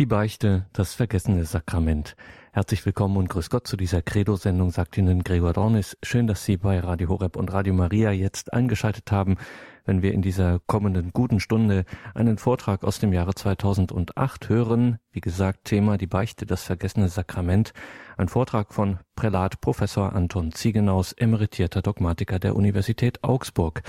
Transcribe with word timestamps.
Die 0.00 0.06
Beichte, 0.06 0.64
das 0.72 0.94
vergessene 0.94 1.44
Sakrament. 1.44 2.16
Herzlich 2.52 2.86
willkommen 2.86 3.18
und 3.18 3.28
grüß 3.28 3.50
Gott 3.50 3.66
zu 3.66 3.76
dieser 3.76 4.00
Credo-Sendung, 4.00 4.70
sagt 4.70 4.96
Ihnen 4.96 5.22
Gregor 5.22 5.52
Dornis. 5.52 5.98
Schön, 6.02 6.26
dass 6.26 6.42
Sie 6.42 6.56
bei 6.56 6.80
Radio 6.80 7.10
Horeb 7.10 7.36
und 7.36 7.52
Radio 7.52 7.74
Maria 7.74 8.10
jetzt 8.10 8.54
eingeschaltet 8.54 9.12
haben, 9.12 9.36
wenn 9.84 10.00
wir 10.00 10.14
in 10.14 10.22
dieser 10.22 10.58
kommenden 10.60 11.10
guten 11.12 11.38
Stunde 11.38 11.84
einen 12.14 12.38
Vortrag 12.38 12.82
aus 12.82 12.98
dem 12.98 13.12
Jahre 13.12 13.34
2008 13.34 14.48
hören. 14.48 15.00
Wie 15.12 15.20
gesagt, 15.20 15.66
Thema 15.66 15.98
die 15.98 16.06
Beichte, 16.06 16.46
das 16.46 16.62
vergessene 16.62 17.10
Sakrament. 17.10 17.74
Ein 18.16 18.28
Vortrag 18.28 18.72
von 18.72 19.00
Prälat 19.16 19.60
Professor 19.60 20.14
Anton 20.14 20.52
Ziegenaus, 20.52 21.12
emeritierter 21.12 21.82
Dogmatiker 21.82 22.38
der 22.38 22.56
Universität 22.56 23.22
Augsburg. 23.22 23.82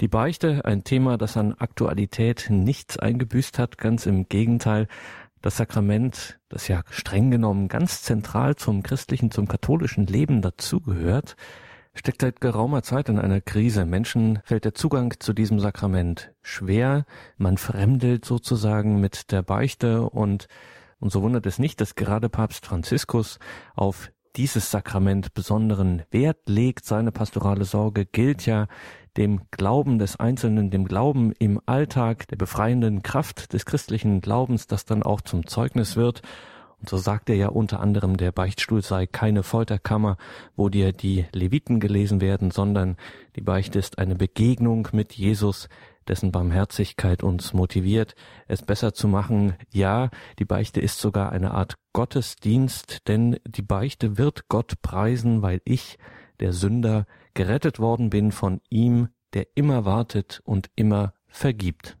Die 0.00 0.08
Beichte, 0.08 0.64
ein 0.64 0.82
Thema, 0.82 1.16
das 1.16 1.36
an 1.36 1.54
Aktualität 1.54 2.46
nichts 2.50 2.98
eingebüßt 2.98 3.60
hat, 3.60 3.78
ganz 3.78 4.06
im 4.06 4.28
Gegenteil. 4.28 4.88
Das 5.44 5.58
Sakrament, 5.58 6.40
das 6.48 6.68
ja 6.68 6.80
streng 6.88 7.30
genommen 7.30 7.68
ganz 7.68 8.00
zentral 8.02 8.56
zum 8.56 8.82
christlichen, 8.82 9.30
zum 9.30 9.46
katholischen 9.46 10.06
Leben 10.06 10.40
dazugehört, 10.40 11.36
steckt 11.94 12.22
seit 12.22 12.40
geraumer 12.40 12.82
Zeit 12.82 13.10
in 13.10 13.18
einer 13.18 13.42
Krise. 13.42 13.84
Menschen 13.84 14.38
fällt 14.44 14.64
der 14.64 14.72
Zugang 14.72 15.12
zu 15.18 15.34
diesem 15.34 15.60
Sakrament 15.60 16.32
schwer. 16.40 17.04
Man 17.36 17.58
fremdelt 17.58 18.24
sozusagen 18.24 19.02
mit 19.02 19.32
der 19.32 19.42
Beichte 19.42 20.08
und, 20.08 20.48
und 20.98 21.12
so 21.12 21.20
wundert 21.20 21.44
es 21.44 21.58
nicht, 21.58 21.78
dass 21.82 21.94
gerade 21.94 22.30
Papst 22.30 22.64
Franziskus 22.64 23.38
auf 23.74 24.10
dieses 24.36 24.70
Sakrament 24.70 25.34
besonderen 25.34 26.04
Wert 26.10 26.48
legt. 26.48 26.86
Seine 26.86 27.12
pastorale 27.12 27.66
Sorge 27.66 28.06
gilt 28.06 28.46
ja 28.46 28.66
dem 29.16 29.42
Glauben 29.50 29.98
des 29.98 30.16
Einzelnen, 30.16 30.70
dem 30.70 30.86
Glauben 30.86 31.32
im 31.38 31.60
Alltag, 31.66 32.26
der 32.28 32.36
befreienden 32.36 33.02
Kraft 33.02 33.52
des 33.52 33.64
christlichen 33.64 34.20
Glaubens, 34.20 34.66
das 34.66 34.84
dann 34.84 35.02
auch 35.02 35.20
zum 35.20 35.46
Zeugnis 35.46 35.96
wird. 35.96 36.22
Und 36.80 36.88
so 36.88 36.96
sagt 36.96 37.30
er 37.30 37.36
ja 37.36 37.48
unter 37.48 37.80
anderem, 37.80 38.16
der 38.16 38.32
Beichtstuhl 38.32 38.82
sei 38.82 39.06
keine 39.06 39.42
Folterkammer, 39.42 40.16
wo 40.56 40.68
dir 40.68 40.92
die 40.92 41.24
Leviten 41.32 41.80
gelesen 41.80 42.20
werden, 42.20 42.50
sondern 42.50 42.96
die 43.36 43.40
Beichte 43.40 43.78
ist 43.78 43.98
eine 43.98 44.16
Begegnung 44.16 44.88
mit 44.92 45.14
Jesus, 45.14 45.68
dessen 46.08 46.32
Barmherzigkeit 46.32 47.22
uns 47.22 47.52
motiviert, 47.52 48.14
es 48.48 48.62
besser 48.62 48.92
zu 48.92 49.08
machen. 49.08 49.54
Ja, 49.72 50.10
die 50.38 50.44
Beichte 50.44 50.80
ist 50.80 50.98
sogar 50.98 51.32
eine 51.32 51.52
Art 51.52 51.76
Gottesdienst, 51.92 53.08
denn 53.08 53.38
die 53.46 53.62
Beichte 53.62 54.18
wird 54.18 54.48
Gott 54.48 54.74
preisen, 54.82 55.42
weil 55.42 55.60
ich, 55.64 55.98
der 56.40 56.52
Sünder, 56.52 57.06
gerettet 57.34 57.78
worden 57.78 58.10
bin 58.10 58.32
von 58.32 58.60
ihm, 58.70 59.08
der 59.32 59.46
immer 59.54 59.84
wartet 59.84 60.40
und 60.44 60.70
immer 60.76 61.14
vergibt. 61.26 61.96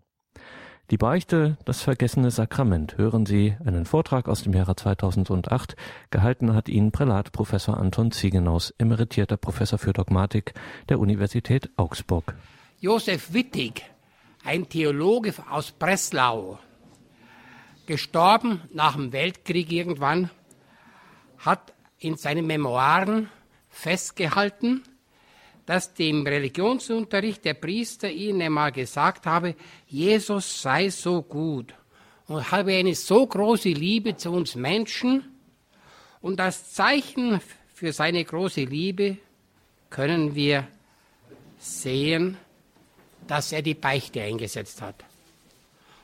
Die 0.90 0.98
Beichte, 0.98 1.56
das 1.64 1.80
vergessene 1.80 2.30
Sakrament. 2.30 2.98
Hören 2.98 3.24
Sie 3.24 3.56
einen 3.64 3.86
Vortrag 3.86 4.28
aus 4.28 4.42
dem 4.42 4.52
Jahre 4.52 4.76
2008. 4.76 5.76
Gehalten 6.10 6.54
hat 6.54 6.68
ihn 6.68 6.92
Prälat 6.92 7.32
Professor 7.32 7.78
Anton 7.78 8.10
Ziegenaus, 8.10 8.74
emeritierter 8.76 9.38
Professor 9.38 9.78
für 9.78 9.94
Dogmatik 9.94 10.52
der 10.90 11.00
Universität 11.00 11.70
Augsburg. 11.76 12.34
Josef 12.80 13.32
Wittig, 13.32 13.82
ein 14.44 14.68
Theologe 14.68 15.32
aus 15.50 15.70
Breslau, 15.70 16.58
gestorben 17.86 18.60
nach 18.70 18.94
dem 18.94 19.12
Weltkrieg 19.12 19.72
irgendwann, 19.72 20.28
hat 21.38 21.72
in 21.98 22.16
seinen 22.16 22.46
Memoiren 22.46 23.30
festgehalten, 23.74 24.82
dass 25.66 25.94
dem 25.94 26.26
Religionsunterricht 26.26 27.44
der 27.44 27.54
Priester 27.54 28.10
ihnen 28.10 28.42
einmal 28.42 28.72
gesagt 28.72 29.26
habe, 29.26 29.54
Jesus 29.86 30.62
sei 30.62 30.90
so 30.90 31.22
gut 31.22 31.74
und 32.26 32.50
habe 32.50 32.74
eine 32.74 32.94
so 32.94 33.26
große 33.26 33.70
Liebe 33.70 34.16
zu 34.16 34.30
uns 34.30 34.54
Menschen 34.54 35.24
und 36.20 36.40
als 36.40 36.72
Zeichen 36.72 37.40
für 37.74 37.92
seine 37.92 38.24
große 38.24 38.64
Liebe 38.64 39.18
können 39.90 40.34
wir 40.34 40.68
sehen, 41.58 42.36
dass 43.26 43.52
er 43.52 43.62
die 43.62 43.74
Beichte 43.74 44.22
eingesetzt 44.22 44.82
hat. 44.82 45.04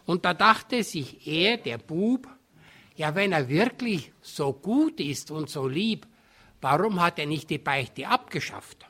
Und 0.07 0.25
da 0.25 0.35
dachte 0.35 0.83
sich 0.83 1.27
er, 1.27 1.59
der 1.59 1.79
Bub, 1.79 2.27
ja, 2.97 3.15
wenn 3.15 3.33
er 3.33 3.49
wirklich 3.49 4.13
so 4.23 4.53
gut 4.53 4.99
ist 5.01 5.31
und 5.31 5.49
so 5.49 5.69
lieb, 5.69 6.07
warum 6.61 7.01
hat 7.01 7.19
er 7.19 7.27
nicht 7.27 7.51
die 7.51 7.59
Beichte 7.59 8.07
abgeschafft? 8.07 8.87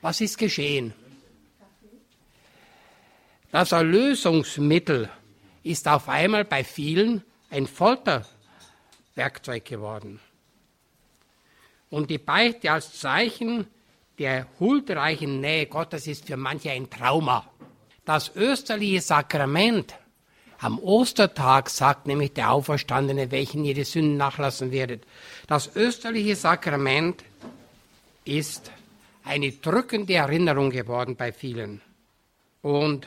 Was 0.00 0.20
ist 0.20 0.38
geschehen? 0.38 0.92
Das 3.50 3.72
Erlösungsmittel 3.72 5.10
ist 5.62 5.86
auf 5.86 6.08
einmal 6.08 6.44
bei 6.44 6.64
vielen 6.64 7.22
ein 7.50 7.66
Folterwerkzeug 7.66 9.64
geworden. 9.64 10.20
Und 11.90 12.08
die 12.08 12.18
Beichte 12.18 12.72
als 12.72 12.98
Zeichen 12.98 13.66
der 14.18 14.46
huldreichen 14.58 15.40
Nähe 15.40 15.66
Gottes 15.66 16.06
ist 16.06 16.26
für 16.26 16.36
manche 16.36 16.70
ein 16.70 16.88
Trauma. 16.88 17.46
Das 18.04 18.34
österliche 18.34 19.00
Sakrament 19.00 19.94
am 20.58 20.78
Ostertag 20.78 21.68
sagt 21.70 22.06
nämlich 22.06 22.32
der 22.32 22.52
Auferstandene, 22.52 23.30
welchen 23.30 23.64
ihr 23.64 23.74
die 23.74 23.84
Sünden 23.84 24.16
nachlassen 24.16 24.70
werdet. 24.70 25.04
Das 25.46 25.74
österliche 25.76 26.36
Sakrament 26.36 27.24
ist 28.24 28.70
eine 29.24 29.52
drückende 29.52 30.14
Erinnerung 30.14 30.70
geworden 30.70 31.16
bei 31.16 31.32
vielen. 31.32 31.80
Und 32.62 33.06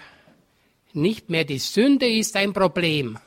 nicht 0.94 1.29
mehr 1.29 1.45
die 1.45 1.59
Sünde 1.59 2.07
ist 2.07 2.35
ein 2.35 2.53
Problem, 2.53 3.18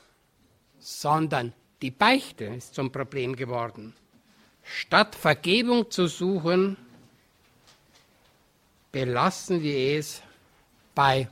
sondern 0.78 1.52
die 1.82 1.90
Beichte 1.90 2.44
ist 2.44 2.74
zum 2.74 2.90
Problem 2.90 3.36
geworden. 3.36 3.94
Statt 4.62 5.14
Vergebung 5.14 5.90
zu 5.90 6.06
suchen, 6.06 6.76
belassen 8.92 9.62
wir 9.62 9.98
es 9.98 10.22
bei 10.94 11.28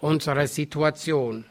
unserer 0.00 0.46
Situation. 0.46 1.44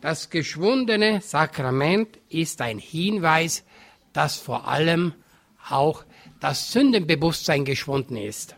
Das 0.00 0.30
geschwundene 0.30 1.20
Sakrament 1.20 2.18
ist 2.28 2.60
ein 2.60 2.78
Hinweis, 2.78 3.64
dass 4.12 4.36
vor 4.36 4.68
allem 4.68 5.12
auch 5.68 6.04
das 6.40 6.72
Sündenbewusstsein 6.72 7.64
geschwunden 7.64 8.16
ist. 8.16 8.54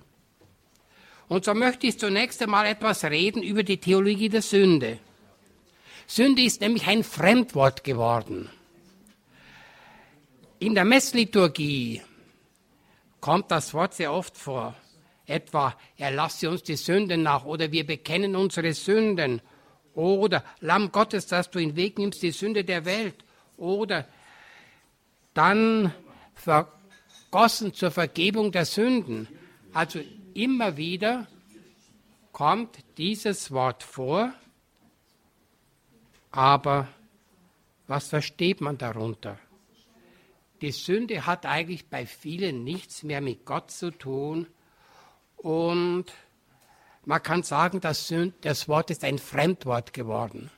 Und 1.28 1.44
so 1.44 1.54
möchte 1.54 1.86
ich 1.86 1.98
zunächst 1.98 2.42
einmal 2.42 2.66
etwas 2.66 3.04
reden 3.04 3.42
über 3.42 3.62
die 3.62 3.78
Theologie 3.78 4.28
der 4.28 4.42
Sünde. 4.42 4.98
Sünde 6.06 6.42
ist 6.42 6.60
nämlich 6.60 6.86
ein 6.86 7.04
Fremdwort 7.04 7.84
geworden. 7.84 8.50
In 10.58 10.74
der 10.74 10.84
Messliturgie 10.84 12.02
kommt 13.20 13.50
das 13.50 13.72
Wort 13.72 13.94
sehr 13.94 14.12
oft 14.12 14.36
vor. 14.36 14.74
Etwa, 15.24 15.74
erlasse 15.96 16.50
uns 16.50 16.64
die 16.64 16.76
Sünden 16.76 17.22
nach 17.22 17.44
oder 17.44 17.70
wir 17.70 17.86
bekennen 17.86 18.34
unsere 18.36 18.74
Sünden 18.74 19.40
oder 20.00 20.44
Lamm 20.60 20.92
Gottes, 20.92 21.26
dass 21.26 21.50
du 21.50 21.58
in 21.58 21.76
Weg 21.76 21.98
nimmst 21.98 22.22
die 22.22 22.30
Sünde 22.30 22.64
der 22.64 22.84
Welt 22.84 23.24
oder 23.56 24.06
dann 25.34 25.92
vergossen 26.34 27.74
zur 27.74 27.90
Vergebung 27.90 28.52
der 28.52 28.64
Sünden. 28.64 29.28
Also 29.72 30.00
immer 30.34 30.76
wieder 30.76 31.26
kommt 32.32 32.78
dieses 32.96 33.50
Wort 33.50 33.82
vor, 33.82 34.32
aber 36.30 36.88
was 37.86 38.08
versteht 38.08 38.60
man 38.60 38.78
darunter? 38.78 39.38
Die 40.60 40.72
Sünde 40.72 41.26
hat 41.26 41.46
eigentlich 41.46 41.86
bei 41.86 42.06
vielen 42.06 42.64
nichts 42.64 43.02
mehr 43.02 43.20
mit 43.20 43.44
Gott 43.46 43.70
zu 43.70 43.90
tun 43.90 44.46
und 45.36 46.06
man 47.10 47.24
kann 47.24 47.42
sagen, 47.42 47.80
das, 47.80 48.14
das 48.40 48.68
Wort 48.68 48.88
ist 48.90 49.02
ein 49.02 49.18
Fremdwort 49.18 49.92
geworden. 49.92 50.48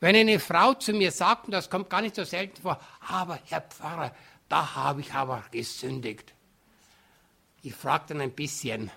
Wenn 0.00 0.16
eine 0.16 0.40
Frau 0.40 0.74
zu 0.74 0.92
mir 0.92 1.12
sagt, 1.12 1.46
und 1.46 1.52
das 1.52 1.70
kommt 1.70 1.88
gar 1.88 2.02
nicht 2.02 2.16
so 2.16 2.24
selten 2.24 2.60
vor, 2.60 2.80
aber 3.00 3.38
Herr 3.44 3.60
Pfarrer, 3.60 4.12
da 4.48 4.74
habe 4.74 5.02
ich 5.02 5.14
aber 5.14 5.44
gesündigt. 5.52 6.34
Ich 7.62 7.76
frage 7.76 8.06
dann 8.08 8.20
ein 8.20 8.32
bisschen 8.32 8.90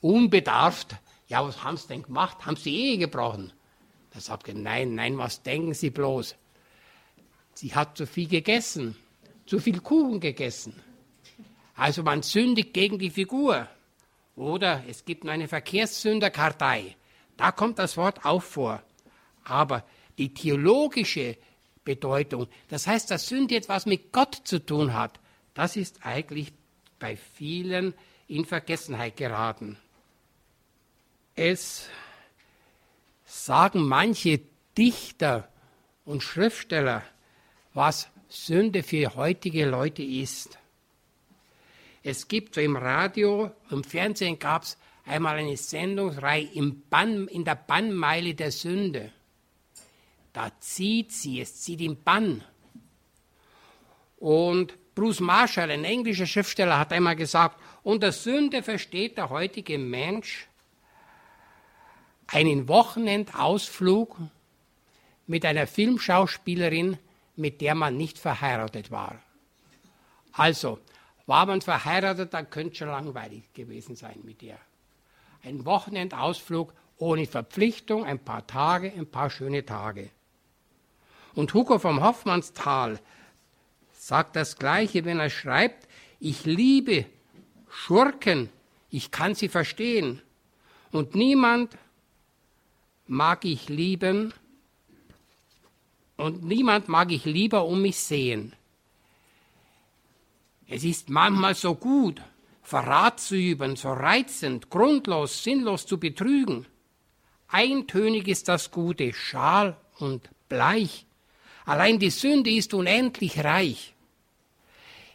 unbedarft, 0.00 0.96
ja, 1.26 1.46
was 1.46 1.62
haben 1.62 1.76
Sie 1.76 1.88
denn 1.88 2.02
gemacht? 2.02 2.46
Haben 2.46 2.56
Sie 2.56 2.74
Ehe 2.74 2.96
gebrochen? 2.96 3.52
Da 4.12 4.20
sagt 4.20 4.48
er, 4.48 4.54
nein, 4.54 4.94
nein, 4.94 5.18
was 5.18 5.42
denken 5.42 5.74
Sie 5.74 5.90
bloß? 5.90 6.34
Sie 7.52 7.74
hat 7.74 7.98
zu 7.98 8.06
viel 8.06 8.26
gegessen, 8.26 8.96
zu 9.44 9.58
viel 9.58 9.80
Kuchen 9.80 10.18
gegessen. 10.18 10.82
Also 11.76 12.02
man 12.02 12.22
sündigt 12.22 12.72
gegen 12.72 12.98
die 12.98 13.10
Figur. 13.10 13.68
Oder 14.38 14.84
es 14.88 15.04
gibt 15.04 15.26
eine 15.26 15.48
Verkehrssünderkartei. 15.48 16.94
Da 17.36 17.50
kommt 17.50 17.80
das 17.80 17.96
Wort 17.96 18.24
auch 18.24 18.42
vor. 18.42 18.80
Aber 19.42 19.84
die 20.16 20.32
theologische 20.32 21.36
Bedeutung. 21.84 22.46
Das 22.68 22.86
heißt, 22.86 23.10
dass 23.10 23.26
Sünde 23.26 23.56
etwas 23.56 23.84
mit 23.84 24.12
Gott 24.12 24.40
zu 24.44 24.64
tun 24.64 24.94
hat. 24.94 25.18
Das 25.54 25.74
ist 25.74 26.06
eigentlich 26.06 26.52
bei 27.00 27.16
vielen 27.16 27.94
in 28.28 28.44
Vergessenheit 28.44 29.16
geraten. 29.16 29.76
Es 31.34 31.88
sagen 33.24 33.82
manche 33.88 34.40
Dichter 34.76 35.48
und 36.04 36.22
Schriftsteller, 36.22 37.02
was 37.74 38.08
Sünde 38.28 38.84
für 38.84 39.16
heutige 39.16 39.66
Leute 39.66 40.02
ist. 40.04 40.58
Es 42.02 42.28
gibt 42.28 42.54
so 42.54 42.60
im 42.60 42.76
Radio, 42.76 43.50
im 43.70 43.84
Fernsehen 43.84 44.38
gab 44.38 44.62
es 44.62 44.78
einmal 45.04 45.36
eine 45.36 45.56
Sendungsreihe 45.56 46.48
Bann, 46.88 47.28
in 47.28 47.44
der 47.44 47.56
Bannmeile 47.56 48.34
der 48.34 48.52
Sünde. 48.52 49.12
Da 50.32 50.52
zieht 50.60 51.12
sie, 51.12 51.40
es 51.40 51.62
zieht 51.62 51.80
im 51.80 52.02
Bann. 52.02 52.44
Und 54.18 54.74
Bruce 54.94 55.20
Marshall, 55.20 55.70
ein 55.70 55.84
englischer 55.84 56.26
Schriftsteller, 56.26 56.78
hat 56.78 56.92
einmal 56.92 57.16
gesagt, 57.16 57.60
unter 57.82 58.12
Sünde 58.12 58.62
versteht 58.62 59.16
der 59.16 59.30
heutige 59.30 59.78
Mensch 59.78 60.48
einen 62.26 62.68
Wochenendausflug 62.68 64.16
mit 65.26 65.44
einer 65.44 65.66
Filmschauspielerin, 65.66 66.98
mit 67.36 67.60
der 67.60 67.74
man 67.74 67.96
nicht 67.96 68.18
verheiratet 68.18 68.90
war. 68.90 69.22
Also, 70.32 70.78
war 71.28 71.44
man 71.44 71.60
verheiratet, 71.60 72.32
dann 72.32 72.48
könnte 72.48 72.72
es 72.72 72.78
schon 72.78 72.88
langweilig 72.88 73.52
gewesen 73.52 73.96
sein 73.96 74.18
mit 74.24 74.42
ihr. 74.42 74.58
Ein 75.44 75.66
Wochenendausflug 75.66 76.72
ohne 76.96 77.26
Verpflichtung, 77.26 78.04
ein 78.04 78.18
paar 78.18 78.46
Tage, 78.46 78.90
ein 78.90 79.06
paar 79.06 79.28
schöne 79.28 79.64
Tage. 79.64 80.08
Und 81.34 81.52
Hugo 81.52 81.78
vom 81.78 82.02
Hoffmannsthal 82.02 82.98
sagt 83.92 84.36
das 84.36 84.56
Gleiche, 84.56 85.04
wenn 85.04 85.20
er 85.20 85.28
schreibt, 85.28 85.86
ich 86.18 86.46
liebe 86.46 87.04
Schurken, 87.68 88.48
ich 88.88 89.10
kann 89.10 89.34
sie 89.34 89.48
verstehen. 89.48 90.22
Und 90.92 91.14
niemand 91.14 91.76
mag 93.06 93.44
ich 93.44 93.68
lieben 93.68 94.32
und 96.16 96.42
niemand 96.42 96.88
mag 96.88 97.12
ich 97.12 97.26
lieber 97.26 97.66
um 97.66 97.82
mich 97.82 97.98
sehen. 97.98 98.54
Es 100.68 100.84
ist 100.84 101.08
manchmal 101.08 101.54
so 101.54 101.74
gut, 101.74 102.20
Verrat 102.62 103.18
zu 103.18 103.34
üben, 103.34 103.76
so 103.76 103.90
reizend, 103.90 104.68
grundlos, 104.68 105.42
sinnlos 105.42 105.86
zu 105.86 105.98
betrügen. 105.98 106.66
Eintönig 107.48 108.28
ist 108.28 108.48
das 108.48 108.70
Gute, 108.70 109.14
schal 109.14 109.78
und 109.98 110.28
bleich. 110.50 111.06
Allein 111.64 111.98
die 111.98 112.10
Sünde 112.10 112.50
ist 112.50 112.74
unendlich 112.74 113.42
reich. 113.42 113.94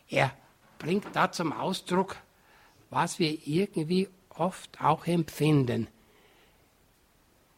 Er 0.10 0.36
bringt 0.80 1.06
da 1.14 1.32
zum 1.32 1.54
Ausdruck, 1.54 2.16
was 2.90 3.20
wir 3.20 3.38
irgendwie 3.46 4.10
oft 4.30 4.82
auch 4.82 5.06
empfinden. 5.06 5.88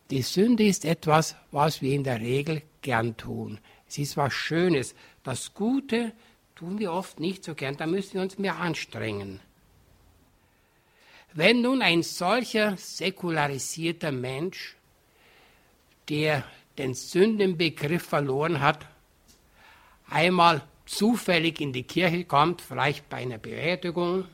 Die 0.09 0.21
Sünde 0.21 0.65
ist 0.65 0.83
etwas, 0.83 1.35
was 1.51 1.81
wir 1.81 1.93
in 1.93 2.03
der 2.03 2.19
Regel 2.19 2.61
gern 2.81 3.15
tun. 3.15 3.59
Es 3.87 3.97
ist 3.97 4.17
was 4.17 4.33
Schönes. 4.33 4.93
Das 5.23 5.53
Gute 5.53 6.11
tun 6.55 6.79
wir 6.79 6.91
oft 6.91 7.19
nicht 7.19 7.43
so 7.43 7.53
gern, 7.53 7.77
da 7.77 7.85
müssen 7.85 8.13
wir 8.13 8.21
uns 8.21 8.37
mehr 8.37 8.57
anstrengen. 8.57 9.41
Wenn 11.33 11.61
nun 11.61 11.81
ein 11.81 12.01
solcher 12.01 12.77
säkularisierter 12.77 14.13
Mensch, 14.13 14.77
der 16.07 16.45
den 16.77 16.93
Sündenbegriff 16.93 18.03
verloren 18.03 18.61
hat, 18.61 18.85
einmal 20.09 20.61
zufällig 20.85 21.59
in 21.59 21.73
die 21.73 21.83
Kirche 21.83 22.23
kommt, 22.23 22.61
vielleicht 22.61 23.09
bei 23.09 23.17
einer 23.17 23.37
Beerdigung, 23.37 24.25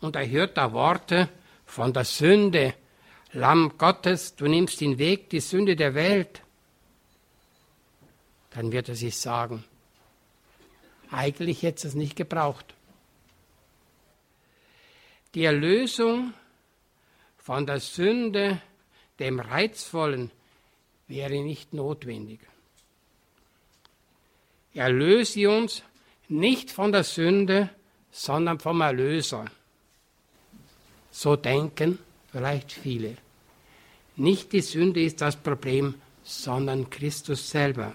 und 0.00 0.16
er 0.16 0.28
hört 0.28 0.56
da 0.56 0.72
Worte 0.72 1.28
von 1.66 1.92
der 1.92 2.04
Sünde, 2.04 2.74
Lamm 3.32 3.74
Gottes, 3.78 4.34
du 4.34 4.48
nimmst 4.48 4.80
den 4.80 4.98
Weg, 4.98 5.30
die 5.30 5.40
Sünde 5.40 5.76
der 5.76 5.94
Welt, 5.94 6.42
dann 8.50 8.72
wird 8.72 8.88
er 8.88 8.96
sich 8.96 9.16
sagen, 9.16 9.64
eigentlich 11.10 11.62
hätte 11.62 11.88
es 11.88 11.94
nicht 11.94 12.16
gebraucht. 12.16 12.74
Die 15.34 15.44
Erlösung 15.44 16.34
von 17.38 17.66
der 17.66 17.80
Sünde, 17.80 18.60
dem 19.18 19.40
Reizvollen, 19.40 20.30
wäre 21.08 21.42
nicht 21.42 21.72
notwendig. 21.72 22.40
Erlöse 24.74 25.50
uns 25.50 25.82
nicht 26.28 26.70
von 26.70 26.92
der 26.92 27.04
Sünde, 27.04 27.70
sondern 28.12 28.60
vom 28.60 28.80
Erlöser. 28.80 29.46
So 31.10 31.36
denken 31.36 31.98
vielleicht 32.30 32.72
viele. 32.72 33.16
Nicht 34.16 34.52
die 34.52 34.60
Sünde 34.60 35.02
ist 35.02 35.20
das 35.20 35.36
Problem, 35.36 35.94
sondern 36.22 36.88
Christus 36.90 37.50
selber. 37.50 37.94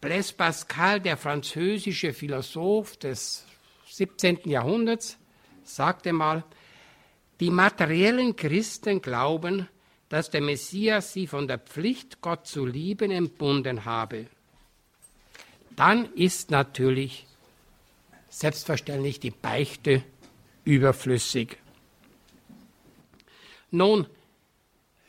Blaise 0.00 0.32
Pascal, 0.32 1.00
der 1.00 1.18
französische 1.18 2.14
Philosoph 2.14 2.96
des 2.96 3.44
17. 3.86 4.48
Jahrhunderts, 4.48 5.18
sagte 5.62 6.14
mal, 6.14 6.42
die 7.38 7.50
materiellen 7.50 8.34
Christen 8.34 9.02
glauben, 9.02 9.68
dass 10.08 10.30
der 10.30 10.40
Messias 10.40 11.12
sie 11.12 11.26
von 11.26 11.46
der 11.46 11.58
Pflicht, 11.58 12.22
Gott 12.22 12.46
zu 12.46 12.64
lieben, 12.64 13.10
entbunden 13.10 13.84
habe. 13.84 14.26
Dann 15.76 16.12
ist 16.14 16.50
natürlich 16.50 17.26
selbstverständlich 18.30 19.20
die 19.20 19.30
Beichte 19.30 20.02
überflüssig. 20.64 21.58
Nun 23.70 24.06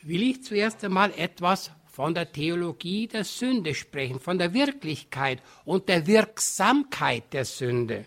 will 0.02 0.24
ich 0.24 0.44
zuerst 0.44 0.84
einmal 0.84 1.14
etwas 1.18 1.72
von 1.92 2.14
der 2.14 2.32
Theologie 2.32 3.08
der 3.08 3.26
Sünde 3.26 3.76
sprechen, 3.76 4.20
von 4.20 4.40
der 4.40 4.54
Wirklichkeit 4.54 5.42
und 5.66 5.90
der 5.90 6.08
Wirksamkeit 6.08 7.34
der 7.34 7.46
Sünde. 7.46 8.06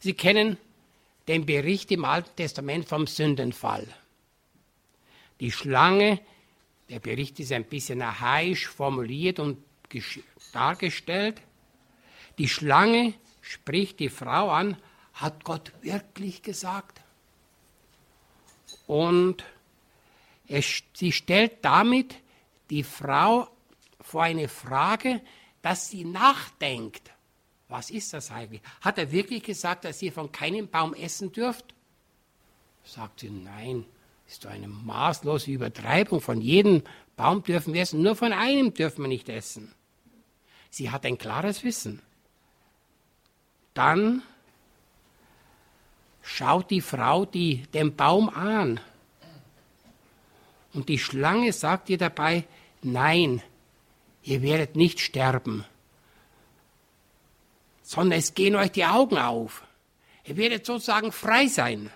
Sie 0.00 0.14
kennen 0.14 0.56
den 1.28 1.46
Bericht 1.46 1.92
im 1.92 2.04
Alten 2.04 2.34
Testament 2.34 2.88
vom 2.88 3.06
Sündenfall. 3.06 3.86
Die 5.40 5.52
Schlange, 5.52 6.20
der 6.88 7.00
Bericht 7.00 7.38
ist 7.38 7.52
ein 7.52 7.64
bisschen 7.64 8.00
archaisch 8.00 8.66
formuliert 8.66 9.38
und 9.38 9.58
dargestellt. 10.52 11.40
Die 12.38 12.48
Schlange 12.48 13.12
spricht 13.42 14.00
die 14.00 14.08
Frau 14.08 14.50
an, 14.50 14.78
hat 15.12 15.44
Gott 15.44 15.72
wirklich 15.82 16.42
gesagt? 16.42 17.02
Und 18.86 19.44
es, 20.52 20.82
sie 20.92 21.12
stellt 21.12 21.64
damit 21.64 22.14
die 22.70 22.82
Frau 22.82 23.48
vor 24.00 24.22
eine 24.22 24.48
Frage, 24.48 25.20
dass 25.62 25.88
sie 25.88 26.04
nachdenkt. 26.04 27.10
Was 27.68 27.90
ist 27.90 28.12
das 28.12 28.30
eigentlich? 28.30 28.60
Hat 28.82 28.98
er 28.98 29.10
wirklich 29.12 29.42
gesagt, 29.42 29.84
dass 29.84 30.02
ihr 30.02 30.12
von 30.12 30.30
keinem 30.30 30.68
Baum 30.68 30.92
essen 30.92 31.32
dürft? 31.32 31.74
Sagt 32.84 33.20
sie, 33.20 33.30
nein, 33.30 33.86
ist 34.28 34.44
doch 34.44 34.50
eine 34.50 34.68
maßlose 34.68 35.50
Übertreibung. 35.50 36.20
Von 36.20 36.40
jedem 36.42 36.82
Baum 37.16 37.42
dürfen 37.42 37.72
wir 37.72 37.82
essen, 37.82 38.02
nur 38.02 38.14
von 38.14 38.32
einem 38.32 38.74
dürfen 38.74 39.02
wir 39.02 39.08
nicht 39.08 39.28
essen. 39.30 39.74
Sie 40.68 40.90
hat 40.90 41.06
ein 41.06 41.16
klares 41.16 41.64
Wissen. 41.64 42.02
Dann 43.72 44.22
schaut 46.20 46.70
die 46.70 46.82
Frau 46.82 47.24
die, 47.24 47.62
den 47.68 47.96
Baum 47.96 48.28
an. 48.28 48.80
Und 50.74 50.88
die 50.88 50.98
Schlange 50.98 51.52
sagt 51.52 51.90
ihr 51.90 51.98
dabei, 51.98 52.44
nein, 52.82 53.42
ihr 54.22 54.42
werdet 54.42 54.76
nicht 54.76 55.00
sterben 55.00 55.64
sondern 57.92 58.18
es 58.18 58.34
gehen 58.34 58.56
euch 58.56 58.72
die 58.72 58.86
Augen 58.86 59.18
auf. 59.18 59.64
Ihr 60.24 60.36
werdet 60.36 60.64
sozusagen 60.64 61.12
frei 61.12 61.46
sein. 61.46 61.90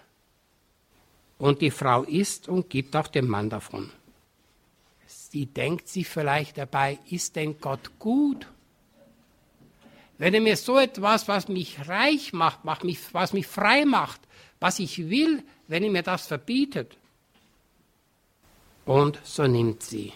Und 1.39 1.63
die 1.63 1.71
Frau 1.71 2.03
isst 2.03 2.49
und 2.49 2.71
gibt 2.71 2.95
auch 2.97 3.09
dem 3.09 3.29
Mann 3.29 3.51
davon. 3.51 3.91
Sie 5.07 5.47
denkt 5.47 5.89
sich 5.89 6.09
vielleicht 6.09 6.59
dabei, 6.59 6.99
ist 7.11 7.37
denn 7.37 7.61
Gott 7.61 7.99
gut? 7.99 8.47
Wenn 10.19 10.35
er 10.35 10.41
mir 10.41 10.57
so 10.57 10.79
etwas, 10.79 11.29
was 11.29 11.49
mich 11.49 11.89
reich 11.89 12.33
macht, 12.33 12.61
was 12.65 13.33
mich 13.33 13.47
frei 13.47 13.85
macht, 13.85 14.21
was 14.61 14.79
ich 14.79 15.11
will, 15.11 15.43
wenn 15.69 15.83
er 15.83 15.91
mir 15.91 16.03
das 16.03 16.27
verbietet. 16.27 16.97
Und 18.87 19.21
so 19.25 19.47
nimmt 19.47 19.83
sie. 19.83 20.13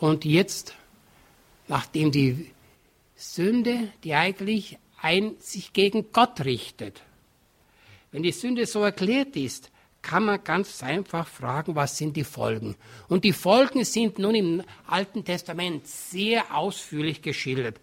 Und 0.00 0.24
jetzt, 0.24 0.74
nachdem 1.68 2.12
die 2.12 2.50
Sünde, 3.16 3.92
die 4.04 4.14
eigentlich 4.14 4.78
ein, 5.00 5.36
sich 5.38 5.72
gegen 5.72 6.12
Gott 6.12 6.44
richtet. 6.44 7.02
Wenn 8.10 8.22
die 8.22 8.32
Sünde 8.32 8.66
so 8.66 8.82
erklärt 8.82 9.36
ist, 9.36 9.70
kann 10.02 10.24
man 10.24 10.42
ganz 10.42 10.82
einfach 10.82 11.26
fragen, 11.26 11.74
was 11.74 11.96
sind 11.96 12.16
die 12.16 12.24
Folgen? 12.24 12.76
Und 13.08 13.24
die 13.24 13.32
Folgen 13.32 13.84
sind 13.84 14.18
nun 14.18 14.34
im 14.34 14.62
Alten 14.86 15.24
Testament 15.24 15.86
sehr 15.86 16.56
ausführlich 16.56 17.22
geschildert. 17.22 17.80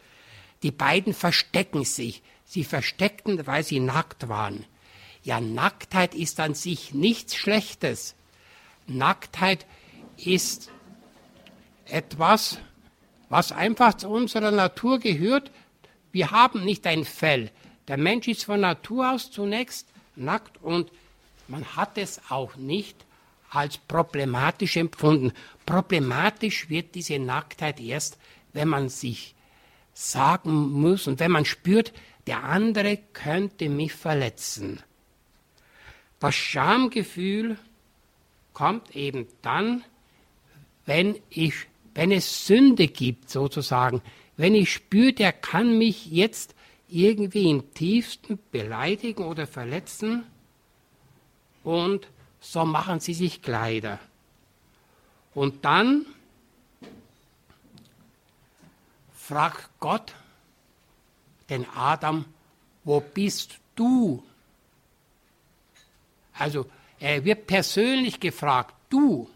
Die 0.63 0.72
beiden 0.72 1.13
verstecken 1.13 1.84
sich. 1.84 2.22
Sie 2.45 2.63
versteckten, 2.63 3.45
weil 3.48 3.63
sie 3.63 3.79
nackt 3.79 4.29
waren. 4.29 4.65
Ja, 5.24 5.41
Nacktheit 5.41 6.15
ist 6.15 6.39
an 6.39 6.53
sich 6.53 6.93
nichts 6.93 7.36
Schlechtes. 7.36 8.15
Nacktheit 8.87 9.65
ist 10.17 10.71
etwas, 11.85 12.59
was 13.29 13.51
einfach 13.51 13.95
zu 13.95 14.09
unserer 14.09 14.51
Natur 14.51 14.99
gehört. 14.99 15.51
Wir 16.11 16.31
haben 16.31 16.63
nicht 16.63 16.85
ein 16.87 17.05
Fell. 17.05 17.51
Der 17.87 17.97
Mensch 17.97 18.27
ist 18.27 18.45
von 18.45 18.61
Natur 18.61 19.11
aus 19.11 19.31
zunächst 19.31 19.87
nackt 20.15 20.61
und 20.61 20.91
man 21.47 21.75
hat 21.75 21.97
es 21.97 22.21
auch 22.29 22.55
nicht 22.55 23.05
als 23.49 23.77
problematisch 23.77 24.77
empfunden. 24.77 25.33
Problematisch 25.65 26.69
wird 26.69 26.95
diese 26.95 27.19
Nacktheit 27.19 27.79
erst, 27.79 28.17
wenn 28.53 28.67
man 28.67 28.89
sich 28.89 29.35
sagen 29.93 30.71
muss 30.71 31.07
und 31.07 31.19
wenn 31.19 31.31
man 31.31 31.45
spürt, 31.45 31.93
der 32.27 32.43
andere 32.43 32.97
könnte 33.13 33.69
mich 33.69 33.93
verletzen. 33.93 34.81
Das 36.19 36.33
Schamgefühl 36.35 37.57
kommt 38.55 38.95
eben 38.95 39.27
dann, 39.43 39.83
wenn 40.88 41.19
ich, 41.29 41.67
wenn 41.93 42.12
es 42.12 42.47
Sünde 42.47 42.88
gibt, 42.88 43.29
sozusagen, 43.29 44.01
wenn 44.38 44.55
ich 44.55 44.74
spüre, 44.74 45.13
der 45.13 45.31
kann 45.31 45.77
mich 45.77 46.07
jetzt 46.07 46.55
irgendwie 46.89 47.50
im 47.51 47.74
tiefsten 47.75 48.39
beleidigen 48.51 49.24
oder 49.24 49.45
verletzen 49.45 50.24
und 51.63 52.07
so 52.39 52.65
machen 52.65 53.00
sie 53.00 53.13
sich 53.13 53.41
Kleider. 53.41 54.00
Und 55.33 55.65
dann 55.65 56.05
fragt 59.13 59.69
Gott 59.79 60.15
den 61.50 61.67
Adam, 61.75 62.25
wo 62.83 63.00
bist 63.01 63.59
du? 63.75 64.24
Also 66.33 66.67
er 67.05 67.24
wird 67.24 67.45
persönlich 67.45 68.19
gefragt, 68.19 68.74
du. 68.89 69.29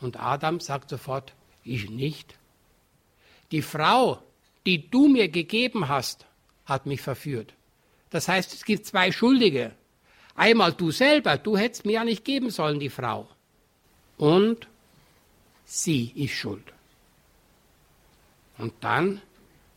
Und 0.00 0.18
Adam 0.18 0.60
sagt 0.60 0.88
sofort, 0.88 1.34
ich 1.62 1.90
nicht. 1.90 2.34
Die 3.52 3.60
Frau, 3.60 4.22
die 4.64 4.88
du 4.88 5.08
mir 5.08 5.28
gegeben 5.28 5.88
hast, 5.88 6.24
hat 6.64 6.86
mich 6.86 7.02
verführt. 7.02 7.52
Das 8.08 8.28
heißt, 8.28 8.54
es 8.54 8.64
gibt 8.64 8.86
zwei 8.86 9.12
Schuldige. 9.12 9.72
Einmal 10.36 10.72
du 10.72 10.90
selber, 10.90 11.36
du 11.36 11.58
hättest 11.58 11.84
mir 11.84 11.92
ja 11.92 12.04
nicht 12.04 12.24
geben 12.24 12.48
sollen, 12.48 12.80
die 12.80 12.88
Frau. 12.88 13.28
Und 14.16 14.66
sie 15.66 16.12
ist 16.14 16.32
schuld. 16.32 16.72
Und 18.56 18.72
dann 18.80 19.20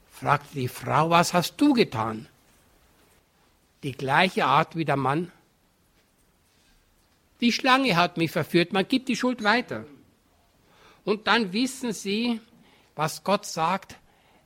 fragte 0.10 0.56
die 0.56 0.70
Frau, 0.70 1.10
was 1.10 1.34
hast 1.34 1.58
du 1.58 1.74
getan? 1.74 2.28
Die 3.84 3.92
gleiche 3.92 4.46
Art 4.46 4.78
wie 4.78 4.86
der 4.86 4.96
Mann. 4.96 5.34
Die 7.42 7.52
Schlange 7.52 7.96
hat 7.96 8.18
mich 8.18 8.32
verführt, 8.32 8.74
man 8.74 8.88
gibt 8.88 9.08
die 9.08 9.16
Schuld 9.16 9.44
weiter. 9.44 9.86
Und 11.06 11.28
dann 11.28 11.54
wissen 11.54 11.94
sie, 11.94 12.42
was 12.96 13.24
Gott 13.24 13.46
sagt, 13.46 13.96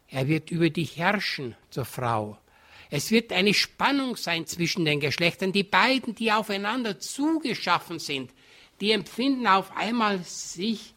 er 0.08 0.28
wird 0.28 0.52
über 0.52 0.70
dich 0.70 0.98
herrschen 0.98 1.56
zur 1.72 1.86
Frau. 1.86 2.38
Es 2.92 3.10
wird 3.10 3.34
eine 3.34 3.56
Spannung 3.56 4.16
sein 4.16 4.46
zwischen 4.46 4.86
den 4.86 5.00
Geschlechtern. 5.00 5.52
Die 5.52 5.64
beiden, 5.64 6.14
die 6.14 6.32
aufeinander 6.32 7.00
zugeschaffen 7.00 7.98
sind, 7.98 8.32
die 8.80 8.92
empfinden 8.92 9.48
auf 9.48 9.76
einmal 9.76 10.20
sich 10.24 10.94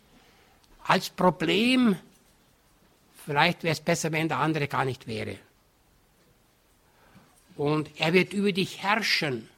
als 0.84 1.08
Problem. 1.08 1.96
Vielleicht 3.24 3.62
wäre 3.62 3.72
es 3.72 3.80
besser, 3.80 4.12
wenn 4.12 4.28
der 4.28 4.38
andere 4.38 4.68
gar 4.68 4.84
nicht 4.84 5.06
wäre. 5.06 5.38
Und 7.56 7.90
er 7.98 8.12
wird 8.12 8.34
über 8.34 8.52
dich 8.52 8.82
herrschen. 8.82 9.48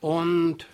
Und 0.00 0.66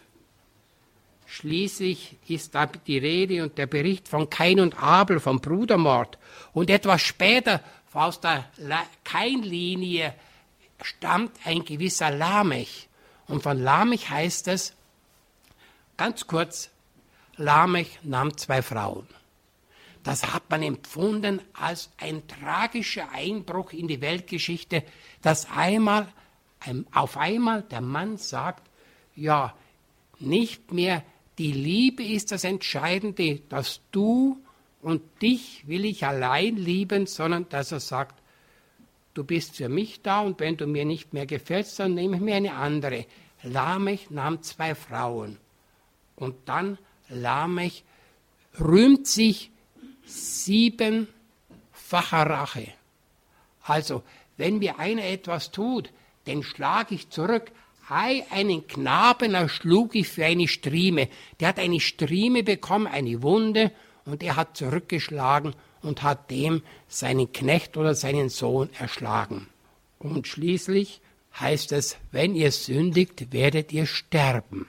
Schließlich 1.35 2.17
ist 2.29 2.55
da 2.55 2.67
die 2.67 2.97
Rede 2.97 3.43
und 3.43 3.59
der 3.59 3.67
Bericht 3.67 4.07
von 4.07 4.31
Kain 4.31 4.61
und 4.61 4.81
Abel, 4.81 5.19
vom 5.19 5.41
Brudermord. 5.41 6.17
Und 6.53 6.71
etwas 6.71 7.03
später 7.03 7.61
aus 7.93 8.21
der 8.21 8.45
Kain-Linie 9.03 10.15
stammt 10.81 11.33
ein 11.45 11.65
gewisser 11.65 12.13
Lamech. 12.13 12.89
Und 13.27 13.43
von 13.43 13.61
Lamech 13.61 14.11
heißt 14.11 14.47
es, 14.47 14.75
ganz 15.97 16.25
kurz, 16.29 16.71
Lamech 17.37 17.99
nahm 18.05 18.37
zwei 18.37 18.63
Frauen. 18.63 19.09
Das 20.05 20.33
hat 20.33 20.49
man 20.51 20.63
empfunden 20.63 21.41
als 21.55 21.91
ein 21.99 22.29
tragischer 22.29 23.11
Einbruch 23.11 23.73
in 23.73 23.89
die 23.89 24.01
Weltgeschichte, 24.01 24.85
dass 25.21 25.51
einmal, 25.51 26.07
auf 26.93 27.17
einmal 27.17 27.63
der 27.63 27.81
Mann 27.81 28.19
sagt, 28.19 28.69
ja, 29.17 29.55
nicht 30.19 30.73
mehr 30.73 31.03
die 31.39 31.53
Liebe 31.53 32.05
ist 32.05 32.33
das 32.33 32.45
Entscheidende, 32.45 33.41
dass 33.49 33.81
du 33.91 34.39
und 34.83 35.03
dich 35.23 35.67
will 35.67 35.85
ich 35.85 36.05
allein 36.05 36.57
lieben, 36.57 37.07
sondern 37.07 37.49
dass 37.49 37.73
er 37.73 37.81
sagt, 37.81 38.23
du 39.15 39.25
bist 39.25 39.57
für 39.57 39.69
mich 39.69 40.03
da 40.03 40.21
und 40.21 40.39
wenn 40.41 40.57
du 40.57 40.67
mir 40.67 40.85
nicht 40.85 41.13
mehr 41.13 41.27
gefällst, 41.27 41.81
dann 41.81 41.95
nehme 41.95 42.17
ich 42.17 42.23
mir 42.23 42.37
eine 42.37 42.55
andere. 42.55 43.07
Lamech 43.43 44.11
nahm 44.11 44.43
zwei 44.43 44.75
Frauen 44.75 45.39
und 46.17 46.37
dann 46.47 46.79
Lamech 47.09 47.85
rühmt 48.61 49.07
sich 49.07 49.51
siebenfacher 50.05 51.09
Rache. 52.11 52.69
Also, 53.63 54.03
wenn 54.37 54.59
mir 54.59 54.79
einer 54.79 55.05
etwas 55.05 55.51
tut, 55.51 55.91
den 56.27 56.43
schlage 56.43 56.95
ich 56.95 57.11
zurück, 57.11 57.53
Ei, 57.89 58.25
einen 58.31 58.67
Knaben 58.67 59.35
erschlug 59.35 59.95
ich 59.95 60.09
für 60.09 60.25
eine 60.25 60.49
Strieme. 60.49 61.09
Der 61.39 61.49
hat 61.49 61.59
eine 61.59 61.81
Strieme 61.81 62.43
bekommen, 62.43 62.87
eine 62.87 63.23
Wunde, 63.23 63.73
und 64.07 64.23
er 64.23 64.37
hat 64.37 64.57
zurückgeschlagen 64.57 65.55
und 65.83 66.03
hat 66.03 66.31
dem 66.31 66.63
seinen 66.89 67.33
Knecht 67.33 67.77
oder 67.77 67.95
seinen 67.95 68.29
Sohn 68.29 68.71
erschlagen. 68.79 69.49
Und 69.99 70.27
schließlich 70.27 71.01
heißt 71.39 71.73
es, 71.73 71.97
wenn 72.13 72.35
ihr 72.35 72.53
sündigt, 72.53 73.33
werdet 73.33 73.73
ihr 73.73 73.87
sterben. 73.87 74.67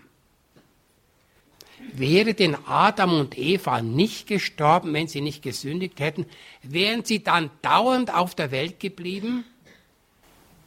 Wäre 1.94 2.34
denn 2.34 2.58
Adam 2.66 3.20
und 3.20 3.38
Eva 3.38 3.82
nicht 3.82 4.28
gestorben, 4.28 4.94
wenn 4.94 5.08
sie 5.08 5.22
nicht 5.22 5.42
gesündigt 5.42 6.00
hätten, 6.00 6.26
wären 6.64 7.06
sie 7.06 7.24
dann 7.24 7.52
dauernd 7.62 8.14
auf 8.14 8.36
der 8.36 8.52
Welt 8.52 8.80
geblieben? 8.80 9.46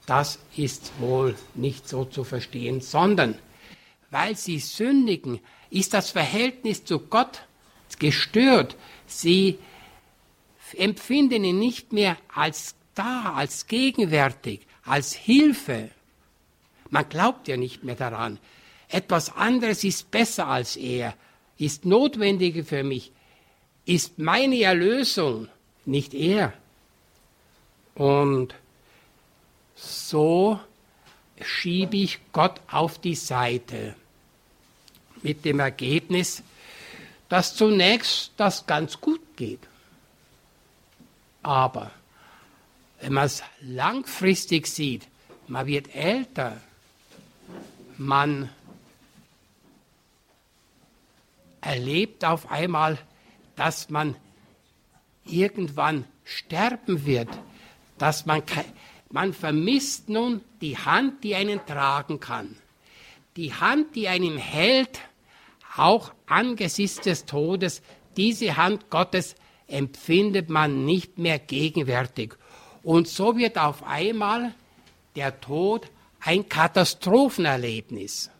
Das 0.08 0.38
ist 0.56 0.92
wohl 0.98 1.36
nicht 1.54 1.88
so 1.88 2.04
zu 2.04 2.24
verstehen, 2.24 2.80
sondern 2.80 3.38
weil 4.10 4.36
sie 4.36 4.58
sündigen, 4.58 5.40
ist 5.70 5.92
das 5.92 6.10
Verhältnis 6.10 6.84
zu 6.84 6.98
Gott 6.98 7.42
gestört. 7.98 8.76
Sie 9.06 9.58
empfinden 10.76 11.44
ihn 11.44 11.58
nicht 11.58 11.92
mehr 11.92 12.16
als 12.34 12.74
da, 12.94 13.34
als 13.34 13.66
gegenwärtig, 13.66 14.60
als 14.84 15.12
Hilfe. 15.12 15.90
Man 16.88 17.08
glaubt 17.08 17.46
ja 17.48 17.58
nicht 17.58 17.84
mehr 17.84 17.96
daran. 17.96 18.38
Etwas 18.88 19.36
anderes 19.36 19.84
ist 19.84 20.10
besser 20.10 20.46
als 20.46 20.76
er, 20.76 21.14
ist 21.58 21.84
notwendiger 21.84 22.64
für 22.64 22.82
mich, 22.82 23.12
ist 23.84 24.18
meine 24.18 24.62
Erlösung, 24.62 25.48
nicht 25.84 26.14
er. 26.14 26.54
Und 27.94 28.54
so 29.78 30.58
schiebe 31.40 31.96
ich 31.96 32.18
Gott 32.32 32.60
auf 32.70 32.98
die 32.98 33.14
Seite. 33.14 33.94
Mit 35.22 35.44
dem 35.44 35.60
Ergebnis, 35.60 36.42
dass 37.28 37.54
zunächst 37.54 38.32
das 38.36 38.66
ganz 38.66 39.00
gut 39.00 39.20
geht. 39.36 39.60
Aber 41.42 41.90
wenn 43.00 43.12
man 43.12 43.26
es 43.26 43.42
langfristig 43.60 44.66
sieht, 44.66 45.06
man 45.46 45.66
wird 45.66 45.94
älter, 45.94 46.60
man 47.96 48.50
erlebt 51.60 52.24
auf 52.24 52.50
einmal, 52.50 52.98
dass 53.56 53.90
man 53.90 54.14
irgendwann 55.24 56.04
sterben 56.24 57.04
wird, 57.04 57.28
dass 57.98 58.26
man 58.26 58.42
man 59.10 59.32
vermisst 59.32 60.08
nun 60.08 60.42
die 60.60 60.76
Hand, 60.76 61.24
die 61.24 61.34
einen 61.34 61.64
tragen 61.64 62.20
kann. 62.20 62.56
Die 63.36 63.54
Hand, 63.54 63.94
die 63.94 64.08
einen 64.08 64.36
hält, 64.36 65.00
auch 65.76 66.12
angesichts 66.26 67.00
des 67.00 67.24
Todes. 67.24 67.82
Diese 68.16 68.56
Hand 68.56 68.90
Gottes 68.90 69.36
empfindet 69.66 70.50
man 70.50 70.84
nicht 70.84 71.18
mehr 71.18 71.38
gegenwärtig. 71.38 72.34
Und 72.82 73.08
so 73.08 73.36
wird 73.36 73.58
auf 73.58 73.82
einmal 73.84 74.54
der 75.16 75.40
Tod 75.40 75.88
ein 76.20 76.48
Katastrophenerlebnis. 76.48 78.30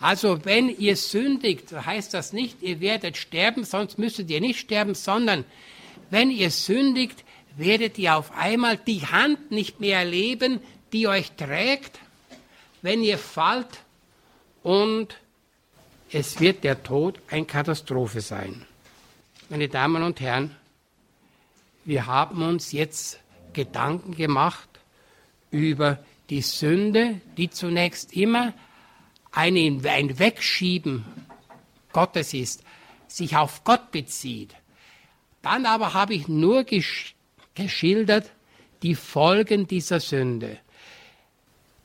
Also 0.00 0.44
wenn 0.44 0.68
ihr 0.68 0.96
sündigt, 0.96 1.72
heißt 1.72 2.14
das 2.14 2.32
nicht, 2.32 2.62
ihr 2.62 2.80
werdet 2.80 3.16
sterben, 3.16 3.64
sonst 3.64 3.98
müsstet 3.98 4.30
ihr 4.30 4.40
nicht 4.40 4.58
sterben, 4.58 4.94
sondern 4.94 5.44
wenn 6.10 6.30
ihr 6.30 6.50
sündigt, 6.50 7.23
werdet 7.56 7.98
ihr 7.98 8.16
auf 8.16 8.32
einmal 8.36 8.76
die 8.76 9.06
Hand 9.06 9.50
nicht 9.50 9.80
mehr 9.80 9.98
erleben, 9.98 10.60
die 10.92 11.08
euch 11.08 11.32
trägt, 11.32 11.98
wenn 12.82 13.02
ihr 13.02 13.18
fallt 13.18 13.80
und 14.62 15.16
es 16.10 16.40
wird 16.40 16.64
der 16.64 16.82
Tod 16.82 17.20
eine 17.30 17.44
Katastrophe 17.44 18.20
sein. 18.20 18.64
Meine 19.48 19.68
Damen 19.68 20.02
und 20.02 20.20
Herren, 20.20 20.54
wir 21.84 22.06
haben 22.06 22.42
uns 22.42 22.72
jetzt 22.72 23.20
Gedanken 23.52 24.14
gemacht 24.14 24.68
über 25.50 25.98
die 26.30 26.42
Sünde, 26.42 27.20
die 27.36 27.50
zunächst 27.50 28.12
immer 28.14 28.52
ein, 29.32 29.82
Wegschieben 29.84 31.04
Gottes 31.92 32.34
ist, 32.34 32.62
sich 33.08 33.36
auf 33.36 33.64
Gott 33.64 33.90
bezieht. 33.90 34.54
Dann 35.42 35.66
aber 35.66 35.94
habe 35.94 36.14
ich 36.14 36.28
nur 36.28 36.64
gesch 36.64 37.13
geschildert 37.54 38.30
die 38.82 38.94
Folgen 38.94 39.66
dieser 39.66 40.00
Sünde. 40.00 40.58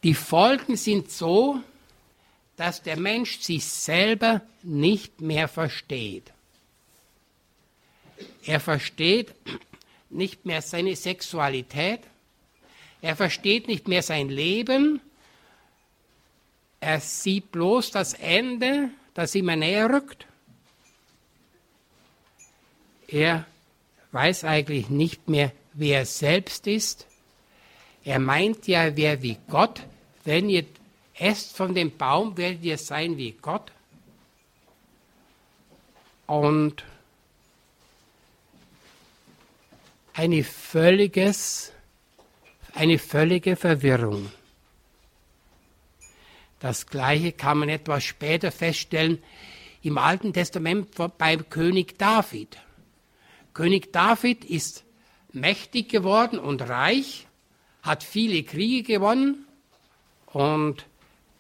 Die 0.04 0.14
Folgen 0.14 0.76
sind 0.76 1.12
so, 1.12 1.60
dass 2.56 2.84
der 2.84 2.98
Mensch 2.98 3.40
sich 3.40 3.66
selber 3.66 4.42
nicht 4.64 5.22
mehr 5.22 5.48
versteht. 5.48 6.32
Er 8.46 8.60
versteht 8.60 9.34
nicht 10.10 10.46
mehr 10.46 10.62
seine 10.62 10.96
Sexualität, 10.96 12.02
er 13.02 13.16
versteht 13.16 13.68
nicht 13.68 13.88
mehr 13.88 14.04
sein 14.04 14.30
Leben, 14.30 15.00
er 16.82 17.00
sieht 17.00 17.52
bloß 17.52 17.92
das 17.92 18.14
Ende, 18.14 18.90
das 19.14 19.36
immer 19.36 19.56
näher 19.56 19.90
rückt. 19.90 20.26
Er 23.08 23.46
weiß 24.12 24.44
eigentlich 24.44 24.90
nicht 24.90 25.30
mehr, 25.30 25.52
wer 25.80 26.00
er 26.00 26.06
selbst 26.06 26.68
ist. 26.68 27.08
Er 28.04 28.20
meint 28.20 28.68
ja, 28.68 28.84
er 28.84 28.98
wäre 28.98 29.22
wie 29.22 29.38
Gott. 29.50 29.82
Wenn 30.24 30.50
ihr 30.50 30.66
esst 31.16 31.56
von 31.56 31.74
dem 31.74 31.96
Baum, 31.98 32.38
werdet 32.38 32.64
ihr 32.64 32.78
sein 32.78 33.18
wie 33.18 33.32
Gott. 33.32 33.72
Und 36.28 36.84
eine, 40.14 40.44
völliges, 40.44 41.72
eine 42.74 43.00
völlige 43.00 43.56
Verwirrung. 43.56 44.32
Das 46.60 46.88
Gleiche 46.88 47.32
kann 47.32 47.60
man 47.60 47.70
etwas 47.70 48.04
später 48.04 48.52
feststellen 48.52 49.24
im 49.82 49.98
Alten 49.98 50.34
Testament 50.34 50.90
beim 51.18 51.50
König 51.50 51.98
David. 51.98 52.58
König 53.54 53.94
David 53.94 54.44
ist 54.44 54.84
mächtig 55.34 55.90
geworden 55.90 56.40
und 56.40 56.62
reich, 56.62 57.28
hat 57.82 58.04
viele 58.04 58.44
Kriege 58.44 58.94
gewonnen 58.94 59.46
und 60.28 60.86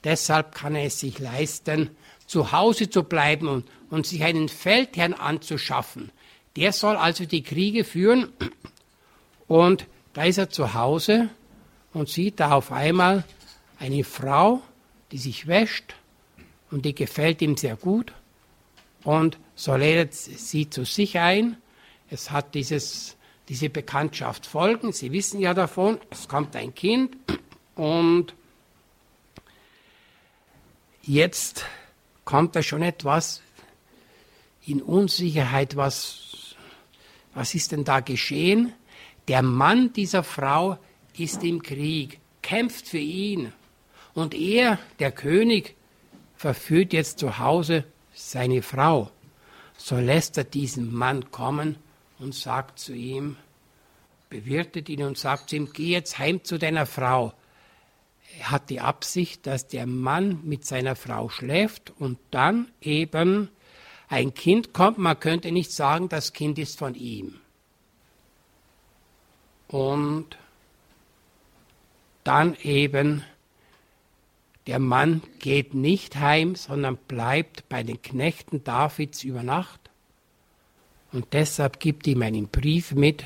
deshalb 0.03 0.55
kann 0.55 0.75
er 0.75 0.85
es 0.85 0.99
sich 0.99 1.19
leisten, 1.19 1.89
zu 2.25 2.51
Hause 2.51 2.89
zu 2.89 3.03
bleiben 3.03 3.47
und, 3.47 3.67
und 3.89 4.05
sich 4.05 4.23
einen 4.23 4.49
Feldherrn 4.49 5.13
anzuschaffen. 5.13 6.11
Der 6.55 6.71
soll 6.73 6.95
also 6.95 7.25
die 7.25 7.43
Kriege 7.43 7.83
führen 7.83 8.31
und 9.47 9.87
da 10.13 10.23
ist 10.23 10.37
er 10.37 10.49
zu 10.49 10.73
Hause 10.73 11.29
und 11.93 12.09
sieht 12.09 12.39
da 12.39 12.51
auf 12.51 12.71
einmal 12.71 13.23
eine 13.79 14.03
Frau, 14.03 14.61
die 15.11 15.17
sich 15.17 15.47
wäscht 15.47 15.95
und 16.71 16.85
die 16.85 16.95
gefällt 16.95 17.41
ihm 17.41 17.57
sehr 17.57 17.75
gut 17.75 18.13
und 19.03 19.37
so 19.55 19.75
lädt 19.75 20.13
sie 20.13 20.69
zu 20.69 20.85
sich 20.85 21.19
ein. 21.19 21.57
Es 22.09 22.31
hat 22.31 22.55
dieses, 22.55 23.17
diese 23.49 23.69
Bekanntschaft 23.69 24.45
Folgen. 24.45 24.93
Sie 24.93 25.11
wissen 25.11 25.39
ja 25.39 25.53
davon, 25.53 25.97
es 26.11 26.27
kommt 26.27 26.55
ein 26.55 26.73
Kind 26.75 27.17
und 27.75 28.35
jetzt 31.01 31.65
kommt 32.25 32.55
da 32.55 32.61
schon 32.61 32.83
etwas 32.83 33.41
in 34.65 34.83
Unsicherheit, 34.83 35.75
was, 35.75 36.55
was 37.33 37.55
ist 37.55 37.71
denn 37.71 37.83
da 37.83 38.01
geschehen? 38.01 38.71
Der 39.27 39.41
Mann 39.41 39.93
dieser 39.93 40.23
Frau 40.23 40.77
ist 41.17 41.43
im 41.43 41.63
Krieg, 41.63 42.19
kämpft 42.43 42.87
für 42.87 42.99
ihn. 42.99 43.51
Und 44.13 44.35
er, 44.35 44.77
der 44.99 45.11
König, 45.11 45.75
verführt 46.35 46.93
jetzt 46.93 47.19
zu 47.19 47.39
Hause 47.39 47.83
seine 48.13 48.61
Frau. 48.61 49.09
So 49.77 49.97
lässt 49.97 50.37
er 50.37 50.43
diesen 50.43 50.93
Mann 50.93 51.31
kommen 51.31 51.77
und 52.19 52.35
sagt 52.35 52.79
zu 52.79 52.93
ihm, 52.93 53.37
bewirtet 54.29 54.89
ihn 54.89 55.03
und 55.03 55.17
sagt 55.17 55.49
zu 55.49 55.55
ihm, 55.55 55.71
geh 55.73 55.91
jetzt 55.91 56.19
heim 56.19 56.43
zu 56.43 56.59
deiner 56.59 56.85
Frau. 56.85 57.33
Er 58.37 58.51
hat 58.51 58.69
die 58.69 58.79
Absicht, 58.79 59.47
dass 59.47 59.67
der 59.67 59.87
Mann 59.87 60.41
mit 60.43 60.65
seiner 60.65 60.95
Frau 60.95 61.29
schläft 61.29 61.91
und 61.97 62.19
dann 62.29 62.71
eben 62.81 63.49
ein 64.07 64.33
Kind 64.33 64.73
kommt. 64.73 64.97
Man 64.97 65.19
könnte 65.19 65.51
nicht 65.51 65.71
sagen, 65.71 66.09
das 66.09 66.33
Kind 66.33 66.59
ist 66.59 66.77
von 66.77 66.95
ihm. 66.95 67.39
Und 69.67 70.37
dann 72.23 72.55
eben, 72.61 73.23
der 74.67 74.79
Mann 74.79 75.21
geht 75.39 75.73
nicht 75.73 76.15
heim, 76.15 76.55
sondern 76.55 76.97
bleibt 76.97 77.69
bei 77.69 77.83
den 77.83 78.01
Knechten 78.01 78.63
Davids 78.63 79.23
über 79.23 79.43
Nacht. 79.43 79.78
Und 81.11 81.33
deshalb 81.33 81.79
gibt 81.79 82.05
ihm 82.07 82.21
einen 82.21 82.47
Brief 82.47 82.93
mit 82.93 83.25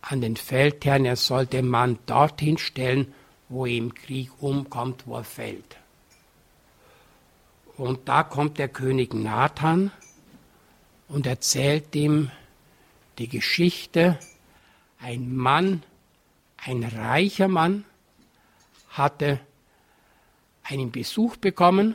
an 0.00 0.20
den 0.20 0.36
Feldherrn, 0.36 1.04
er 1.04 1.16
soll 1.16 1.46
den 1.46 1.68
Mann 1.68 1.98
dorthin 2.06 2.58
stellen, 2.58 3.12
wo 3.48 3.66
er 3.66 3.72
im 3.72 3.94
Krieg 3.94 4.30
umkommt, 4.40 5.06
wo 5.06 5.16
er 5.16 5.24
fällt. 5.24 5.76
Und 7.76 8.08
da 8.08 8.24
kommt 8.24 8.58
der 8.58 8.68
König 8.68 9.14
Nathan 9.14 9.92
und 11.08 11.26
erzählt 11.26 11.94
ihm 11.94 12.30
die 13.18 13.28
Geschichte. 13.28 14.18
Ein 15.00 15.36
Mann, 15.36 15.84
ein 16.56 16.82
reicher 16.82 17.46
Mann, 17.46 17.84
hatte 18.88 19.38
einen 20.64 20.90
Besuch 20.90 21.36
bekommen. 21.36 21.94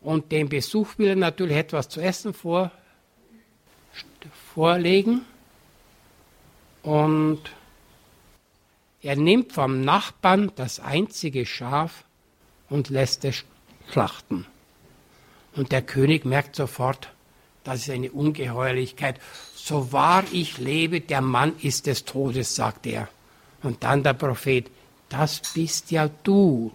Und 0.00 0.32
dem 0.32 0.48
Besuch 0.48 0.98
will 0.98 1.08
er 1.08 1.16
natürlich 1.16 1.56
etwas 1.56 1.88
zu 1.88 2.00
essen 2.00 2.34
vor, 2.34 2.72
vorlegen 4.54 5.22
und 6.82 7.40
er 9.02 9.16
nimmt 9.16 9.52
vom 9.52 9.80
Nachbarn 9.82 10.52
das 10.56 10.80
einzige 10.80 11.46
Schaf 11.46 12.04
und 12.68 12.88
lässt 12.88 13.24
es 13.24 13.44
schlachten. 13.90 14.46
Und 15.54 15.72
der 15.72 15.82
König 15.82 16.24
merkt 16.24 16.56
sofort, 16.56 17.10
das 17.64 17.80
ist 17.80 17.90
eine 17.90 18.10
Ungeheuerlichkeit 18.10 19.20
so 19.64 19.92
wahr 19.92 20.24
ich 20.32 20.58
lebe, 20.58 21.00
der 21.00 21.20
Mann 21.20 21.56
ist 21.60 21.86
des 21.86 22.04
Todes, 22.04 22.56
sagt 22.56 22.84
er. 22.86 23.08
Und 23.62 23.84
dann 23.84 24.02
der 24.02 24.14
Prophet, 24.14 24.68
das 25.08 25.40
bist 25.54 25.92
ja 25.92 26.10
du, 26.24 26.72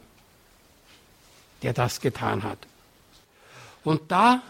der 1.63 1.73
das 1.73 1.99
getan 1.99 2.43
hat. 2.43 2.59
Und 3.83 4.09
da 4.09 4.41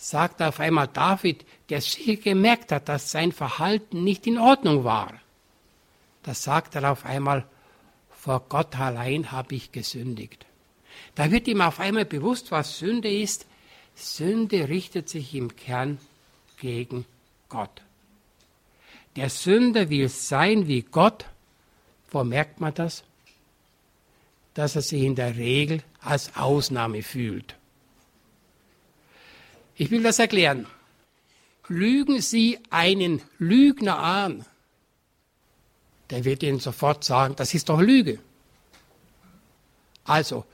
sagt 0.00 0.40
auf 0.40 0.60
einmal 0.60 0.88
David, 0.88 1.44
der 1.68 1.82
sicher 1.82 2.16
gemerkt 2.16 2.72
hat, 2.72 2.88
dass 2.88 3.10
sein 3.10 3.32
Verhalten 3.32 4.02
nicht 4.02 4.26
in 4.26 4.38
Ordnung 4.38 4.82
war. 4.82 5.12
Da 6.22 6.32
sagt 6.32 6.74
er 6.74 6.90
auf 6.90 7.04
einmal, 7.04 7.44
vor 8.10 8.40
Gott 8.48 8.78
allein 8.78 9.30
habe 9.30 9.54
ich 9.54 9.72
gesündigt. 9.72 10.46
Da 11.14 11.30
wird 11.30 11.48
ihm 11.48 11.60
auf 11.60 11.80
einmal 11.80 12.06
bewusst, 12.06 12.50
was 12.50 12.78
Sünde 12.78 13.12
ist. 13.12 13.46
Sünde 13.94 14.70
richtet 14.70 15.10
sich 15.10 15.34
im 15.34 15.54
Kern 15.54 15.98
gegen 16.58 17.04
Gott. 17.50 17.82
Der 19.16 19.28
Sünder 19.28 19.90
will 19.90 20.08
sein 20.08 20.66
wie 20.66 20.80
Gott. 20.82 21.26
Wo 22.10 22.24
merkt 22.24 22.58
man 22.60 22.72
das? 22.72 23.04
Dass 24.54 24.76
er 24.76 24.82
sich 24.82 25.02
in 25.02 25.14
der 25.14 25.36
Regel 25.36 25.82
als 26.00 26.36
Ausnahme 26.36 27.02
fühlt. 27.02 27.54
Ich 29.80 29.90
will 29.90 30.02
das 30.02 30.18
erklären. 30.18 30.66
Lügen 31.66 32.20
Sie 32.20 32.58
einen 32.68 33.22
Lügner 33.38 33.98
an, 33.98 34.44
der 36.10 36.26
wird 36.26 36.42
Ihnen 36.42 36.60
sofort 36.60 37.02
sagen, 37.02 37.34
das 37.34 37.54
ist 37.54 37.70
doch 37.70 37.80
Lüge. 37.80 38.18
Also, 40.04 40.44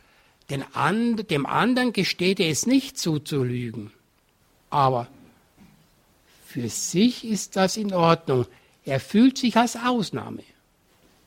dem 0.48 1.44
anderen 1.44 1.92
gesteht 1.92 2.38
er 2.38 2.50
es 2.50 2.66
nicht 2.66 2.98
zu, 2.98 3.18
zu 3.18 3.42
lügen. 3.42 3.90
Aber 4.70 5.08
für 6.46 6.68
sich 6.68 7.24
ist 7.24 7.56
das 7.56 7.76
in 7.76 7.92
Ordnung. 7.92 8.46
Er 8.84 9.00
fühlt 9.00 9.38
sich 9.38 9.56
als 9.56 9.74
Ausnahme. 9.74 10.44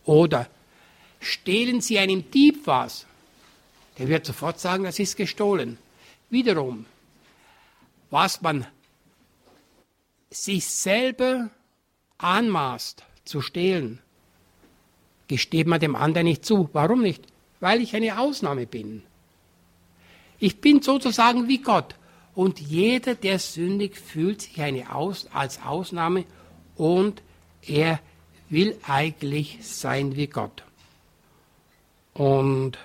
Oder 0.06 0.48
stehlen 1.20 1.82
Sie 1.82 2.00
einem 2.00 2.32
Dieb 2.32 2.66
was? 2.66 3.06
Der 3.98 4.08
wird 4.08 4.26
sofort 4.26 4.58
sagen, 4.58 4.86
das 4.86 5.00
ist 5.00 5.18
gestohlen. 5.18 5.78
Wiederum, 6.30 6.86
was 8.10 8.42
man 8.42 8.66
sich 10.30 10.66
selber 10.66 11.50
anmaßt 12.18 13.04
zu 13.24 13.42
stehlen, 13.42 14.00
gesteht 15.28 15.68
man 15.68 15.80
dem 15.80 15.96
anderen 15.96 16.26
nicht 16.26 16.46
zu. 16.46 16.70
Warum 16.74 17.02
nicht? 17.02 17.26
Weil 17.60 17.82
ich 17.82 17.96
eine 17.96 18.20
Ausnahme 18.20 18.66
bin. 18.66 19.04
Ich 20.40 20.62
bin 20.62 20.82
sozusagen 20.82 21.48
wie 21.48 21.60
Gott. 21.60 21.96
Und 22.36 22.60
jeder, 22.60 23.16
der 23.16 23.40
sündigt, 23.40 23.98
fühlt 23.98 24.42
sich 24.42 24.62
eine 24.62 24.94
Aus 24.96 25.28
als 25.34 25.62
Ausnahme 25.62 26.26
und 26.76 27.22
er 27.62 28.00
will 28.50 28.78
eigentlich 28.88 29.60
sein 29.62 30.16
wie 30.16 30.28
Gott. 30.28 30.64
Und 32.14 32.78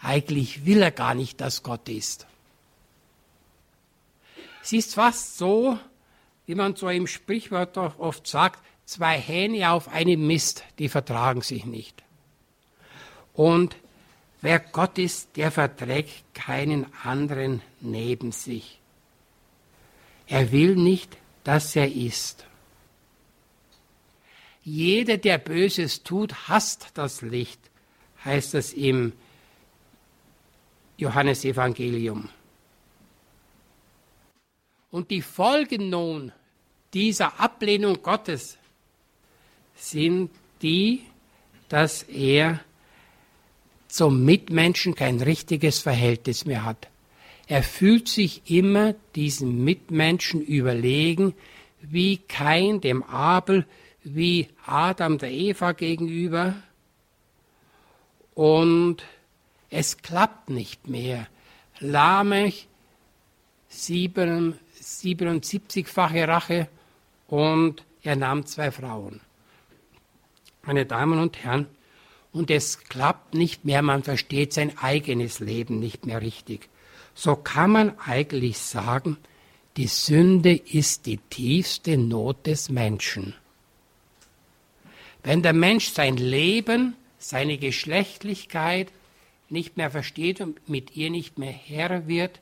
eigentlich 0.00 0.66
will 0.66 0.82
er 0.82 0.90
gar 0.90 1.14
nicht, 1.14 1.40
dass 1.40 1.62
Gott 1.62 1.88
ist. 1.88 2.27
Es 4.68 4.74
ist 4.74 4.96
fast 4.96 5.38
so, 5.38 5.78
wie 6.44 6.54
man 6.54 6.76
so 6.76 6.90
im 6.90 7.06
Sprichwort 7.06 7.78
oft 7.78 8.26
sagt, 8.26 8.62
zwei 8.84 9.18
Hähne 9.18 9.70
auf 9.70 9.88
einem 9.88 10.26
Mist, 10.26 10.62
die 10.78 10.90
vertragen 10.90 11.40
sich 11.40 11.64
nicht. 11.64 12.02
Und 13.32 13.76
wer 14.42 14.58
Gott 14.60 14.98
ist, 14.98 15.38
der 15.38 15.52
verträgt 15.52 16.22
keinen 16.34 16.84
anderen 17.02 17.62
neben 17.80 18.30
sich. 18.30 18.78
Er 20.26 20.52
will 20.52 20.76
nicht, 20.76 21.16
dass 21.44 21.74
er 21.74 21.90
ist. 21.90 22.44
Jeder, 24.64 25.16
der 25.16 25.38
Böses 25.38 26.02
tut, 26.02 26.46
hasst 26.46 26.90
das 26.92 27.22
Licht, 27.22 27.70
heißt 28.22 28.52
es 28.52 28.74
im 28.74 29.14
Johannesevangelium. 30.98 32.28
Und 34.90 35.10
die 35.10 35.22
Folgen 35.22 35.90
nun 35.90 36.32
dieser 36.94 37.38
Ablehnung 37.40 38.02
Gottes 38.02 38.56
sind 39.74 40.30
die, 40.62 41.02
dass 41.68 42.02
er 42.04 42.60
zum 43.88 44.24
Mitmenschen 44.24 44.94
kein 44.94 45.20
richtiges 45.20 45.80
Verhältnis 45.80 46.44
mehr 46.44 46.64
hat. 46.64 46.88
Er 47.46 47.62
fühlt 47.62 48.08
sich 48.08 48.50
immer 48.50 48.94
diesem 49.14 49.64
Mitmenschen 49.64 50.42
überlegen, 50.42 51.34
wie 51.80 52.18
Kain 52.18 52.80
dem 52.80 53.02
Abel, 53.02 53.66
wie 54.04 54.48
Adam 54.66 55.18
der 55.18 55.30
Eva 55.30 55.72
gegenüber. 55.72 56.54
Und 58.34 59.02
es 59.70 59.98
klappt 59.98 60.50
nicht 60.50 60.88
mehr. 60.88 61.26
Lamech, 61.80 62.68
77-fache 64.88 66.26
Rache 66.26 66.68
und 67.28 67.84
er 68.02 68.16
nahm 68.16 68.46
zwei 68.46 68.70
Frauen. 68.70 69.20
Meine 70.62 70.86
Damen 70.86 71.18
und 71.18 71.42
Herren, 71.44 71.66
und 72.32 72.50
es 72.50 72.80
klappt 72.84 73.34
nicht 73.34 73.64
mehr, 73.64 73.82
man 73.82 74.02
versteht 74.02 74.52
sein 74.52 74.76
eigenes 74.78 75.40
Leben 75.40 75.78
nicht 75.78 76.06
mehr 76.06 76.20
richtig 76.20 76.68
so 77.18 77.34
kann 77.34 77.72
man 77.72 77.98
eigentlich 77.98 78.58
sagen, 78.58 79.16
die 79.76 79.88
Sünde 79.88 80.54
ist 80.54 81.06
die 81.06 81.16
tiefste 81.16 81.98
Not 81.98 82.46
des 82.46 82.68
Menschen. 82.68 83.34
Wenn 85.24 85.42
der 85.42 85.52
Mensch 85.52 85.88
sein 85.88 86.16
Leben, 86.16 86.94
seine 87.18 87.58
Geschlechtlichkeit 87.58 88.92
nicht 89.48 89.76
mehr 89.76 89.90
versteht 89.90 90.40
und 90.40 90.68
mit 90.68 90.94
ihr 90.94 91.10
nicht 91.10 91.38
mehr 91.38 91.50
Herr 91.50 92.06
wird, 92.06 92.38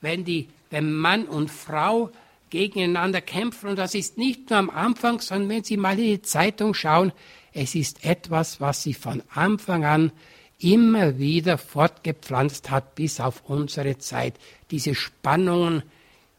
wenn, 0.00 0.24
die, 0.24 0.48
wenn 0.70 0.94
Mann 0.94 1.24
und 1.24 1.50
Frau 1.50 2.10
gegeneinander 2.50 3.20
kämpfen, 3.20 3.70
und 3.70 3.76
das 3.76 3.94
ist 3.94 4.18
nicht 4.18 4.50
nur 4.50 4.58
am 4.58 4.70
Anfang, 4.70 5.20
sondern 5.20 5.48
wenn 5.48 5.64
Sie 5.64 5.76
mal 5.76 5.98
in 5.98 6.04
die 6.06 6.22
Zeitung 6.22 6.74
schauen, 6.74 7.12
es 7.52 7.74
ist 7.74 8.04
etwas, 8.04 8.60
was 8.60 8.82
Sie 8.82 8.94
von 8.94 9.22
Anfang 9.34 9.84
an 9.84 10.12
immer 10.58 11.18
wieder 11.18 11.56
fortgepflanzt 11.58 12.70
hat 12.70 12.94
bis 12.94 13.20
auf 13.20 13.42
unsere 13.48 13.98
Zeit. 13.98 14.34
Diese 14.70 14.94
Spannungen 14.94 15.82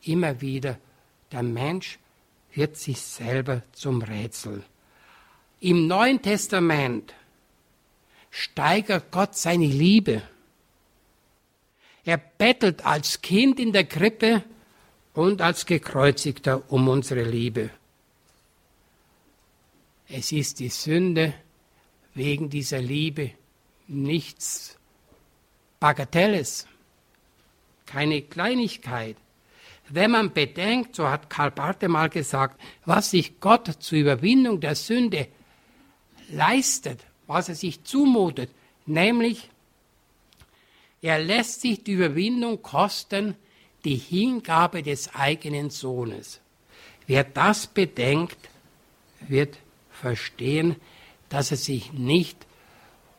immer 0.04 0.42
wieder. 0.42 0.78
Der 1.32 1.44
Mensch 1.44 2.00
wird 2.54 2.78
sich 2.78 3.00
selber 3.00 3.62
zum 3.74 4.02
Rätsel. 4.02 4.63
Im 5.62 5.88
Neuen 5.88 6.22
Testament 6.22 7.13
steigert 8.32 9.12
Gott 9.12 9.36
seine 9.36 9.68
Liebe. 9.68 10.22
Er 12.10 12.17
bettelt 12.17 12.88
als 12.88 13.22
Kind 13.22 13.60
in 13.60 13.72
der 13.72 13.84
Krippe 13.84 14.43
und 15.13 15.43
als 15.43 15.67
Gekreuzigter 15.67 16.63
um 16.72 16.88
unsere 16.88 17.22
Liebe. 17.22 17.69
Es 20.08 20.32
ist 20.32 20.60
die 20.60 20.69
Sünde 20.69 21.36
wegen 22.15 22.50
dieser 22.50 22.82
Liebe, 22.82 23.30
nichts 23.88 24.76
Bagatelles, 25.80 26.65
keine 27.86 28.24
Kleinigkeit. 28.24 29.15
Wenn 29.88 30.10
man 30.10 30.34
bedenkt, 30.34 30.95
so 30.95 31.08
hat 31.08 31.30
Karl 31.30 31.52
Barth 31.52 31.88
mal 31.88 32.10
gesagt, 32.10 32.60
was 32.86 33.12
sich 33.12 33.39
Gott 33.39 33.67
zur 33.84 34.00
Überwindung 34.00 34.60
der 34.60 34.74
Sünde 34.74 35.28
leistet, 36.30 37.06
was 37.28 37.50
er 37.50 37.56
sich 37.56 37.84
zumutet, 37.84 38.50
nämlich 38.88 39.52
er 41.01 41.19
lässt 41.19 41.62
sich 41.62 41.83
die 41.83 41.93
Überwindung 41.93 42.62
kosten, 42.62 43.35
die 43.85 43.95
Hingabe 43.95 44.83
des 44.83 45.13
eigenen 45.15 45.69
Sohnes. 45.69 46.41
Wer 47.07 47.23
das 47.23 47.67
bedenkt, 47.67 48.38
wird 49.27 49.57
verstehen, 49.89 50.75
dass 51.29 51.51
er 51.51 51.57
sich 51.57 51.93
nicht 51.93 52.45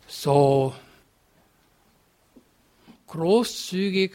so 0.07 0.75
großzügig 3.07 4.13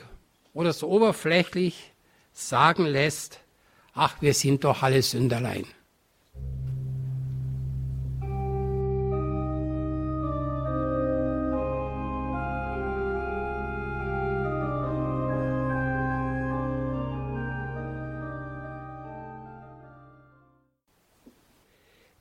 oder 0.54 0.74
so 0.74 0.88
oberflächlich 0.90 1.92
sagen 2.34 2.86
lässt, 2.86 3.40
ach, 3.94 4.22
wir 4.22 4.34
sind 4.34 4.64
doch 4.64 4.84
alle 4.84 5.02
Sünderlein. 5.02 5.66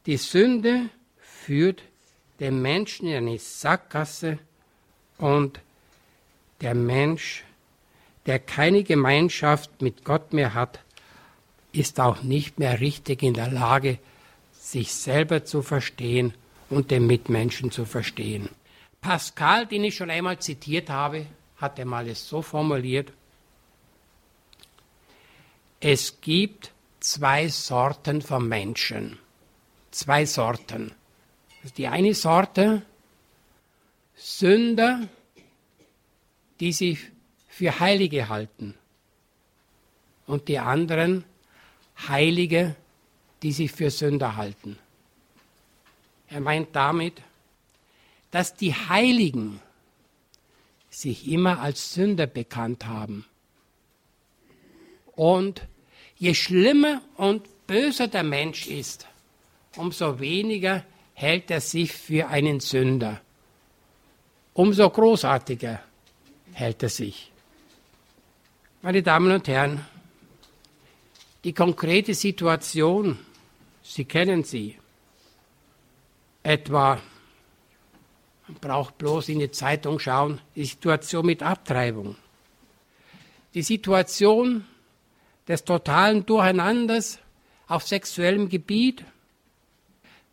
Die 0.07 0.19
Sünde 0.19 0.91
führt 1.19 1.83
den 2.41 2.61
Menschen 2.61 3.09
in 3.09 3.17
eine 3.17 3.39
Sackgasse 3.39 4.39
und 5.19 5.61
der 6.61 6.75
Mensch, 6.75 7.45
der 8.27 8.39
keine 8.39 8.83
Gemeinschaft 8.83 9.81
mit 9.81 10.05
Gott 10.05 10.33
mehr 10.33 10.53
hat, 10.53 10.81
ist 11.73 12.01
auch 12.01 12.23
nicht 12.23 12.59
mehr 12.59 12.81
richtig 12.81 13.23
in 13.23 13.35
der 13.35 13.51
Lage, 13.51 13.99
sich 14.53 14.93
selber 14.93 15.45
zu 15.45 15.63
verstehen 15.63 16.35
und 16.71 16.91
den 16.91 17.07
Mitmenschen 17.07 17.71
zu 17.71 17.85
verstehen. 17.85 18.49
Pascal, 19.01 19.67
den 19.67 19.85
ich 19.85 19.97
schon 19.97 20.11
einmal 20.11 20.39
zitiert 20.39 20.91
habe, 20.91 21.27
hat 21.57 21.79
einmal 21.81 22.09
es 22.09 22.29
so 22.29 22.43
formuliert, 22.43 23.13
es 25.81 26.21
gibt 26.21 26.73
zwei 27.01 27.49
Sorten 27.49 28.23
von 28.23 28.49
Menschen. 28.49 29.19
Zwei 29.95 30.27
Sorten. 30.27 30.91
Die 31.77 31.87
eine 31.87 32.15
Sorte 32.15 32.83
Sünder, 34.17 35.09
die 36.59 36.73
sich 36.73 36.99
für 37.47 37.79
Heilige 37.79 38.29
halten. 38.29 38.75
Und 40.27 40.49
die 40.49 40.59
anderen 40.59 41.23
Heilige, 42.09 42.75
die 43.45 43.53
sich 43.53 43.71
für 43.71 43.89
Sünder 43.89 44.35
halten. 44.35 44.81
Er 46.29 46.41
meint 46.41 46.75
damit, 46.75 47.23
dass 48.33 48.57
die 48.57 48.75
Heiligen 48.75 49.61
sich 50.91 51.29
immer 51.29 51.61
als 51.61 51.95
Sünder 51.95 52.27
bekannt 52.27 52.87
haben. 52.87 53.27
Und 55.13 55.63
je 56.17 56.35
schlimmer 56.35 57.01
und 57.17 57.47
böser 57.69 58.09
der 58.09 58.25
Mensch 58.25 58.67
ist, 58.67 59.07
umso 59.77 60.19
weniger 60.21 60.85
hält 61.15 61.51
er 61.51 61.61
sich 61.61 61.93
für 61.93 62.29
einen 62.29 62.61
Sünder. 62.61 63.21
Umso 64.53 64.89
großartiger 64.91 65.81
hält 66.53 66.83
er 66.83 66.89
sich. 66.89 67.33
Meine 68.83 69.03
Damen 69.03 69.33
und 69.33 69.49
Herren, 69.49 69.85
die 71.43 71.53
konkrete 71.53 72.15
Situation, 72.15 73.19
Sie 73.87 74.07
kennen 74.07 74.43
sie. 74.45 74.79
Etwa, 76.43 77.01
man 78.49 78.57
braucht 78.61 78.97
bloß 78.97 79.29
in 79.29 79.41
die 79.41 79.51
Zeitung 79.51 79.99
schauen, 79.99 80.41
die 80.57 80.65
Situation 80.65 81.27
mit 81.27 81.43
Abtreibung. 81.43 82.17
Die 83.53 83.63
Situation 83.63 84.65
des 85.47 85.65
totalen 85.65 86.25
Durcheinanders 86.25 87.19
auf 87.69 87.83
sexuellem 87.87 88.49
Gebiet, 88.49 89.05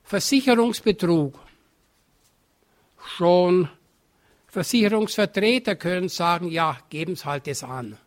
Versicherungsbetrug. 0.03 1.39
Schon 3.17 3.69
Versicherungsvertreter 4.47 5.75
können 5.75 6.09
sagen, 6.09 6.49
ja, 6.49 6.77
geben 6.89 7.15
Sie 7.15 7.25
halt 7.25 7.47
es 7.47 7.63
an. 7.63 7.97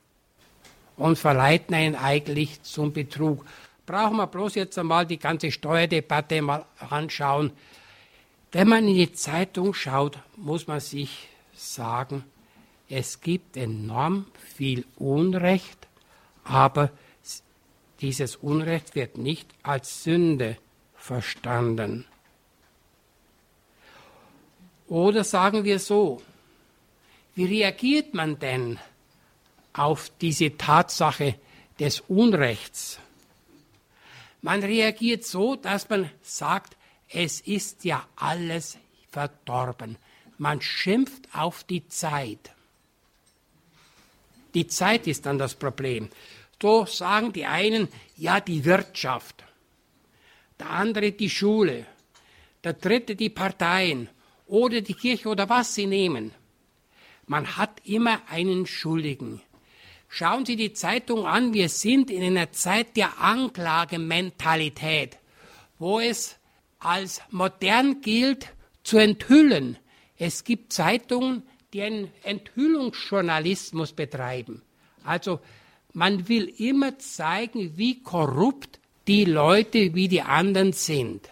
Und 0.96 1.18
verleiten 1.18 1.74
einen 1.74 1.96
eigentlich 1.96 2.62
zum 2.62 2.92
Betrug. 2.92 3.44
Brauchen 3.86 4.16
wir 4.16 4.26
bloß 4.26 4.54
jetzt 4.54 4.78
einmal 4.78 5.06
die 5.06 5.18
ganze 5.18 5.50
Steuerdebatte 5.50 6.40
mal 6.42 6.64
anschauen. 6.90 7.52
Wenn 8.52 8.68
man 8.68 8.86
in 8.86 8.94
die 8.94 9.12
Zeitung 9.12 9.74
schaut, 9.74 10.18
muss 10.36 10.66
man 10.66 10.80
sich 10.80 11.28
sagen, 11.54 12.24
es 12.88 13.20
gibt 13.20 13.56
enorm 13.56 14.26
viel 14.56 14.84
Unrecht, 14.96 15.88
aber 16.44 16.90
dieses 18.00 18.36
Unrecht 18.36 18.94
wird 18.94 19.18
nicht 19.18 19.48
als 19.62 20.04
Sünde 20.04 20.58
verstanden. 21.04 22.06
Oder 24.88 25.22
sagen 25.22 25.64
wir 25.64 25.78
so, 25.78 26.22
wie 27.34 27.44
reagiert 27.44 28.14
man 28.14 28.38
denn 28.38 28.78
auf 29.74 30.10
diese 30.20 30.56
Tatsache 30.56 31.34
des 31.78 32.00
Unrechts? 32.00 32.98
Man 34.40 34.62
reagiert 34.62 35.24
so, 35.24 35.56
dass 35.56 35.88
man 35.90 36.10
sagt, 36.22 36.76
es 37.08 37.40
ist 37.40 37.84
ja 37.84 38.06
alles 38.16 38.78
verdorben. 39.10 39.96
Man 40.38 40.62
schimpft 40.62 41.34
auf 41.34 41.64
die 41.64 41.86
Zeit. 41.88 42.52
Die 44.54 44.66
Zeit 44.68 45.06
ist 45.06 45.26
dann 45.26 45.38
das 45.38 45.54
Problem. 45.54 46.08
So 46.62 46.86
sagen 46.86 47.34
die 47.34 47.44
einen, 47.44 47.88
ja, 48.16 48.40
die 48.40 48.64
Wirtschaft, 48.64 49.43
der 50.58 50.70
andere 50.70 51.12
die 51.12 51.30
Schule, 51.30 51.86
der 52.62 52.74
dritte 52.74 53.16
die 53.16 53.30
Parteien 53.30 54.08
oder 54.46 54.80
die 54.80 54.94
Kirche 54.94 55.28
oder 55.28 55.48
was 55.48 55.74
sie 55.74 55.86
nehmen. 55.86 56.32
Man 57.26 57.56
hat 57.56 57.80
immer 57.84 58.20
einen 58.28 58.66
Schuldigen. 58.66 59.40
Schauen 60.08 60.46
Sie 60.46 60.56
die 60.56 60.72
Zeitung 60.72 61.26
an, 61.26 61.54
wir 61.54 61.68
sind 61.68 62.10
in 62.10 62.22
einer 62.22 62.52
Zeit 62.52 62.96
der 62.96 63.20
Anklagementalität, 63.20 65.18
wo 65.78 65.98
es 65.98 66.36
als 66.78 67.20
modern 67.30 68.00
gilt, 68.00 68.48
zu 68.84 68.98
enthüllen. 68.98 69.76
Es 70.16 70.44
gibt 70.44 70.72
Zeitungen, 70.72 71.42
die 71.72 71.82
einen 71.82 72.12
Enthüllungsjournalismus 72.22 73.92
betreiben. 73.92 74.62
Also 75.02 75.40
man 75.92 76.28
will 76.28 76.44
immer 76.58 76.98
zeigen, 76.98 77.76
wie 77.76 78.02
korrupt 78.02 78.78
die 79.06 79.24
Leute, 79.24 79.94
wie 79.94 80.08
die 80.08 80.22
anderen 80.22 80.72
sind. 80.72 81.28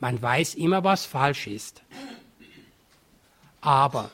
Man 0.00 0.20
weiß 0.20 0.54
immer, 0.56 0.82
was 0.82 1.06
falsch 1.06 1.46
ist. 1.46 1.82
Aber 3.60 4.10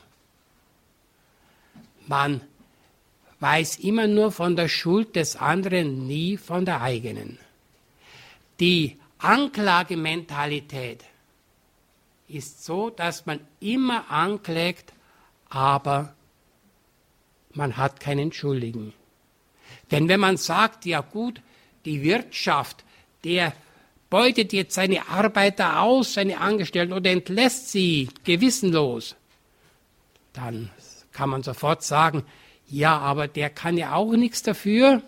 man 2.07 2.41
weiß 3.39 3.77
immer 3.79 4.07
nur 4.07 4.31
von 4.31 4.55
der 4.55 4.67
Schuld 4.67 5.15
des 5.15 5.35
anderen, 5.35 6.07
nie 6.07 6.37
von 6.37 6.65
der 6.65 6.81
eigenen. 6.81 7.39
Die 8.59 8.97
Anklagementalität 9.17 11.03
ist 12.27 12.63
so, 12.63 12.89
dass 12.89 13.25
man 13.25 13.39
immer 13.59 14.11
anklagt, 14.11 14.93
aber 15.49 16.13
man 17.53 17.77
hat 17.77 17.99
keinen 17.99 18.31
Schuldigen. 18.31 18.93
Denn 19.91 20.07
wenn 20.07 20.19
man 20.19 20.37
sagt, 20.37 20.85
ja 20.85 21.01
gut, 21.01 21.41
die 21.89 22.03
Wirtschaft, 22.03 22.83
der 23.23 23.53
beutet 24.11 24.53
jetzt 24.53 24.75
seine 24.75 25.07
Arbeiter 25.09 25.81
aus, 25.81 26.13
seine 26.13 26.39
Angestellten 26.39 26.93
oder 26.93 27.09
entlässt 27.09 27.71
sie 27.71 28.09
gewissenlos, 28.23 29.15
dann 30.33 30.69
kann 31.11 31.29
man 31.29 31.41
sofort 31.41 31.83
sagen, 31.83 32.23
ja, 32.67 32.97
aber 32.99 33.27
der 33.27 33.49
kann 33.49 33.75
ja 33.75 33.95
auch 33.95 34.11
nichts 34.13 34.43
dafür, 34.43 35.01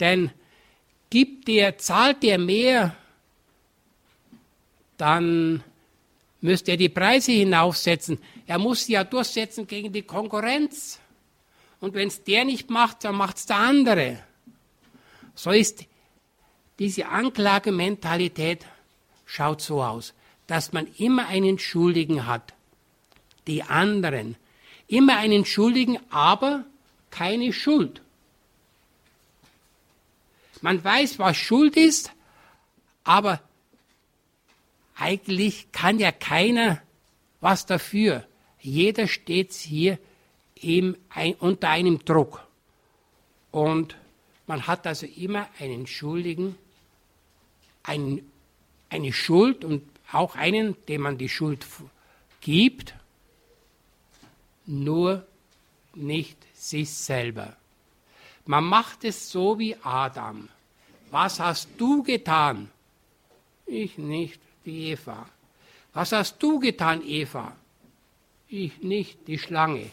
denn 0.00 0.30
gibt 1.08 1.48
der, 1.48 1.78
zahlt 1.78 2.22
der 2.22 2.38
mehr, 2.38 2.94
dann 4.98 5.64
müsste 6.42 6.72
er 6.72 6.76
die 6.76 6.90
Preise 6.90 7.32
hinaufsetzen. 7.32 8.18
Er 8.46 8.58
muss 8.58 8.84
sie 8.84 8.92
ja 8.92 9.04
durchsetzen 9.04 9.66
gegen 9.66 9.92
die 9.92 10.02
Konkurrenz. 10.02 11.00
Und 11.80 11.94
wenn 11.94 12.08
es 12.08 12.22
der 12.22 12.44
nicht 12.44 12.68
macht, 12.68 13.04
dann 13.04 13.14
macht 13.14 13.38
es 13.38 13.46
der 13.46 13.56
andere. 13.56 14.18
So 15.42 15.52
ist 15.52 15.86
diese 16.78 17.08
Anklagementalität, 17.08 18.66
schaut 19.24 19.62
so 19.62 19.82
aus, 19.82 20.12
dass 20.46 20.74
man 20.74 20.86
immer 20.98 21.28
einen 21.28 21.58
Schuldigen 21.58 22.26
hat. 22.26 22.52
Die 23.46 23.62
anderen. 23.62 24.36
Immer 24.86 25.16
einen 25.16 25.46
Schuldigen, 25.46 25.98
aber 26.10 26.66
keine 27.10 27.54
Schuld. 27.54 28.02
Man 30.60 30.84
weiß, 30.84 31.18
was 31.18 31.38
Schuld 31.38 31.74
ist, 31.74 32.12
aber 33.04 33.40
eigentlich 34.94 35.72
kann 35.72 35.98
ja 35.98 36.12
keiner 36.12 36.82
was 37.40 37.64
dafür. 37.64 38.26
Jeder 38.60 39.08
steht 39.08 39.54
hier 39.54 39.98
im, 40.56 40.98
ein, 41.08 41.32
unter 41.36 41.70
einem 41.70 42.04
Druck. 42.04 42.46
Und 43.50 43.96
man 44.50 44.66
hat 44.66 44.84
also 44.84 45.06
immer 45.06 45.46
einen 45.60 45.86
Schuldigen, 45.86 46.58
ein, 47.84 48.20
eine 48.88 49.12
Schuld 49.12 49.64
und 49.64 49.84
auch 50.10 50.34
einen, 50.34 50.74
dem 50.86 51.02
man 51.02 51.18
die 51.18 51.28
Schuld 51.28 51.64
gibt, 52.40 52.94
nur 54.66 55.24
nicht 55.94 56.36
sich 56.52 56.90
selber. 56.90 57.56
Man 58.44 58.64
macht 58.64 59.04
es 59.04 59.30
so 59.30 59.56
wie 59.60 59.76
Adam. 59.84 60.48
Was 61.12 61.38
hast 61.38 61.68
du 61.78 62.02
getan? 62.02 62.70
Ich 63.66 63.98
nicht, 63.98 64.40
die 64.64 64.90
Eva. 64.90 65.28
Was 65.92 66.10
hast 66.10 66.42
du 66.42 66.58
getan, 66.58 67.06
Eva? 67.06 67.52
Ich 68.48 68.82
nicht, 68.82 69.28
die 69.28 69.38
Schlange. 69.38 69.88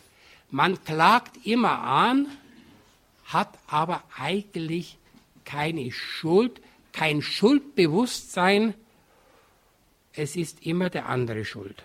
Man 0.49 0.83
klagt 0.83 1.45
immer 1.45 1.77
an, 1.77 2.25
hat 3.27 3.59
aber 3.67 4.03
eigentlich 4.17 4.97
keine 5.45 5.91
Schuld, 5.91 6.61
kein 6.91 7.21
Schuldbewusstsein. 7.21 8.73
Es 10.13 10.35
ist 10.35 10.65
immer 10.65 10.89
der 10.89 11.07
andere 11.07 11.45
schuld. 11.45 11.83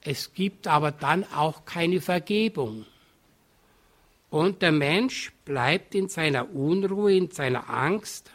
Es 0.00 0.32
gibt 0.34 0.66
aber 0.66 0.92
dann 0.92 1.24
auch 1.32 1.64
keine 1.64 2.00
Vergebung. 2.00 2.86
Und 4.30 4.62
der 4.62 4.72
Mensch 4.72 5.32
bleibt 5.44 5.94
in 5.94 6.08
seiner 6.08 6.52
Unruhe, 6.54 7.14
in 7.14 7.30
seiner 7.30 7.70
Angst. 7.70 8.30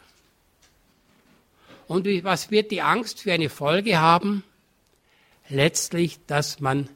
Und 1.86 2.06
was 2.24 2.50
wird 2.50 2.70
die 2.70 2.82
Angst 2.82 3.20
für 3.20 3.32
eine 3.32 3.48
Folge 3.50 3.98
haben? 3.98 4.44
Letztlich, 5.48 6.18
dass 6.26 6.60
man 6.60 6.88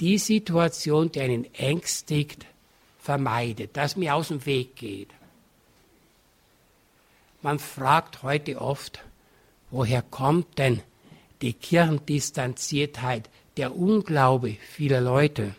die 0.00 0.18
Situation, 0.18 1.12
die 1.12 1.20
einen 1.20 1.54
ängstigt, 1.54 2.46
vermeidet, 3.02 3.76
dass 3.76 3.96
mir 3.96 4.14
aus 4.14 4.28
dem 4.28 4.46
Weg 4.46 4.76
geht. 4.76 5.10
Man 7.42 7.58
fragt 7.58 8.22
heute 8.22 8.60
oft, 8.60 9.00
woher 9.70 10.02
kommt 10.02 10.58
denn 10.58 10.80
die 11.42 11.52
Kirchendistanziertheit, 11.52 13.28
der 13.56 13.76
Unglaube 13.76 14.56
vieler 14.70 15.00
Leute? 15.00 15.54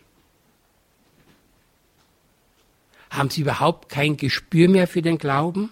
Haben 3.10 3.30
sie 3.30 3.42
überhaupt 3.42 3.90
kein 3.90 4.16
Gespür 4.16 4.70
mehr 4.70 4.88
für 4.88 5.02
den 5.02 5.18
Glauben? 5.18 5.70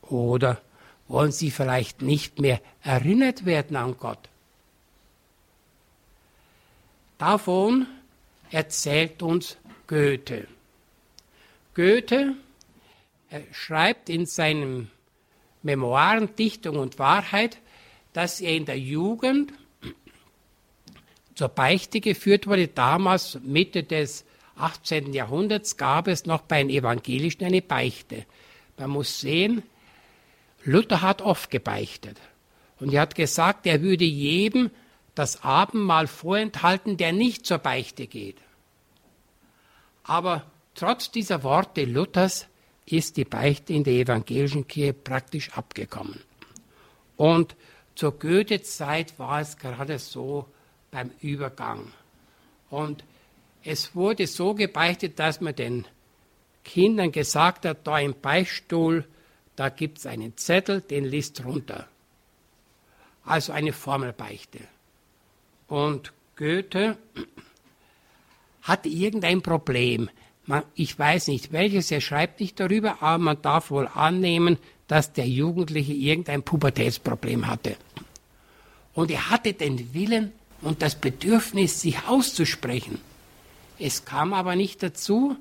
Oder 0.00 0.60
wollen 1.06 1.32
sie 1.32 1.50
vielleicht 1.50 2.00
nicht 2.00 2.40
mehr 2.40 2.60
erinnert 2.82 3.44
werden 3.44 3.76
an 3.76 3.96
Gott? 3.98 4.30
Davon 7.18 7.86
erzählt 8.54 9.20
uns 9.20 9.56
Goethe. 9.88 10.46
Goethe 11.74 12.36
schreibt 13.52 14.08
in 14.08 14.26
seinen 14.26 14.92
Memoiren 15.62 16.36
Dichtung 16.36 16.76
und 16.76 17.00
Wahrheit, 17.00 17.58
dass 18.12 18.40
er 18.40 18.54
in 18.54 18.64
der 18.64 18.78
Jugend 18.78 19.52
zur 21.34 21.48
Beichte 21.48 22.00
geführt 22.00 22.46
wurde. 22.46 22.68
Damals, 22.68 23.40
Mitte 23.42 23.82
des 23.82 24.24
18. 24.56 25.12
Jahrhunderts, 25.12 25.76
gab 25.76 26.06
es 26.06 26.24
noch 26.24 26.42
bei 26.42 26.62
den 26.62 26.70
Evangelischen 26.70 27.44
eine 27.44 27.60
Beichte. 27.60 28.24
Man 28.78 28.90
muss 28.90 29.20
sehen, 29.20 29.64
Luther 30.62 31.02
hat 31.02 31.22
oft 31.22 31.50
gebeichtet. 31.50 32.20
Und 32.78 32.92
er 32.92 33.00
hat 33.00 33.16
gesagt, 33.16 33.66
er 33.66 33.82
würde 33.82 34.04
jedem 34.04 34.70
das 35.16 35.42
Abendmahl 35.42 36.06
vorenthalten, 36.06 36.96
der 36.96 37.12
nicht 37.12 37.46
zur 37.46 37.58
Beichte 37.58 38.06
geht. 38.06 38.36
Aber 40.04 40.50
trotz 40.74 41.10
dieser 41.10 41.42
Worte 41.42 41.84
Luthers 41.84 42.46
ist 42.86 43.16
die 43.16 43.24
Beichte 43.24 43.72
in 43.72 43.84
der 43.84 43.94
evangelischen 43.94 44.68
Kirche 44.68 44.92
praktisch 44.92 45.50
abgekommen. 45.52 46.20
Und 47.16 47.56
zur 47.94 48.18
Goethe-Zeit 48.18 49.18
war 49.18 49.40
es 49.40 49.56
gerade 49.56 49.98
so 49.98 50.46
beim 50.90 51.10
Übergang. 51.20 51.92
Und 52.70 53.04
es 53.62 53.94
wurde 53.94 54.26
so 54.26 54.54
gebeichtet, 54.54 55.18
dass 55.18 55.40
man 55.40 55.54
den 55.54 55.86
Kindern 56.64 57.12
gesagt 57.12 57.64
hat, 57.64 57.86
da 57.86 57.98
im 57.98 58.14
Beichtstuhl, 58.20 59.06
da 59.56 59.68
gibt 59.68 59.98
es 59.98 60.06
einen 60.06 60.36
Zettel, 60.36 60.80
den 60.80 61.04
liest 61.04 61.44
runter. 61.44 61.88
Also 63.24 63.52
eine 63.52 63.72
Formelbeichte. 63.72 64.60
Und 65.68 66.12
Goethe 66.36 66.98
hatte 68.64 68.88
irgendein 68.88 69.42
Problem. 69.42 70.10
Man, 70.46 70.64
ich 70.74 70.98
weiß 70.98 71.28
nicht 71.28 71.52
welches, 71.52 71.90
er 71.90 72.00
schreibt 72.00 72.40
nicht 72.40 72.58
darüber, 72.58 73.02
aber 73.02 73.18
man 73.18 73.42
darf 73.42 73.70
wohl 73.70 73.88
annehmen, 73.94 74.58
dass 74.88 75.12
der 75.12 75.28
Jugendliche 75.28 75.92
irgendein 75.92 76.42
Pubertätsproblem 76.42 77.46
hatte. 77.46 77.76
Und 78.94 79.10
er 79.10 79.30
hatte 79.30 79.52
den 79.52 79.94
Willen 79.94 80.32
und 80.60 80.82
das 80.82 80.94
Bedürfnis, 80.94 81.80
sich 81.80 82.06
auszusprechen. 82.06 83.00
Es 83.78 84.04
kam 84.04 84.32
aber 84.32 84.56
nicht 84.56 84.82
dazu, 84.82 85.36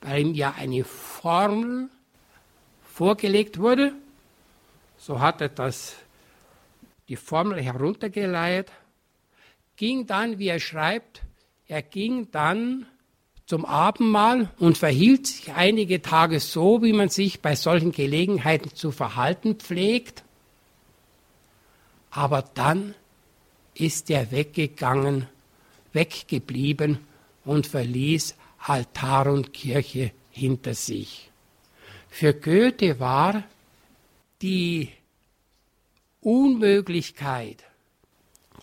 weil 0.00 0.22
ihm 0.22 0.34
ja 0.34 0.54
eine 0.56 0.84
Formel 0.84 1.88
vorgelegt 2.92 3.58
wurde. 3.58 3.92
So 4.98 5.20
hat 5.20 5.40
er 5.40 5.48
das, 5.48 5.94
die 7.08 7.16
Formel 7.16 7.60
heruntergeleiert, 7.62 8.70
ging 9.76 10.06
dann, 10.06 10.38
wie 10.38 10.48
er 10.48 10.60
schreibt, 10.60 11.22
er 11.68 11.82
ging 11.82 12.30
dann 12.30 12.86
zum 13.46 13.64
Abendmahl 13.64 14.50
und 14.58 14.76
verhielt 14.76 15.26
sich 15.26 15.52
einige 15.52 16.02
Tage 16.02 16.40
so, 16.40 16.82
wie 16.82 16.92
man 16.92 17.08
sich 17.08 17.40
bei 17.40 17.54
solchen 17.54 17.92
Gelegenheiten 17.92 18.74
zu 18.74 18.90
verhalten 18.90 19.56
pflegt. 19.56 20.24
Aber 22.10 22.42
dann 22.42 22.94
ist 23.74 24.10
er 24.10 24.32
weggegangen, 24.32 25.28
weggeblieben 25.92 26.98
und 27.44 27.66
verließ 27.66 28.34
Altar 28.58 29.28
und 29.28 29.52
Kirche 29.52 30.10
hinter 30.30 30.74
sich. 30.74 31.30
Für 32.08 32.34
Goethe 32.34 32.98
war 32.98 33.44
die 34.42 34.90
Unmöglichkeit, 36.20 37.62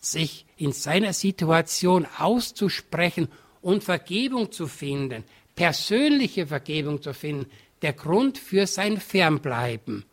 sich 0.03 0.45
in 0.57 0.71
seiner 0.71 1.13
Situation 1.13 2.05
auszusprechen 2.17 3.27
und 3.61 3.83
Vergebung 3.83 4.51
zu 4.51 4.67
finden, 4.67 5.23
persönliche 5.55 6.47
Vergebung 6.47 7.01
zu 7.01 7.13
finden, 7.13 7.49
der 7.81 7.93
Grund 7.93 8.37
für 8.37 8.67
sein 8.67 8.99
Fernbleiben. 8.99 10.05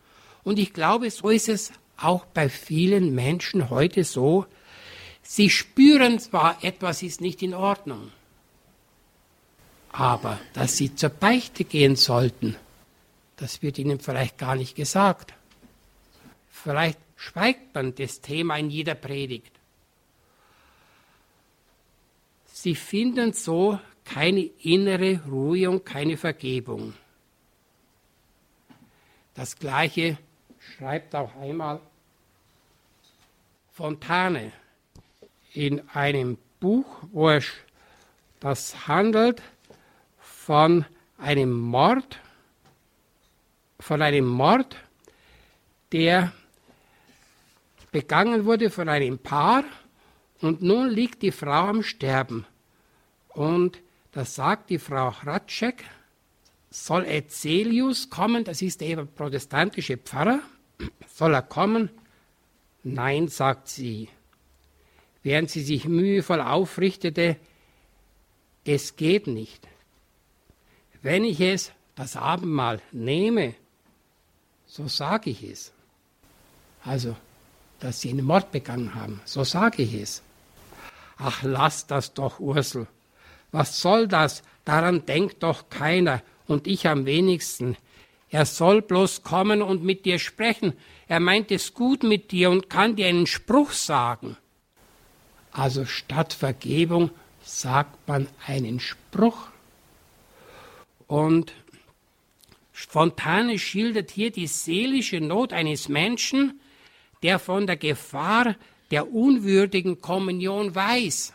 Und 0.44 0.58
ich 0.58 0.72
glaube, 0.72 1.10
so 1.10 1.28
ist 1.28 1.48
es 1.48 1.72
auch 1.96 2.24
bei 2.24 2.48
vielen 2.48 3.14
Menschen 3.14 3.70
heute 3.70 4.04
so. 4.04 4.46
Sie 5.22 5.50
spüren 5.50 6.18
zwar, 6.18 6.62
etwas 6.64 7.02
ist 7.02 7.20
nicht 7.20 7.42
in 7.42 7.54
Ordnung, 7.54 8.10
aber 9.92 10.40
dass 10.54 10.76
sie 10.76 10.94
zur 10.94 11.10
Beichte 11.10 11.64
gehen 11.64 11.96
sollten, 11.96 12.56
das 13.36 13.62
wird 13.62 13.78
ihnen 13.78 14.00
vielleicht 14.00 14.38
gar 14.38 14.54
nicht 14.54 14.76
gesagt. 14.76 15.34
Vielleicht 16.50 16.98
schweigt 17.16 17.74
man 17.74 17.94
das 17.94 18.20
Thema 18.20 18.56
in 18.56 18.70
jeder 18.70 18.94
Predigt. 18.94 19.59
Sie 22.62 22.74
finden 22.74 23.32
so 23.32 23.80
keine 24.04 24.42
innere 24.42 25.18
Ruhe 25.26 25.70
und 25.70 25.86
keine 25.86 26.18
Vergebung. 26.18 26.92
Das 29.32 29.58
gleiche 29.58 30.18
schreibt 30.58 31.14
auch 31.14 31.34
einmal 31.36 31.80
Fontane 33.72 34.52
in 35.54 35.88
einem 35.88 36.36
Buch, 36.60 36.84
wo 37.12 37.30
er 37.30 37.42
das 38.40 38.86
handelt 38.86 39.40
von 40.18 40.84
einem 41.16 41.58
Mord, 41.58 42.20
von 43.78 44.02
einem 44.02 44.26
Mord, 44.26 44.76
der 45.92 46.34
begangen 47.90 48.44
wurde 48.44 48.68
von 48.68 48.90
einem 48.90 49.18
Paar 49.18 49.64
und 50.42 50.60
nun 50.60 50.90
liegt 50.90 51.22
die 51.22 51.32
Frau 51.32 51.68
am 51.68 51.82
Sterben. 51.82 52.46
Und 53.34 53.80
da 54.12 54.24
sagt 54.24 54.70
die 54.70 54.78
Frau 54.78 55.08
Ratschek, 55.08 55.84
soll 56.70 57.04
Ezelius 57.04 58.10
kommen, 58.10 58.44
das 58.44 58.62
ist 58.62 58.80
der 58.80 59.04
protestantische 59.04 59.96
Pfarrer, 59.96 60.40
soll 61.08 61.34
er 61.34 61.42
kommen? 61.42 61.90
Nein, 62.82 63.28
sagt 63.28 63.68
sie. 63.68 64.08
Während 65.22 65.50
sie 65.50 65.62
sich 65.62 65.86
mühevoll 65.86 66.40
aufrichtete, 66.40 67.36
es 68.64 68.96
geht 68.96 69.26
nicht. 69.26 69.66
Wenn 71.02 71.24
ich 71.24 71.40
es, 71.40 71.72
das 71.94 72.16
Abendmahl, 72.16 72.80
nehme, 72.92 73.54
so 74.66 74.88
sage 74.88 75.30
ich 75.30 75.42
es. 75.42 75.72
Also, 76.84 77.16
dass 77.80 78.00
sie 78.00 78.10
einen 78.10 78.24
Mord 78.24 78.52
begangen 78.52 78.94
haben, 78.94 79.20
so 79.24 79.44
sage 79.44 79.82
ich 79.82 79.94
es. 79.94 80.22
Ach, 81.18 81.42
lass 81.42 81.86
das 81.86 82.14
doch, 82.14 82.40
Ursel. 82.40 82.86
Was 83.52 83.80
soll 83.80 84.06
das? 84.08 84.42
Daran 84.64 85.06
denkt 85.06 85.42
doch 85.42 85.68
keiner 85.68 86.22
und 86.46 86.66
ich 86.66 86.86
am 86.86 87.06
wenigsten. 87.06 87.76
Er 88.30 88.46
soll 88.46 88.82
bloß 88.82 89.22
kommen 89.22 89.62
und 89.62 89.82
mit 89.82 90.04
dir 90.04 90.18
sprechen. 90.18 90.74
Er 91.08 91.18
meint 91.18 91.50
es 91.50 91.74
gut 91.74 92.02
mit 92.02 92.30
dir 92.30 92.50
und 92.50 92.70
kann 92.70 92.94
dir 92.94 93.06
einen 93.06 93.26
Spruch 93.26 93.72
sagen. 93.72 94.36
Also 95.52 95.84
statt 95.84 96.32
Vergebung 96.32 97.10
sagt 97.42 98.06
man 98.06 98.28
einen 98.46 98.78
Spruch. 98.78 99.48
Und 101.08 101.52
Fontane 102.72 103.58
schildert 103.58 104.10
hier 104.12 104.30
die 104.30 104.46
seelische 104.46 105.20
Not 105.20 105.52
eines 105.52 105.88
Menschen, 105.88 106.60
der 107.22 107.38
von 107.38 107.66
der 107.66 107.76
Gefahr 107.76 108.54
der 108.90 109.12
unwürdigen 109.12 110.00
Kommunion 110.00 110.74
weiß, 110.74 111.32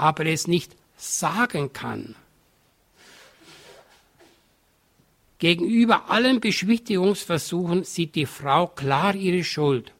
aber 0.00 0.24
es 0.24 0.46
nicht 0.46 0.74
sagen 0.96 1.74
kann. 1.74 2.14
Gegenüber 5.38 6.10
allen 6.10 6.40
Beschwichtigungsversuchen 6.40 7.84
sieht 7.84 8.14
die 8.14 8.24
Frau 8.24 8.66
klar 8.66 9.14
ihre 9.14 9.44
Schuld, 9.44 9.92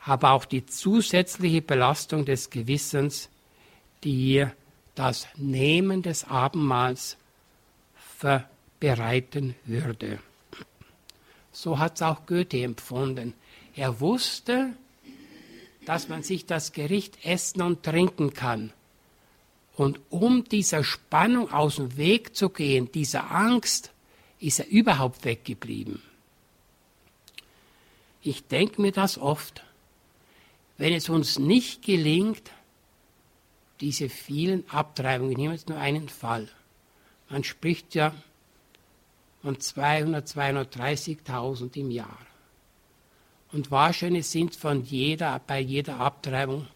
aber 0.00 0.32
auch 0.32 0.46
die 0.46 0.64
zusätzliche 0.64 1.60
Belastung 1.60 2.24
des 2.24 2.48
Gewissens, 2.48 3.28
die 4.04 4.32
ihr 4.32 4.54
das 4.94 5.28
Nehmen 5.36 6.00
des 6.02 6.24
Abendmahls 6.24 7.18
bereiten 8.80 9.54
würde. 9.66 10.18
So 11.52 11.78
hat 11.78 11.96
es 11.96 12.02
auch 12.02 12.24
Goethe 12.24 12.62
empfunden. 12.62 13.34
Er 13.76 14.00
wusste, 14.00 14.72
dass 15.84 16.08
man 16.08 16.22
sich 16.22 16.46
das 16.46 16.72
Gericht 16.72 17.18
essen 17.24 17.60
und 17.60 17.82
trinken 17.82 18.32
kann. 18.32 18.72
Und 19.80 19.98
um 20.10 20.44
dieser 20.44 20.84
Spannung 20.84 21.50
aus 21.50 21.76
dem 21.76 21.96
Weg 21.96 22.36
zu 22.36 22.50
gehen, 22.50 22.92
dieser 22.92 23.30
Angst, 23.30 23.92
ist 24.38 24.58
er 24.58 24.68
überhaupt 24.68 25.24
weggeblieben. 25.24 26.02
Ich 28.20 28.46
denke 28.46 28.82
mir 28.82 28.92
das 28.92 29.16
oft. 29.16 29.64
Wenn 30.76 30.92
es 30.92 31.08
uns 31.08 31.38
nicht 31.38 31.82
gelingt, 31.82 32.50
diese 33.80 34.10
vielen 34.10 34.68
Abtreibungen, 34.68 35.32
ich 35.32 35.38
nehme 35.38 35.54
jetzt 35.54 35.70
nur 35.70 35.78
einen 35.78 36.10
Fall. 36.10 36.50
Man 37.30 37.42
spricht 37.42 37.94
ja 37.94 38.14
von 39.40 39.58
200, 39.58 40.28
230.000 40.28 41.74
im 41.78 41.90
Jahr. 41.90 42.18
Und 43.50 43.70
wahrscheinlich 43.70 44.26
sind 44.26 44.54
von 44.56 44.84
jeder, 44.84 45.40
bei 45.46 45.58
jeder 45.58 46.00
Abtreibung 46.00 46.68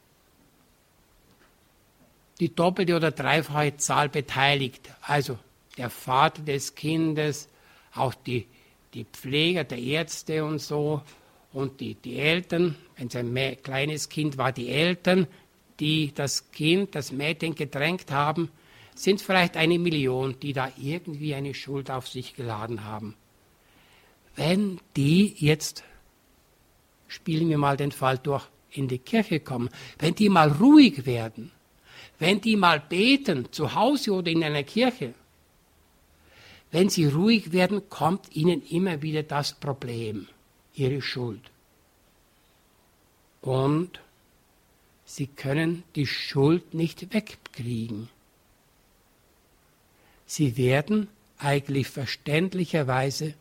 die 2.45 2.55
doppelte 2.55 2.95
oder 2.95 3.11
dreifache 3.11 3.77
Zahl 3.79 4.11
beteiligt. 4.11 4.91
Also 5.01 5.39
der 5.79 5.89
Vater 5.89 6.43
des 6.43 6.75
Kindes, 6.75 7.49
auch 7.95 8.13
die, 8.13 8.47
die 8.93 9.05
Pfleger, 9.05 9.65
der 9.65 9.79
Ärzte 9.79 10.45
und 10.45 10.59
so 10.59 11.01
und 11.55 11.81
die, 11.81 11.95
die 11.95 12.19
Eltern. 12.19 12.77
Wenn 12.97 13.07
es 13.07 13.17
ein 13.17 13.63
kleines 13.63 14.11
Kind 14.11 14.37
war, 14.37 14.53
die 14.53 14.69
Eltern, 14.69 15.27
die 15.81 16.13
das 16.15 16.51
Kind, 16.51 16.95
das 16.95 17.13
Mädchen 17.13 17.55
gedrängt 17.55 18.11
haben 18.11 18.51
sind 18.95 19.21
vielleicht 19.21 19.57
eine 19.57 19.79
Million, 19.79 20.39
die 20.41 20.53
da 20.53 20.71
irgendwie 20.77 21.35
eine 21.35 21.55
Schuld 21.55 21.91
auf 21.91 22.09
sich 22.09 22.35
geladen 22.35 22.85
haben. 22.85 23.17
Wenn 24.37 24.79
die 24.97 25.35
jetzt, 25.39 25.83
spielen 27.09 27.49
wir 27.49 27.59
mal 27.59 27.77
den 27.77 27.93
Fall 27.93 28.19
durch, 28.19 28.47
in 28.71 28.89
die 28.89 28.99
Kirche 28.99 29.41
kommen, 29.41 29.69
wenn 29.99 30.15
die 30.15 30.29
mal 30.29 30.51
ruhig 30.51 31.07
werden, 31.07 31.53
wenn 32.19 32.41
die 32.41 32.57
mal 32.57 32.81
beten, 32.81 33.53
zu 33.53 33.75
Hause 33.75 34.13
oder 34.13 34.31
in 34.31 34.45
einer 34.45 34.63
Kirche, 34.63 35.15
wenn 36.71 36.89
sie 36.89 37.07
ruhig 37.07 37.53
werden, 37.53 37.89
kommt 37.89 38.35
ihnen 38.35 38.63
immer 38.67 39.03
wieder 39.03 39.23
das 39.23 39.53
Problem, 39.53 40.27
ihre 40.75 41.03
Schuld. 41.03 41.51
und 43.45 44.01
sie 45.05 45.27
können 45.27 45.85
die 45.97 46.07
Schuld 46.07 46.73
nicht 46.73 47.13
wegkriegen. 47.13 48.09
Sie 50.27 50.57
werden 50.57 51.09
eigentlich 51.39 51.89
verständlicherweise 51.89 53.35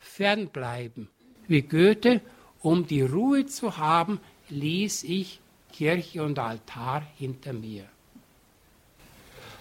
fernbleiben. 0.00 1.08
Wie 1.46 1.62
Goethe, 1.62 2.20
um 2.60 2.86
die 2.88 3.02
Ruhe 3.02 3.46
zu 3.46 3.76
haben, 3.76 4.20
ließ 4.48 5.04
ich 5.04 5.38
Kirche 5.72 6.24
und 6.24 6.38
Altar 6.40 7.06
hinter 7.16 7.52
mir. 7.52 7.88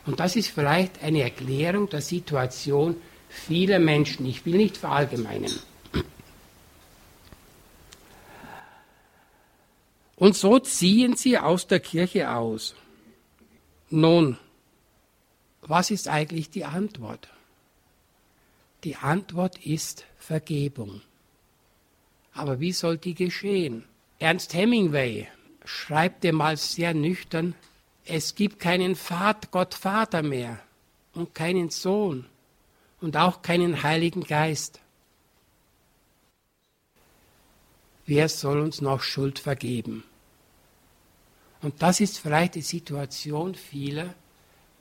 Und 0.07 0.21
das 0.21 0.37
ist 0.37 0.47
vielleicht 0.47 1.03
eine 1.03 1.21
Erklärung 1.21 1.89
der 1.89 2.01
Situation 2.01 2.95
vieler 3.27 3.77
Menschen. 3.77 4.25
Ich 4.25 4.45
will 4.45 4.55
nicht 4.55 4.77
verallgemeinern. 4.77 5.51
Und 10.15 10.35
so 10.35 10.59
ziehen 10.59 11.15
sie 11.17 11.37
aus 11.37 11.67
der 11.67 11.81
Kirche 11.81 12.33
aus. 12.33 12.73
Nun, 13.89 14.37
was 15.61 15.91
ist 15.91 16.07
eigentlich 16.07 16.49
die 16.49 16.63
Antwort? 16.63 17.27
Die 18.85 18.95
Antwort 18.95 19.63
ist 19.65 20.05
Vergebung. 20.17 21.01
Aber 22.33 22.61
wie 22.61 22.71
soll 22.71 22.97
die 22.97 23.13
geschehen? 23.13 23.83
Ernst 24.19 24.53
Hemingway 24.53 25.27
schreibt 25.65 26.23
mal 26.31 26.55
sehr 26.55 26.93
nüchtern, 26.93 27.55
es 28.09 28.35
gibt 28.35 28.59
keinen 28.59 28.95
Vater, 28.95 29.47
Gott 29.51 29.73
Vater 29.73 30.23
mehr 30.23 30.59
und 31.13 31.35
keinen 31.35 31.69
Sohn 31.69 32.25
und 33.01 33.17
auch 33.17 33.41
keinen 33.41 33.83
Heiligen 33.83 34.23
Geist. 34.23 34.79
Wer 38.05 38.29
soll 38.29 38.61
uns 38.61 38.81
noch 38.81 39.01
Schuld 39.01 39.39
vergeben? 39.39 40.03
Und 41.61 41.81
das 41.81 41.99
ist 41.99 42.19
vielleicht 42.19 42.55
die 42.55 42.61
Situation 42.61 43.55
vieler, 43.55 44.13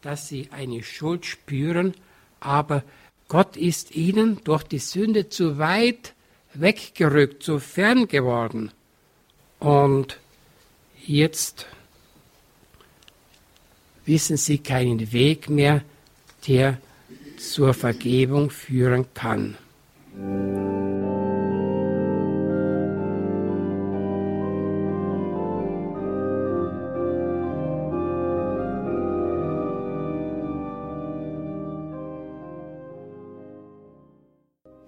dass 0.03 0.29
sie 0.29 0.49
eine 0.53 0.83
Schuld 0.83 1.27
spüren, 1.27 1.95
aber 2.39 2.85
Gott 3.29 3.57
ist 3.57 3.91
ihnen 3.97 4.43
durch 4.45 4.62
die 4.62 4.79
Sünde 4.79 5.29
zu 5.29 5.59
weit 5.59 6.14
weggerückt, 6.55 7.43
zu 7.43 7.59
fern 7.59 8.07
geworden. 8.07 8.70
Und 9.59 10.20
jetzt 11.05 11.66
wissen 14.07 14.37
sie 14.37 14.59
keinen 14.59 15.13
Weg 15.13 15.51
mehr, 15.51 15.83
der 16.47 16.79
zur 17.37 17.75
Vergebung 17.75 18.51
führen 18.51 19.07
kann. 19.15 19.57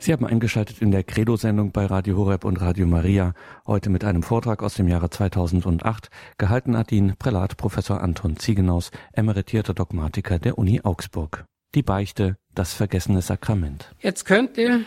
Sie 0.00 0.12
haben 0.12 0.24
eingeschaltet 0.24 0.80
in 0.80 0.92
der 0.92 1.02
Credo-Sendung 1.02 1.72
bei 1.72 1.84
Radio 1.84 2.16
Horeb 2.16 2.44
und 2.44 2.60
Radio 2.60 2.86
Maria, 2.86 3.34
heute 3.66 3.90
mit 3.90 4.04
einem 4.04 4.22
Vortrag 4.22 4.62
aus 4.62 4.74
dem 4.74 4.86
Jahre 4.86 5.10
2008, 5.10 6.08
gehalten 6.38 6.78
hat 6.78 6.92
ihn 6.92 7.16
Prälat 7.18 7.56
Professor 7.56 8.00
Anton 8.00 8.36
Ziegenaus, 8.36 8.92
emeritierter 9.12 9.74
Dogmatiker 9.74 10.38
der 10.38 10.56
Uni 10.56 10.80
Augsburg. 10.84 11.44
Die 11.74 11.82
Beichte, 11.82 12.36
das 12.54 12.74
vergessene 12.74 13.22
Sakrament. 13.22 13.92
Jetzt 13.98 14.24
könnte 14.24 14.84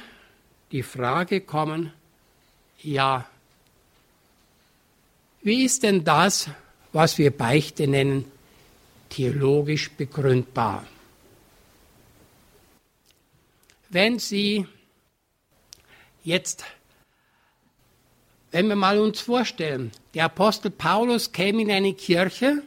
die 0.72 0.82
Frage 0.82 1.42
kommen, 1.42 1.92
ja, 2.82 3.26
wie 5.44 5.66
ist 5.66 5.84
denn 5.84 6.06
das, 6.06 6.50
was 6.94 7.18
wir 7.18 7.36
Beichte 7.36 7.86
nennen, 7.86 8.24
theologisch 9.10 9.92
begründbar? 9.92 10.86
Wenn 13.90 14.18
Sie 14.18 14.68
Jetzt, 16.24 16.64
wenn 18.52 18.68
wir 18.68 18.76
mal 18.76 19.00
uns 19.00 19.22
vorstellen, 19.22 19.92
der 20.14 20.26
Apostel 20.26 20.70
Paulus 20.70 21.32
käme 21.32 21.62
in 21.64 21.72
eine 21.72 21.94
Kirche 21.94 22.62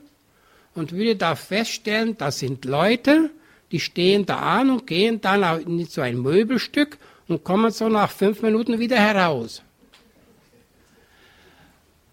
und 0.74 0.92
würde 0.92 1.14
da 1.14 1.36
feststellen, 1.36 2.16
da 2.16 2.30
sind 2.30 2.64
Leute, 2.64 3.30
die 3.70 3.80
stehen 3.80 4.26
da 4.26 4.38
an 4.38 4.70
und 4.70 4.86
gehen 4.86 5.20
dann 5.20 5.61
in 5.61 5.86
so 5.86 6.00
ein 6.00 6.18
Möbelstück 6.18 6.98
und 7.28 7.44
kommen 7.44 7.70
so 7.70 7.88
nach 7.88 8.11
fünf 8.11 8.42
Minuten 8.42 8.78
wieder 8.78 8.98
heraus. 8.98 9.62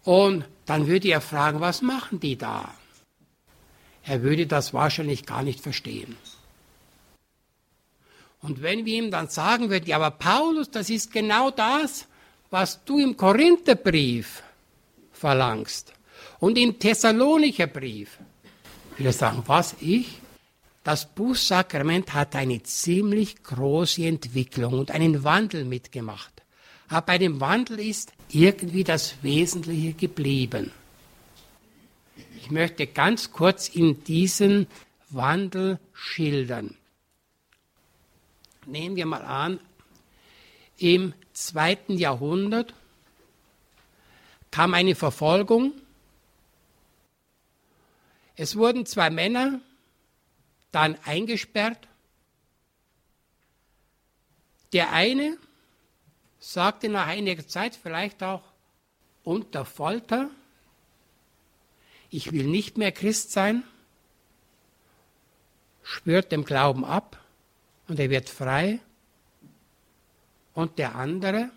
Und 0.04 0.46
dann 0.66 0.88
würde 0.88 1.10
er 1.10 1.22
fragen, 1.22 1.60
was 1.60 1.82
machen 1.82 2.20
die 2.20 2.38
da? 2.38 2.74
Er 4.04 4.22
würde 4.24 4.48
das 4.48 4.74
wahrscheinlich 4.74 5.26
gar 5.26 5.44
nicht 5.44 5.60
verstehen. 5.60 6.18
Und 8.42 8.62
wenn 8.62 8.86
wir 8.86 8.98
ihm 8.98 9.12
dann 9.12 9.30
sagen 9.30 9.70
würden, 9.70 9.86
ja, 9.88 9.98
aber 9.98 10.12
Paulus, 10.12 10.72
das 10.72 10.90
ist 10.90 11.12
genau 11.12 11.52
das, 11.52 12.08
was 12.50 12.84
du 12.84 12.98
im 12.98 13.16
Korintherbrief 13.16 14.42
verlangst 15.12 15.94
und 16.40 16.58
im 16.58 16.80
Thessalonicher 16.80 17.68
Brief. 17.68 18.18
Wir 18.98 19.14
sagen, 19.14 19.44
was 19.46 19.76
ich? 19.80 20.20
Das 20.84 21.06
Bußsakrament 21.14 22.16
hat 22.16 22.36
eine 22.36 22.64
ziemlich 22.64 23.44
große 23.44 24.04
Entwicklung 24.04 24.74
und 24.80 24.90
einen 24.90 25.24
Wandel 25.24 25.64
mitgemacht. 25.64 26.34
Aber 26.90 27.06
bei 27.06 27.18
dem 27.20 27.40
Wandel 27.40 27.80
ist 27.80 28.12
irgendwie 28.30 28.84
das 28.84 29.14
Wesentliche 29.22 29.94
geblieben. 29.94 30.72
Ich 32.38 32.50
möchte 32.50 32.88
ganz 32.88 33.32
kurz 33.32 33.70
in 33.70 34.04
diesen 34.04 34.66
Wandel 35.10 35.80
schildern 35.94 36.76
nehmen 38.66 38.96
wir 38.96 39.06
mal 39.06 39.24
an, 39.24 39.60
im 40.78 41.14
zweiten 41.34 41.98
Jahrhundert 41.98 42.74
kam 44.50 44.74
eine 44.74 44.96
Verfolgung. 44.96 45.74
Es 48.36 48.56
wurden 48.56 48.86
zwei 48.86 49.10
Männer 49.10 49.62
dann 50.72 50.98
eingesperrt. 51.06 51.88
Der 54.74 54.92
eine 54.92 55.38
sagte 56.40 56.90
nach 56.90 57.08
einiger 57.08 57.48
Zeit, 57.48 57.76
vielleicht 57.76 58.24
auch 58.24 58.44
unter 59.24 59.66
Folter, 59.66 60.30
ich 62.10 62.32
will 62.32 62.46
nicht 62.46 62.78
mehr 62.78 62.92
Christ 62.92 63.32
sein, 63.32 63.64
schwört 65.84 66.32
dem 66.32 66.44
Glauben 66.44 66.84
ab 66.84 67.21
und 67.92 68.00
er 68.00 68.10
wird 68.10 68.30
frei. 68.30 68.80
Und 70.54 70.80
der 70.80 70.96
andere 70.96 71.52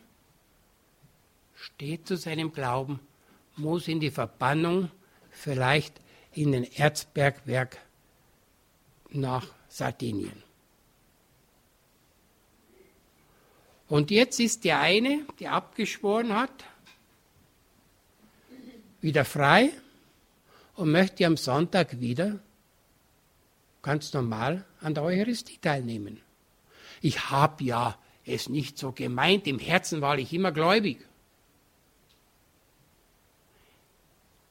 steht 1.55 2.09
zu 2.09 2.17
seinem 2.17 2.53
Glauben, 2.53 2.99
muss 3.55 3.87
in 3.87 4.01
die 4.01 4.11
Verbannung, 4.11 4.91
vielleicht 5.31 6.01
in 6.33 6.51
den 6.51 6.65
Erzbergwerk 6.65 7.79
nach 9.11 9.47
Sardinien. 9.69 10.43
Und 13.87 14.11
jetzt 14.11 14.41
ist 14.41 14.65
der 14.65 14.81
eine, 14.81 15.25
der 15.39 15.53
abgeschworen 15.53 16.35
hat, 16.35 16.65
wieder 19.01 19.25
frei 19.25 19.71
und 20.75 20.91
möchte 20.91 21.27
am 21.27 21.37
Sonntag 21.37 22.01
wieder 22.01 22.41
ganz 23.83 24.13
normal 24.13 24.65
an 24.81 24.95
der 24.95 25.05
Eucharistie 25.05 25.59
teilnehmen 25.59 26.24
ich 27.05 27.29
habe 27.29 27.63
ja 27.63 27.99
es 28.25 28.49
nicht 28.49 28.79
so 28.79 28.93
gemeint, 28.93 29.47
im 29.47 29.59
Herzen 29.59 30.01
war 30.01 30.19
ich 30.19 30.33
immer 30.33 30.53
gläubig. 30.53 31.07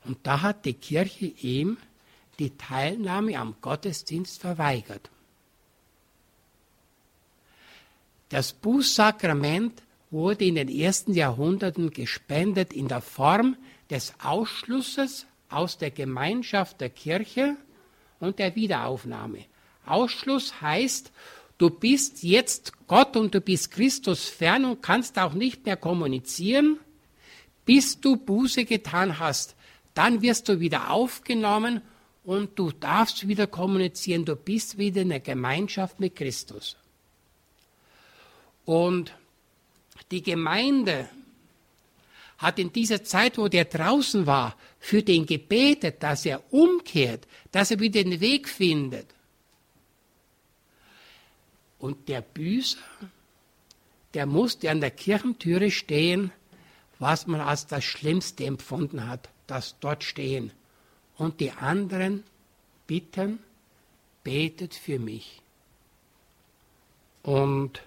Und 0.06 0.20
da 0.22 0.44
hat 0.44 0.64
die 0.66 0.76
Kirche 0.76 1.26
ihm 1.26 1.78
die 2.38 2.56
Teilnahme 2.56 3.40
am 3.40 3.56
Gottesdienst 3.60 4.40
verweigert. 4.40 5.10
Das 8.30 8.54
Bußsakrament 8.54 9.82
wurde 10.12 10.46
in 10.46 10.54
den 10.54 10.70
ersten 10.70 11.14
Jahrhunderten 11.14 11.90
gespendet 11.90 12.72
in 12.72 12.88
der 12.88 13.02
Form 13.02 13.58
des 13.90 14.14
Ausschlusses 14.24 15.26
aus 15.50 15.80
der 15.80 15.90
Gemeinschaft 15.90 16.82
der 16.82 16.92
Kirche 16.92 17.58
und 18.20 18.38
der 18.38 18.56
Wiederaufnahme. 18.56 19.46
Ausschluss 19.88 20.62
heißt, 20.62 21.12
Du 21.64 21.70
bist 21.70 22.24
jetzt 22.24 22.74
Gott 22.88 23.16
und 23.16 23.34
du 23.34 23.40
bist 23.40 23.72
Christus 23.72 24.26
fern 24.26 24.66
und 24.66 24.82
kannst 24.82 25.18
auch 25.18 25.32
nicht 25.32 25.66
mehr 25.66 25.78
kommunizieren. 25.78 26.78
Bis 27.64 28.02
du 28.02 28.18
Buße 28.18 28.66
getan 28.66 29.18
hast, 29.18 29.56
dann 29.94 30.22
wirst 30.22 30.50
du 30.50 30.60
wieder 30.60 30.92
aufgenommen 30.92 31.82
und 32.26 32.60
du 32.60 32.72
darfst 32.72 33.30
wieder 33.30 33.48
kommunizieren. 33.48 34.26
Du 34.26 34.36
bist 34.36 34.78
wieder 34.78 35.04
in 35.04 35.08
der 35.08 35.22
Gemeinschaft 35.22 36.02
mit 36.02 36.18
Christus. 36.18 36.76
Und 38.66 39.14
die 40.12 40.22
Gemeinde 40.22 41.08
hat 42.40 42.60
in 42.60 42.74
dieser 42.74 43.06
Zeit, 43.06 43.38
wo 43.38 43.48
der 43.48 43.64
draußen 43.64 44.28
war, 44.28 44.58
für 44.80 45.02
den 45.02 45.26
gebetet, 45.26 46.04
dass 46.04 46.26
er 46.26 46.44
umkehrt, 46.52 47.26
dass 47.54 47.72
er 47.72 47.80
wieder 47.80 48.04
den 48.04 48.20
Weg 48.20 48.50
findet. 48.50 49.08
Und 51.84 52.08
der 52.08 52.22
Büßer, 52.22 52.78
der 54.14 54.26
musste 54.26 54.72
an 54.72 54.80
der 54.80 54.90
Kirchentüre 54.90 55.70
stehen, 55.70 56.32
was 56.98 57.28
man 57.28 57.42
als 57.42 57.68
das 57.68 57.84
Schlimmste 57.84 58.46
empfunden 58.46 59.06
hat, 59.06 59.28
das 59.48 59.76
dort 59.82 60.06
stehen. 60.06 60.54
Und 61.18 61.42
die 61.42 61.52
anderen 61.52 62.24
bitten, 62.88 63.40
betet 64.24 64.76
für 64.76 64.98
mich. 64.98 65.42
Und 67.22 67.82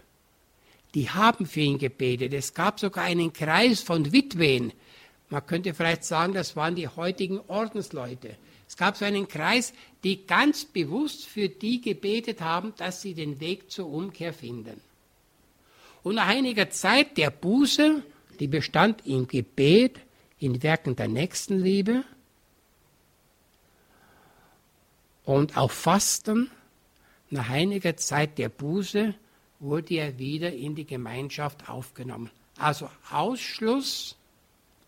die 0.94 1.08
haben 1.08 1.46
für 1.46 1.60
ihn 1.60 1.78
gebetet. 1.78 2.34
Es 2.34 2.52
gab 2.52 2.78
sogar 2.78 3.04
einen 3.04 3.32
Kreis 3.32 3.80
von 3.80 4.12
Witwen. 4.12 4.74
Man 5.30 5.46
könnte 5.46 5.72
vielleicht 5.72 6.04
sagen, 6.04 6.34
das 6.34 6.54
waren 6.54 6.74
die 6.74 6.88
heutigen 6.88 7.40
Ordensleute. 7.48 8.36
Es 8.76 8.80
gab 8.80 8.98
so 8.98 9.06
einen 9.06 9.26
Kreis, 9.26 9.72
die 10.04 10.26
ganz 10.26 10.66
bewusst 10.66 11.24
für 11.24 11.48
die 11.48 11.80
gebetet 11.80 12.42
haben, 12.42 12.74
dass 12.76 13.00
sie 13.00 13.14
den 13.14 13.40
Weg 13.40 13.70
zur 13.70 13.86
Umkehr 13.90 14.34
finden. 14.34 14.82
Und 16.02 16.16
nach 16.16 16.26
einiger 16.26 16.68
Zeit 16.68 17.16
der 17.16 17.30
Buße, 17.30 18.02
die 18.38 18.48
bestand 18.48 19.06
im 19.06 19.26
Gebet, 19.28 19.98
in 20.38 20.62
Werken 20.62 20.94
der 20.94 21.08
Nächstenliebe 21.08 22.04
und 25.24 25.56
auf 25.56 25.72
Fasten, 25.72 26.50
nach 27.30 27.48
einiger 27.48 27.96
Zeit 27.96 28.36
der 28.36 28.50
Buße 28.50 29.14
wurde 29.58 29.94
er 29.94 30.18
wieder 30.18 30.52
in 30.52 30.74
die 30.74 30.84
Gemeinschaft 30.84 31.70
aufgenommen. 31.70 32.28
Also 32.58 32.90
Ausschluss 33.10 34.16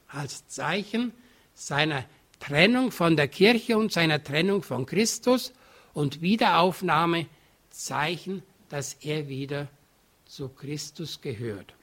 als 0.09 0.47
Zeichen 0.47 1.13
seiner 1.55 2.05
Trennung 2.41 2.91
von 2.91 3.17
der 3.17 3.29
Kirche 3.29 3.77
und 3.77 3.93
seiner 3.93 4.23
Trennung 4.23 4.63
von 4.63 4.87
Christus 4.87 5.53
und 5.93 6.21
Wiederaufnahme 6.21 7.27
Zeichen, 7.71 8.43
dass 8.69 8.95
er 8.95 9.29
wieder 9.29 9.69
zu 10.27 10.49
Christus 10.49 11.21
gehört. 11.21 11.75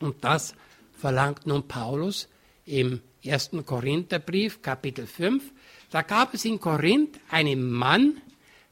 Und 0.00 0.22
das 0.24 0.54
verlangt 0.98 1.46
nun 1.46 1.66
Paulus 1.66 2.28
im 2.64 3.00
1. 3.24 3.50
Korintherbrief, 3.64 4.62
Kapitel 4.62 5.06
5. 5.06 5.42
Da 5.90 6.02
gab 6.02 6.34
es 6.34 6.44
in 6.44 6.60
Korinth 6.60 7.18
einen 7.30 7.70
Mann, 7.70 8.20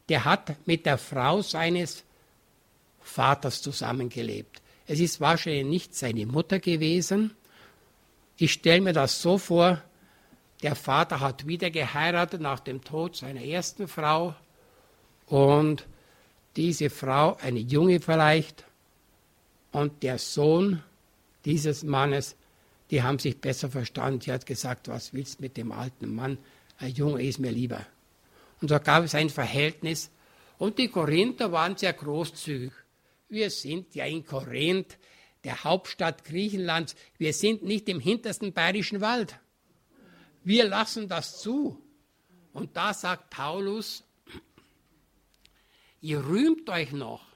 der 0.09 0.25
hat 0.25 0.57
mit 0.67 0.87
der 0.87 0.99
Frau 0.99 1.43
seines 1.43 2.05
Vaters 3.01 3.62
zusammengelebt. 3.62 4.61
Es 4.87 5.01
ist 5.01 5.21
wahrscheinlich 5.21 5.65
nicht 5.65 5.95
seine 5.95 6.27
Mutter 6.27 6.59
gewesen. 6.59 7.35
Ich 8.37 8.53
stelle 8.53 8.81
mir 8.81 8.93
das 8.93 9.23
so 9.23 9.39
vor, 9.39 9.83
der 10.65 10.75
Vater 10.77 11.21
hat 11.21 11.47
wieder 11.47 11.71
geheiratet 11.71 12.41
nach 12.41 12.59
dem 12.59 12.83
Tod 12.83 13.17
seiner 13.17 13.45
ersten 13.45 13.87
Frau 13.87 14.35
und 15.27 15.87
diese 16.57 16.89
Frau, 16.89 17.37
eine 17.43 17.59
Junge 17.59 18.01
vielleicht, 18.01 18.65
und 19.73 20.03
der 20.03 20.17
Sohn 20.17 20.83
dieses 21.45 21.83
Mannes, 21.83 22.35
die 22.91 23.03
haben 23.03 23.19
sich 23.19 23.39
besser 23.39 23.69
verstanden. 23.69 24.21
Die 24.21 24.33
hat 24.33 24.47
gesagt, 24.47 24.89
was 24.89 25.12
willst 25.12 25.39
du 25.39 25.43
mit 25.43 25.59
dem 25.59 25.71
alten 25.71 26.15
Mann? 26.15 26.39
Ein 26.79 26.93
Junge 26.93 27.23
ist 27.23 27.41
mir 27.41 27.51
lieber. 27.51 27.85
Und 28.62 28.69
so 28.69 28.81
gab 28.81 29.05
es 29.05 29.15
ein 29.15 29.29
Verhältnis. 29.29 30.11
Und 30.57 30.79
die 30.79 30.89
Korinther 30.89 31.53
waren 31.53 31.77
sehr 31.77 31.93
großzügig. 31.93 32.73
Wir 33.29 33.51
sind 33.51 33.95
ja 33.95 34.07
in 34.07 34.25
Korinth, 34.25 34.97
der 35.43 35.62
Hauptstadt 35.62 36.25
Griechenlands. 36.25 36.95
Wir 37.19 37.35
sind 37.35 37.65
nicht 37.65 37.87
im 37.91 38.01
hintersten 38.01 38.55
bayerischen 38.55 39.03
Wald. 39.03 39.39
Wir 40.45 40.67
lassen 40.67 41.09
das 41.09 41.41
zu. 41.41 41.81
Und 42.53 42.77
da 42.77 42.95
sagt 42.95 43.31
Paulus, 43.31 44.05
ihr 46.01 46.25
rühmt 46.25 46.69
euch 46.71 46.93
noch, 46.93 47.27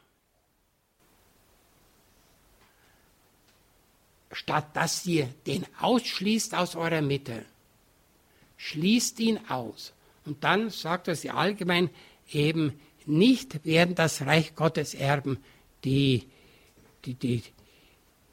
statt 4.31 4.77
dass 4.77 5.05
ihr 5.07 5.27
den 5.47 5.67
ausschließt 5.81 6.55
aus 6.55 6.77
eurer 6.77 7.01
Mitte. 7.01 7.45
Schließt 8.59 9.19
ihn 9.21 9.41
aus. 9.49 9.93
Und 10.25 10.45
dann 10.45 10.71
sagt 10.71 11.09
er 11.09 11.17
sie 11.17 11.31
allgemein 11.31 11.91
eben, 12.31 12.79
nicht 13.07 13.65
werden 13.65 13.95
das 13.95 14.23
Reich 14.23 14.55
Gottes 14.55 14.93
erben, 14.93 15.39
die, 15.85 16.29
die, 17.07 17.15
die, 17.15 17.43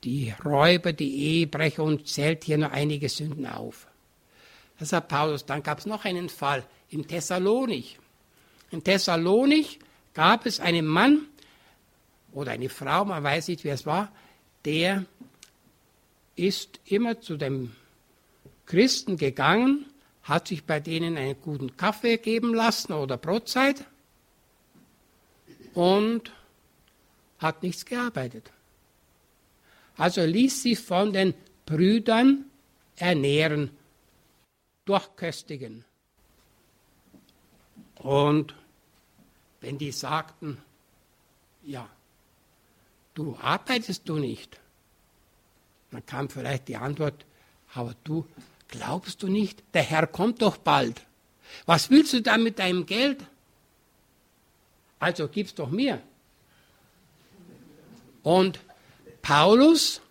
die 0.04 0.34
Räuber, 0.44 0.92
die 0.92 1.16
Ehebrecher 1.16 1.84
und 1.84 2.08
zählt 2.08 2.44
hier 2.44 2.58
noch 2.58 2.72
einige 2.72 3.08
Sünden 3.08 3.48
auf. 3.48 3.88
Das 4.80 4.90
sagt 4.90 5.08
Paulus. 5.08 5.46
Dann 5.46 5.64
gab 5.64 5.80
es 5.80 5.86
noch 5.86 6.06
einen 6.06 6.30
Fall 6.30 6.66
in 6.90 7.08
Thessalonich. 7.08 8.00
In 8.72 8.84
Thessalonich 8.84 9.80
gab 10.14 10.46
es 10.46 10.60
einen 10.60 10.86
Mann 10.86 11.28
oder 12.34 12.52
eine 12.52 12.70
Frau, 12.70 13.06
man 13.06 13.24
weiß 13.24 13.48
nicht, 13.48 13.64
wer 13.64 13.74
es 13.74 13.86
war, 13.86 14.12
der 14.66 15.06
ist 16.36 16.80
immer 16.86 17.22
zu 17.22 17.38
dem 17.38 17.76
Christen 18.66 19.18
gegangen, 19.18 19.86
hat 20.24 20.48
sich 20.48 20.66
bei 20.66 20.80
denen 20.80 21.18
einen 21.18 21.40
guten 21.42 21.78
Kaffee 21.78 22.18
geben 22.18 22.54
lassen 22.54 22.94
oder 22.94 23.18
Brotzeit 23.18 23.86
und 25.74 26.32
hat 27.38 27.64
nichts 27.64 27.86
gearbeitet. 27.86 28.52
Also 29.98 30.26
ließ 30.26 30.64
sich 30.64 30.80
von 30.80 31.14
den 31.14 31.34
Brüdern 31.66 32.46
ernähren, 32.98 33.70
durchköstigen. 34.86 35.84
Und 37.96 38.56
wenn 39.62 39.78
die 39.78 39.92
sagten, 39.92 40.62
ja, 41.64 41.90
du 43.14 43.38
arbeitest 43.42 44.08
du 44.08 44.18
nicht, 44.18 44.60
dann 45.92 46.06
kam 46.06 46.30
vielleicht 46.30 46.68
die 46.68 46.78
Antwort, 46.78 47.26
aber 47.74 47.96
du 48.04 48.28
glaubst 48.68 49.24
du 49.24 49.28
nicht, 49.28 49.64
der 49.74 49.84
Herr 49.84 50.08
kommt 50.08 50.42
doch 50.42 50.58
bald. 50.58 51.02
Was 51.66 51.90
willst 51.90 52.14
du 52.14 52.22
da 52.22 52.38
mit 52.38 52.60
deinem 52.60 52.86
Geld? 52.86 53.26
Also 55.00 55.28
gib's 55.28 55.54
doch 55.54 55.70
mir. 55.70 56.02
Und 58.24 58.60
Paulus, 59.22 60.02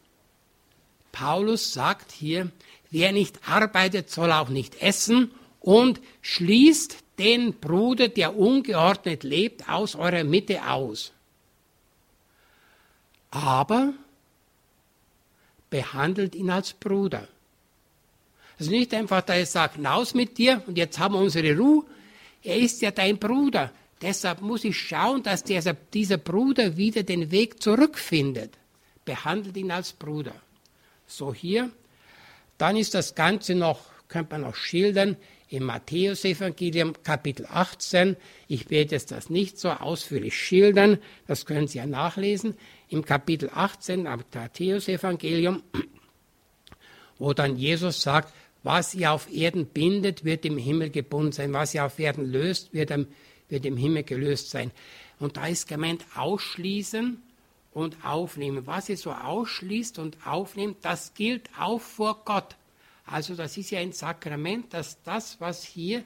Paulus 1.13 1.73
sagt 1.73 2.13
hier, 2.13 2.51
wer 2.95 3.11
nicht 3.11 3.41
arbeitet, 3.47 4.09
soll 4.09 4.31
auch 4.31 4.49
nicht 4.49 4.81
essen 4.81 5.33
und 5.59 6.01
schließt 6.23 6.97
den 7.19 7.55
Bruder, 7.55 8.07
der 8.09 8.37
ungeordnet 8.37 9.25
lebt, 9.25 9.69
aus 9.69 9.97
eurer 9.97 10.23
Mitte 10.23 10.71
aus. 10.71 11.13
Aber 13.33 13.95
behandelt 15.71 16.37
ihn 16.37 16.51
als 16.51 16.73
Bruder. 16.73 17.27
Also 18.61 18.71
nicht 18.71 18.95
einfach, 18.95 19.23
dass 19.23 19.39
er 19.39 19.47
sagt, 19.47 19.75
hinaus 19.75 20.15
mit 20.15 20.39
dir 20.39 20.63
und 20.69 20.79
jetzt 20.79 20.97
haben 21.01 21.15
wir 21.15 21.21
unsere 21.21 21.57
Ruhe. 21.57 21.85
Er 22.45 22.59
ist 22.59 22.81
ja 22.81 22.93
dein 22.93 23.19
Bruder. 23.19 23.73
Deshalb 24.03 24.41
muss 24.41 24.63
ich 24.63 24.79
schauen, 24.79 25.25
dass 25.25 25.43
dieser, 25.43 25.75
dieser 25.75 26.19
Bruder 26.19 26.77
wieder 26.77 27.03
den 27.03 27.33
Weg 27.33 27.61
zurückfindet. 27.61 28.53
Behandelt 29.05 29.57
ihn 29.57 29.73
als 29.73 29.93
Bruder. 29.93 30.35
So 31.09 31.35
hier. 31.35 31.71
Dann 32.59 32.77
ist 32.77 32.95
das 32.95 33.15
Ganze 33.15 33.55
noch, 33.55 33.81
könnte 34.09 34.33
man 34.33 34.43
noch 34.43 34.55
schildern, 34.55 35.17
im 35.49 35.65
Matthäusevangelium 35.65 36.95
Kapitel 37.03 37.47
18. 37.47 38.17
Ich 38.49 38.71
werde 38.71 38.93
jetzt 38.93 39.13
das 39.13 39.31
nicht 39.31 39.59
so 39.59 39.71
ausführlich 39.71 40.37
schildern, 40.37 40.99
das 41.27 41.47
können 41.47 41.69
Sie 41.69 41.79
ja 41.79 41.87
nachlesen. 41.87 42.57
Im 42.89 43.05
Kapitel 43.05 43.51
18 43.53 44.07
am 44.07 44.25
Matthäusevangelium, 44.33 45.63
wo 47.19 47.33
dann 47.33 47.57
Jesus 47.57 48.03
sagt, 48.03 48.33
was 48.63 48.95
ihr 48.95 49.13
auf 49.13 49.31
Erden 49.33 49.67
bindet, 49.67 50.25
wird 50.25 50.45
im 50.45 50.57
Himmel 50.57 50.91
gebunden 50.91 51.33
sein. 51.33 51.53
Was 51.53 51.75
ihr 51.75 51.85
auf 51.85 51.99
Erden 51.99 52.25
löst, 52.25 52.73
wird 52.73 52.91
im 52.91 53.07
wird 53.49 53.67
im 53.67 53.77
Himmel 53.77 54.03
gelöst 54.03 54.51
sein. 54.51 54.71
Und 55.19 55.37
da 55.37 55.47
ist 55.47 55.69
gemeint 55.69 56.05
ausschließen 56.15 57.23
und 57.75 58.05
aufnehmen. 58.05 58.67
Was 58.67 58.89
ihr 58.89 58.97
so 58.97 59.13
ausschließt 59.13 59.99
und 59.99 60.27
aufnimmt, 60.27 60.79
das 60.83 61.13
gilt 61.15 61.51
auch 61.59 61.81
vor 61.81 62.23
Gott. 62.25 62.57
Also 63.05 63.35
das 63.35 63.57
ist 63.59 63.71
ja 63.71 63.81
ein 63.81 63.93
Sakrament, 63.93 64.73
dass 64.73 65.03
das, 65.03 65.41
was 65.41 65.65
hier 65.65 66.05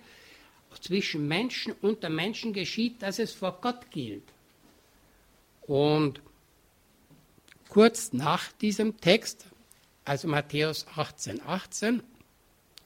zwischen 0.81 1.29
Menschen 1.29 1.75
unter 1.81 2.09
Menschen 2.09 2.53
geschieht, 2.53 3.03
dass 3.03 3.19
es 3.19 3.33
vor 3.33 3.59
Gott 3.61 3.91
gilt. 3.91 4.25
Und 5.63 6.21
kurz 7.69 8.13
nach 8.13 8.51
diesem 8.53 8.99
Text, 9.01 9.47
also 10.05 10.27
Matthäus 10.27 10.87
18, 10.97 11.43
18, 11.47 12.03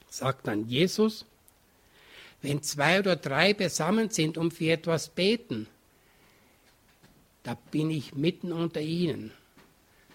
sagt 0.09 0.47
dann 0.47 0.69
Jesus, 0.69 1.25
wenn 2.43 2.63
zwei 2.63 2.99
oder 2.99 3.15
drei 3.15 3.55
beisammen 3.55 4.11
sind 4.11 4.37
und 4.37 4.53
für 4.53 4.73
etwas 4.73 5.09
beten, 5.09 5.69
da 7.43 7.55
bin 7.71 7.91
ich 7.91 8.15
mitten 8.15 8.53
unter 8.53 8.81
ihnen. 8.81 9.33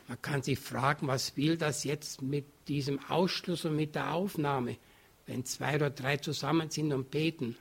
Man 0.08 0.22
kann 0.22 0.42
sich 0.42 0.60
fragen, 0.60 1.08
was 1.08 1.36
will 1.36 1.58
das 1.58 1.84
jetzt 1.84 2.22
mit 2.22 2.46
diesem 2.68 3.00
Ausschluss 3.10 3.66
und 3.66 3.76
mit 3.76 3.96
der 3.96 4.14
Aufnahme, 4.14 4.78
wenn 5.26 5.44
zwei 5.44 5.76
oder 5.76 5.90
drei 5.90 6.18
zusammen 6.18 6.70
sind 6.70 6.94
und 6.94 7.12
beten. 7.12 7.58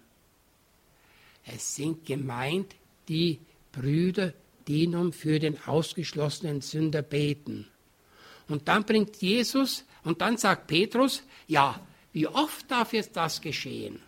Es 1.45 1.75
sind 1.75 2.05
gemeint 2.07 2.75
die 3.09 3.41
Brüder, 3.73 4.33
die 4.69 4.87
nun 4.87 5.12
für 5.12 5.39
den 5.39 5.61
ausgeschlossenen 5.64 6.61
Sünder 6.61 7.03
beten. 7.03 7.69
Und 8.49 8.69
dann 8.69 8.85
bringt 8.85 9.17
Jesus 9.17 9.85
und 10.05 10.21
dann 10.21 10.37
sagt 10.37 10.69
Petrus, 10.69 11.23
ja, 11.49 11.81
wie 12.12 12.29
oft 12.29 12.71
darf 12.71 12.93
jetzt 12.93 13.17
das 13.17 13.41
geschehen? 13.41 14.01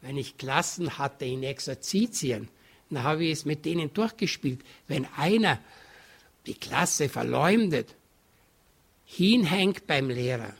Wenn 0.00 0.16
ich 0.16 0.38
Klassen 0.38 0.98
hatte 0.98 1.24
in 1.24 1.42
Exerzitien, 1.42 2.48
dann 2.90 3.02
habe 3.02 3.24
ich 3.24 3.32
es 3.32 3.44
mit 3.44 3.64
denen 3.64 3.92
durchgespielt. 3.92 4.60
Wenn 4.86 5.06
einer 5.16 5.58
die 6.46 6.54
Klasse 6.54 7.08
verleumdet, 7.08 7.94
hinhängt 9.04 9.86
beim 9.86 10.08
Lehrer, 10.08 10.54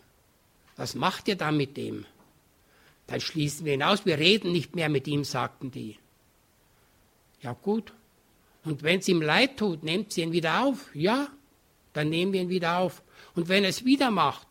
was 0.76 0.94
macht 0.94 1.28
ihr 1.28 1.36
dann 1.36 1.56
mit 1.56 1.76
dem? 1.76 2.04
Dann 3.06 3.20
schließen 3.20 3.64
wir 3.64 3.74
ihn 3.74 3.82
aus, 3.82 4.04
wir 4.04 4.18
reden 4.18 4.52
nicht 4.52 4.74
mehr 4.74 4.88
mit 4.88 5.06
ihm, 5.06 5.24
sagten 5.24 5.70
die. 5.70 5.96
Ja 7.40 7.52
gut. 7.52 7.92
Und 8.64 8.82
wenn 8.82 8.98
es 8.98 9.08
ihm 9.08 9.22
leid 9.22 9.58
tut, 9.58 9.84
nehmt 9.84 10.12
sie 10.12 10.22
ihn 10.22 10.32
wieder 10.32 10.64
auf. 10.64 10.94
Ja, 10.94 11.28
dann 11.92 12.08
nehmen 12.08 12.32
wir 12.32 12.40
ihn 12.40 12.48
wieder 12.48 12.78
auf. 12.78 13.02
Und 13.36 13.48
wenn 13.48 13.62
er 13.62 13.70
es 13.70 13.84
wieder 13.84 14.10
macht, 14.10 14.48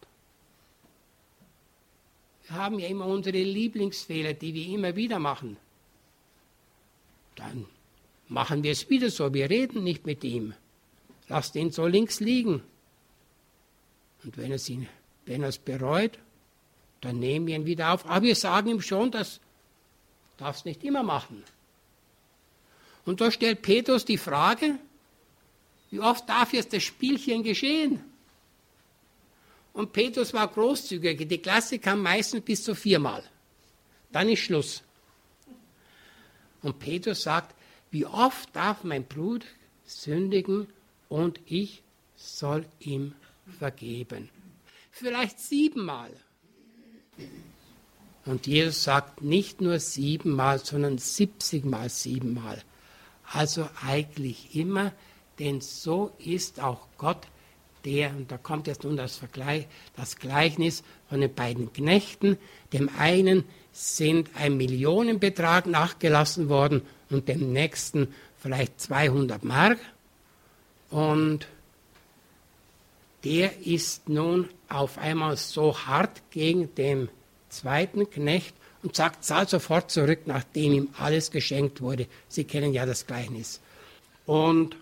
wir 2.47 2.55
haben 2.55 2.79
ja 2.79 2.87
immer 2.87 3.07
unsere 3.07 3.41
Lieblingsfehler, 3.41 4.33
die 4.33 4.53
wir 4.53 4.67
immer 4.67 4.95
wieder 4.95 5.19
machen, 5.19 5.57
dann 7.35 7.65
machen 8.27 8.63
wir 8.63 8.71
es 8.71 8.89
wieder 8.89 9.09
so. 9.09 9.33
Wir 9.33 9.49
reden 9.49 9.83
nicht 9.83 10.05
mit 10.05 10.23
ihm. 10.23 10.53
Lasst 11.27 11.55
ihn 11.55 11.71
so 11.71 11.85
links 11.87 12.19
liegen. 12.19 12.63
Und 14.23 14.37
wenn 14.37 14.51
er 14.51 14.55
es, 14.55 14.69
ihn, 14.69 14.87
wenn 15.25 15.43
er 15.43 15.49
es 15.49 15.57
bereut, 15.57 16.17
dann 17.01 17.19
nehmen 17.19 17.47
wir 17.47 17.55
ihn 17.55 17.65
wieder 17.65 17.93
auf. 17.93 18.05
Aber 18.05 18.23
wir 18.23 18.35
sagen 18.35 18.69
ihm 18.69 18.81
schon, 18.81 19.11
das 19.11 19.39
darfst 20.37 20.65
nicht 20.65 20.83
immer 20.83 21.03
machen. 21.03 21.43
Und 23.05 23.21
da 23.21 23.29
stellt 23.29 23.61
Petrus 23.61 24.05
die 24.05 24.17
Frage, 24.17 24.79
wie 25.91 25.99
oft 25.99 26.27
darf 26.27 26.53
jetzt 26.53 26.73
das 26.73 26.83
Spielchen 26.83 27.43
geschehen? 27.43 28.03
Und 29.73 29.93
Petrus 29.93 30.33
war 30.33 30.47
großzügig. 30.47 31.27
Die 31.27 31.37
Klasse 31.37 31.79
kam 31.79 32.01
meistens 32.01 32.43
bis 32.43 32.63
zu 32.63 32.73
viermal. 32.73 33.23
Dann 34.11 34.29
ist 34.29 34.39
Schluss. 34.39 34.84
Und 36.65 36.79
Petrus 36.79 37.21
sagt, 37.21 37.55
wie 37.91 38.07
oft 38.07 38.55
darf 38.55 38.83
mein 38.83 39.05
Bruder 39.05 39.45
sündigen 39.85 40.65
und 41.09 41.39
ich 41.45 41.83
soll 42.15 42.65
ihm 42.79 43.13
vergeben. 43.59 44.29
Vielleicht 44.89 45.39
siebenmal. 45.39 46.09
Und 48.25 48.47
Jesus 48.47 48.83
sagt 48.83 49.21
nicht 49.21 49.61
nur 49.61 49.77
siebenmal, 49.79 50.57
sondern 50.57 50.97
siebzigmal 50.97 51.89
siebenmal. 51.89 52.63
Also 53.31 53.69
eigentlich 53.85 54.55
immer, 54.55 54.91
denn 55.37 55.61
so 55.61 56.15
ist 56.17 56.59
auch 56.59 56.87
Gott, 56.97 57.27
der, 57.83 58.09
und 58.09 58.31
da 58.31 58.39
kommt 58.39 58.65
jetzt 58.65 58.85
nun 58.85 58.97
das 58.97 59.17
Vergleich, 59.17 59.67
das 59.95 60.15
Gleichnis 60.15 60.81
von 61.09 61.21
den 61.21 61.31
beiden 61.31 61.71
Knechten. 61.73 62.39
Dem 62.73 62.89
einen 62.97 63.43
sind 63.75 64.29
ein 64.35 64.55
Millionenbetrag 64.55 65.65
nachgelassen 65.65 66.47
worden 66.47 66.81
und 67.09 67.27
dem 67.27 67.51
nächsten 67.51 68.07
vielleicht 68.37 68.79
200 68.79 69.43
Mark. 69.43 69.79
Und 70.89 71.45
der 73.25 73.65
ist 73.65 74.07
nun 74.07 74.47
auf 74.69 74.97
einmal 74.97 75.35
so 75.35 75.77
hart 75.77 76.21
gegen 76.31 76.73
den 76.75 77.09
zweiten 77.49 78.09
Knecht 78.09 78.55
und 78.81 78.95
sagt, 78.95 79.25
zahl 79.25 79.47
sofort 79.49 79.91
zurück, 79.91 80.21
nachdem 80.25 80.71
ihm 80.71 80.89
alles 80.97 81.29
geschenkt 81.29 81.81
wurde. 81.81 82.07
Sie 82.29 82.45
kennen 82.45 82.71
ja 82.71 82.85
das 82.85 83.05
Gleichnis. 83.05 83.59
Und 84.25 84.77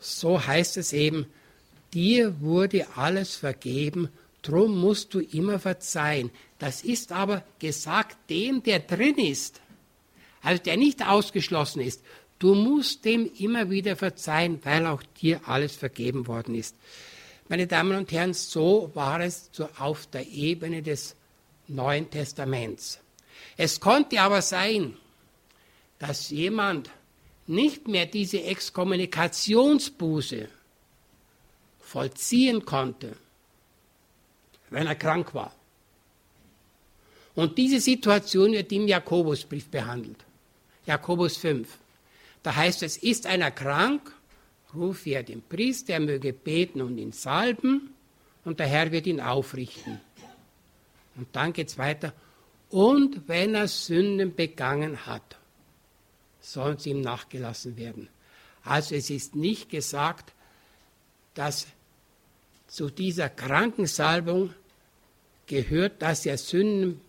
so 0.00 0.46
heißt 0.46 0.78
es 0.78 0.94
eben, 0.94 1.26
dir 1.92 2.40
wurde 2.40 2.86
alles 2.96 3.36
vergeben, 3.36 4.08
drum 4.40 4.80
musst 4.80 5.12
du 5.12 5.20
immer 5.20 5.58
verzeihen. 5.58 6.30
Das 6.62 6.84
ist 6.84 7.10
aber 7.10 7.42
gesagt 7.58 8.30
dem, 8.30 8.62
der 8.62 8.78
drin 8.78 9.16
ist, 9.16 9.60
also 10.42 10.62
der 10.62 10.76
nicht 10.76 11.04
ausgeschlossen 11.04 11.80
ist. 11.80 12.04
Du 12.38 12.54
musst 12.54 13.04
dem 13.04 13.28
immer 13.36 13.68
wieder 13.68 13.96
verzeihen, 13.96 14.60
weil 14.62 14.86
auch 14.86 15.02
dir 15.20 15.40
alles 15.48 15.74
vergeben 15.74 16.28
worden 16.28 16.54
ist. 16.54 16.76
Meine 17.48 17.66
Damen 17.66 17.98
und 17.98 18.12
Herren, 18.12 18.32
so 18.32 18.92
war 18.94 19.18
es 19.18 19.50
auf 19.76 20.06
der 20.06 20.28
Ebene 20.28 20.82
des 20.82 21.16
Neuen 21.66 22.08
Testaments. 22.08 23.00
Es 23.56 23.80
konnte 23.80 24.20
aber 24.20 24.40
sein, 24.40 24.96
dass 25.98 26.30
jemand 26.30 26.90
nicht 27.48 27.88
mehr 27.88 28.06
diese 28.06 28.40
Exkommunikationsbuße 28.40 30.48
vollziehen 31.80 32.64
konnte, 32.64 33.16
wenn 34.70 34.86
er 34.86 34.94
krank 34.94 35.34
war. 35.34 35.52
Und 37.34 37.56
diese 37.56 37.80
Situation 37.80 38.52
wird 38.52 38.72
im 38.72 38.86
Jakobusbrief 38.86 39.68
behandelt. 39.68 40.18
Jakobus 40.86 41.36
5. 41.36 41.68
Da 42.42 42.54
heißt 42.54 42.82
es, 42.82 42.96
ist 42.96 43.26
einer 43.26 43.50
krank, 43.50 44.12
rufe 44.74 45.10
er 45.10 45.22
den 45.22 45.42
Priester, 45.42 45.94
er 45.94 46.00
möge 46.00 46.32
beten 46.32 46.80
und 46.82 46.98
ihn 46.98 47.12
salben, 47.12 47.94
und 48.44 48.58
der 48.58 48.66
Herr 48.66 48.90
wird 48.90 49.06
ihn 49.06 49.20
aufrichten. 49.20 50.00
Und 51.14 51.28
dann 51.32 51.52
geht 51.52 51.68
es 51.68 51.78
weiter. 51.78 52.12
Und 52.70 53.28
wenn 53.28 53.54
er 53.54 53.68
Sünden 53.68 54.34
begangen 54.34 55.06
hat, 55.06 55.36
sollen 56.40 56.78
sie 56.78 56.90
ihm 56.90 57.00
nachgelassen 57.00 57.76
werden. 57.76 58.08
Also 58.64 58.94
es 58.94 59.10
ist 59.10 59.36
nicht 59.36 59.70
gesagt, 59.70 60.32
dass 61.34 61.66
zu 62.66 62.90
dieser 62.90 63.28
Krankensalbung 63.28 64.54
gehört, 65.46 66.00
dass 66.00 66.24
er 66.26 66.38
Sünden, 66.38 67.00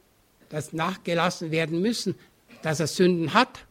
dass 0.53 0.71
nachgelassen 0.71 1.49
werden 1.49 1.81
müssen, 1.81 2.13
dass 2.61 2.79
er 2.79 2.85
Sünden 2.85 3.33
hat. 3.33 3.65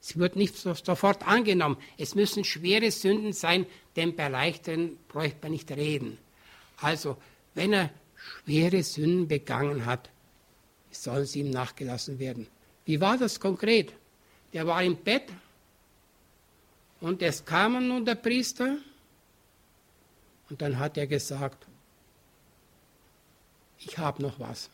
Es 0.00 0.16
wird 0.16 0.36
nicht 0.36 0.56
sofort 0.56 1.28
angenommen. 1.28 1.76
Es 1.98 2.14
müssen 2.14 2.44
schwere 2.44 2.90
Sünden 2.90 3.34
sein, 3.34 3.66
denn 3.94 4.16
bei 4.16 4.28
leichteren 4.28 4.96
bräuchte 5.08 5.36
man 5.42 5.52
nicht 5.52 5.70
reden. 5.70 6.16
Also, 6.78 7.18
wenn 7.52 7.74
er 7.74 7.90
schwere 8.14 8.82
Sünden 8.82 9.28
begangen 9.28 9.84
hat, 9.84 10.08
sollen 10.90 11.26
sie 11.26 11.40
ihm 11.40 11.50
nachgelassen 11.50 12.18
werden. 12.18 12.46
Wie 12.86 13.02
war 13.02 13.18
das 13.18 13.38
konkret? 13.38 13.92
Der 14.54 14.66
war 14.66 14.82
im 14.82 14.96
Bett 14.96 15.24
und 17.02 17.20
es 17.20 17.44
kam 17.44 17.86
nun 17.86 18.06
der 18.06 18.14
Priester 18.14 18.78
und 20.48 20.62
dann 20.62 20.78
hat 20.78 20.96
er 20.96 21.06
gesagt, 21.06 21.66
ich 23.78 23.98
habe 23.98 24.22
noch 24.22 24.40
was. 24.40 24.70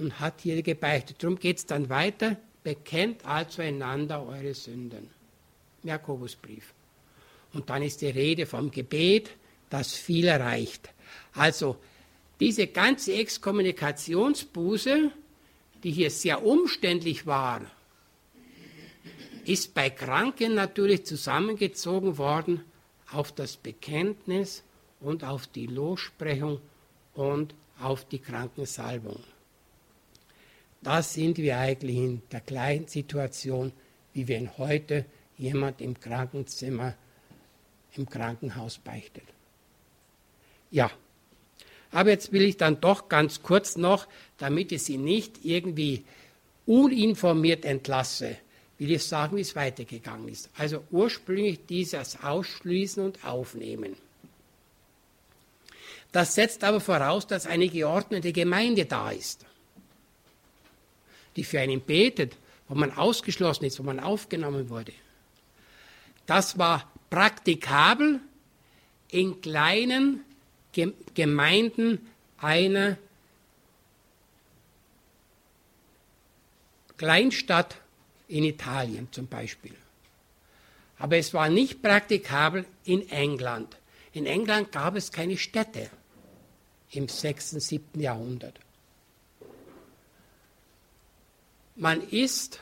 Und 0.00 0.18
hat 0.18 0.40
hier 0.40 0.62
gebeichtet. 0.62 1.22
Darum 1.22 1.38
geht 1.38 1.58
es 1.58 1.66
dann 1.66 1.88
weiter. 1.88 2.36
Bekennt 2.64 3.24
also 3.24 3.62
einander 3.62 4.26
eure 4.26 4.54
Sünden. 4.54 5.10
Jakobusbrief. 5.82 6.74
Und 7.52 7.68
dann 7.70 7.82
ist 7.82 8.00
die 8.00 8.06
Rede 8.08 8.46
vom 8.46 8.70
Gebet, 8.70 9.30
das 9.68 9.92
viel 9.92 10.26
erreicht. 10.26 10.90
Also 11.34 11.76
diese 12.38 12.66
ganze 12.66 13.14
Exkommunikationsbuße, 13.14 15.10
die 15.82 15.90
hier 15.90 16.10
sehr 16.10 16.44
umständlich 16.44 17.26
war, 17.26 17.62
ist 19.44 19.74
bei 19.74 19.90
Kranken 19.90 20.54
natürlich 20.54 21.04
zusammengezogen 21.04 22.18
worden 22.18 22.64
auf 23.10 23.32
das 23.32 23.56
Bekenntnis 23.56 24.62
und 25.00 25.24
auf 25.24 25.46
die 25.46 25.66
Lossprechung 25.66 26.60
und 27.14 27.54
auf 27.80 28.04
die 28.04 28.18
Krankensalbung. 28.18 29.22
Da 30.82 31.02
sind 31.02 31.36
wir 31.38 31.58
eigentlich 31.58 31.96
in 31.96 32.22
der 32.32 32.40
gleichen 32.40 32.88
Situation, 32.88 33.72
wie 34.14 34.28
wenn 34.28 34.56
heute 34.56 35.04
jemand 35.36 35.80
im 35.80 35.98
Krankenzimmer, 35.98 36.94
im 37.96 38.08
Krankenhaus 38.08 38.78
beichtet. 38.78 39.24
Ja, 40.70 40.90
aber 41.90 42.10
jetzt 42.10 42.32
will 42.32 42.42
ich 42.42 42.56
dann 42.56 42.80
doch 42.80 43.08
ganz 43.08 43.42
kurz 43.42 43.76
noch, 43.76 44.06
damit 44.38 44.72
ich 44.72 44.84
Sie 44.84 44.96
nicht 44.96 45.44
irgendwie 45.44 46.04
uninformiert 46.66 47.64
entlasse, 47.64 48.36
will 48.78 48.92
ich 48.92 49.04
sagen, 49.04 49.36
wie 49.36 49.40
es 49.40 49.56
weitergegangen 49.56 50.28
ist. 50.28 50.48
Also 50.56 50.84
ursprünglich 50.90 51.66
dieses 51.66 52.22
Ausschließen 52.22 53.04
und 53.04 53.24
Aufnehmen. 53.24 53.96
Das 56.12 56.34
setzt 56.34 56.64
aber 56.64 56.80
voraus, 56.80 57.26
dass 57.26 57.46
eine 57.46 57.68
geordnete 57.68 58.32
Gemeinde 58.32 58.86
da 58.86 59.10
ist 59.10 59.44
die 61.40 61.44
für 61.44 61.58
einen 61.58 61.80
betet, 61.80 62.36
wo 62.68 62.74
man 62.74 62.92
ausgeschlossen 62.92 63.64
ist, 63.64 63.78
wo 63.78 63.82
man 63.82 63.98
aufgenommen 63.98 64.68
wurde. 64.68 64.92
Das 66.26 66.58
war 66.58 66.92
praktikabel 67.08 68.20
in 69.10 69.40
kleinen 69.40 70.22
Gemeinden 71.14 72.06
einer 72.36 72.98
Kleinstadt 76.98 77.78
in 78.28 78.44
Italien 78.44 79.08
zum 79.12 79.26
Beispiel. 79.26 79.74
Aber 80.98 81.16
es 81.16 81.32
war 81.32 81.48
nicht 81.48 81.80
praktikabel 81.80 82.66
in 82.84 83.08
England. 83.08 83.78
In 84.12 84.26
England 84.26 84.72
gab 84.72 84.94
es 84.94 85.10
keine 85.10 85.38
Städte 85.38 85.88
im 86.90 87.08
6., 87.08 87.52
7. 87.52 87.98
Jahrhundert. 87.98 88.60
Man 91.80 92.02
ist, 92.10 92.60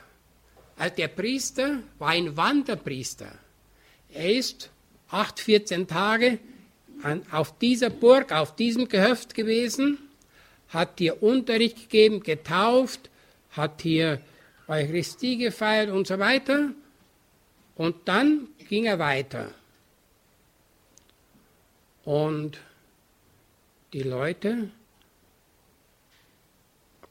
also 0.76 0.94
der 0.94 1.08
Priester 1.08 1.80
war 1.98 2.10
ein 2.10 2.36
Wanderpriester. 2.36 3.32
Er 4.10 4.32
ist 4.32 4.70
acht, 5.10 5.40
14 5.40 5.88
Tage 5.88 6.38
an, 7.02 7.22
auf 7.32 7.58
dieser 7.58 7.90
Burg, 7.90 8.30
auf 8.30 8.54
diesem 8.54 8.86
Gehöft 8.86 9.34
gewesen, 9.34 9.98
hat 10.68 10.98
hier 10.98 11.20
Unterricht 11.20 11.90
gegeben, 11.90 12.20
getauft, 12.20 13.10
hat 13.50 13.82
hier 13.82 14.20
Eucharistie 14.68 15.36
gefeiert 15.36 15.90
und 15.90 16.06
so 16.06 16.20
weiter. 16.20 16.70
Und 17.74 17.96
dann 18.04 18.46
ging 18.68 18.84
er 18.84 19.00
weiter. 19.00 19.50
Und 22.04 22.60
die 23.92 24.04
Leute 24.04 24.70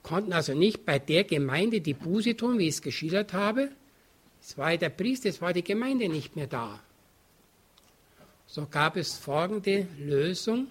konnten 0.07 0.31
also 0.31 0.53
nicht 0.53 0.85
bei 0.85 0.99
der 0.99 1.25
Gemeinde 1.25 1.81
die 1.81 1.93
Buße 1.93 2.37
tun, 2.37 2.59
wie 2.59 2.69
ich 2.69 2.75
es 2.75 2.81
geschildert 2.81 3.33
habe. 3.33 3.71
Es 4.41 4.57
war 4.57 4.77
der 4.77 4.89
Priester, 4.89 5.27
es 5.27 5.41
war 5.41 5.51
die 5.51 5.65
Gemeinde 5.65 6.07
nicht 6.07 6.37
mehr 6.37 6.47
da. 6.47 6.79
So 8.45 8.65
gab 8.67 8.95
es 8.95 9.17
folgende 9.17 9.85
Lösung. 9.99 10.67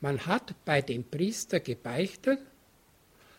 Man 0.00 0.24
hat 0.24 0.54
bei 0.64 0.80
dem 0.80 1.04
Priester 1.04 1.60
gebeichtet, 1.60 2.38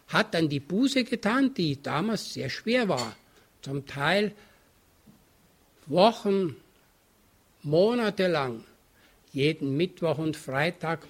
hat 0.09 0.36
dann 0.36 0.49
die 0.49 0.59
Buße 0.59 1.03
getan, 1.03 1.51
die 1.55 1.81
damals 1.81 2.31
sehr 2.31 2.51
schwer 2.51 2.88
war. 2.88 3.15
Zum 3.63 3.88
Teil 3.88 4.36
Wochen, 5.88 6.55
Monate 7.63 8.27
lang, 8.27 8.63
jeden 9.31 9.75
Mittwoch 9.75 10.19
und 10.19 10.38
Freitag 10.38 11.07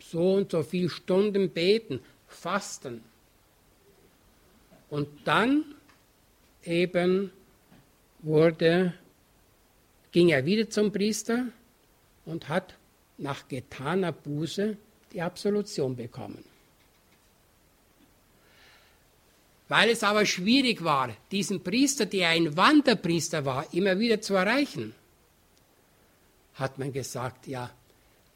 so 0.00 0.34
und 0.34 0.50
so 0.50 0.62
viele 0.62 0.90
Stunden 0.90 1.48
beten, 1.48 2.00
fasten. 2.28 3.00
Und 4.94 5.08
dann 5.24 5.64
eben 6.62 7.32
wurde, 8.22 8.94
ging 10.12 10.28
er 10.28 10.46
wieder 10.46 10.70
zum 10.70 10.92
Priester 10.92 11.46
und 12.24 12.48
hat 12.48 12.76
nach 13.18 13.48
getaner 13.48 14.12
Buße 14.12 14.76
die 15.12 15.20
Absolution 15.20 15.96
bekommen. 15.96 16.44
Weil 19.66 19.90
es 19.90 20.04
aber 20.04 20.24
schwierig 20.26 20.84
war, 20.84 21.10
diesen 21.32 21.64
Priester, 21.64 22.06
der 22.06 22.28
ein 22.28 22.56
Wanderpriester 22.56 23.44
war, 23.44 23.66
immer 23.74 23.98
wieder 23.98 24.20
zu 24.20 24.34
erreichen, 24.34 24.94
hat 26.54 26.78
man 26.78 26.92
gesagt, 26.92 27.48
ja, 27.48 27.68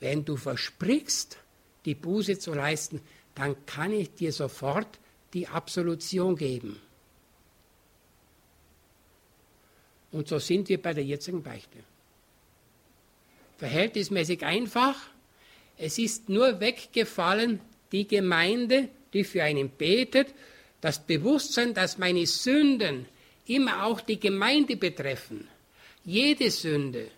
wenn 0.01 0.25
du 0.25 0.37
versprichst, 0.37 1.39
die 1.85 1.95
Buße 1.95 2.37
zu 2.41 2.53
leisten, 2.53 3.01
dann 3.37 3.55
kann 3.65 3.93
ich 3.93 4.13
dir 4.15 4.33
sofort 4.33 4.99
die 5.35 5.47
Absolution 5.47 6.37
geben. 6.37 6.81
Und 10.11 10.29
so 10.29 10.39
sind 10.39 10.68
wir 10.68 10.81
bei 10.81 10.95
der 10.95 11.05
jetzigen 11.05 11.43
Beichte. 11.43 11.79
Verhältnismäßig 13.59 14.45
einfach. 14.45 14.97
Es 15.76 15.99
ist 15.99 16.29
nur 16.29 16.61
weggefallen 16.61 17.61
die 17.93 18.07
Gemeinde, 18.07 18.89
die 19.12 19.24
für 19.24 19.43
einen 19.43 19.70
betet, 19.70 20.35
das 20.81 21.05
Bewusstsein, 21.05 21.74
dass 21.74 21.99
meine 21.99 22.26
Sünden 22.26 23.07
immer 23.47 23.85
auch 23.85 24.01
die 24.01 24.20
Gemeinde 24.20 24.76
betreffen. 24.76 25.49
Jede 26.05 26.51
Sünde. 26.51 27.11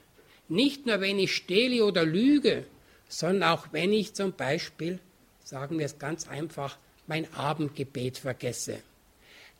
Nicht 0.48 0.86
nur, 0.86 1.00
wenn 1.00 1.18
ich 1.18 1.34
stehle 1.34 1.84
oder 1.84 2.04
lüge, 2.04 2.64
sondern 3.08 3.50
auch, 3.50 3.68
wenn 3.72 3.92
ich 3.92 4.14
zum 4.14 4.32
Beispiel, 4.32 4.98
sagen 5.44 5.78
wir 5.78 5.86
es 5.86 5.98
ganz 5.98 6.26
einfach, 6.26 6.78
mein 7.06 7.32
Abendgebet 7.34 8.18
vergesse, 8.18 8.82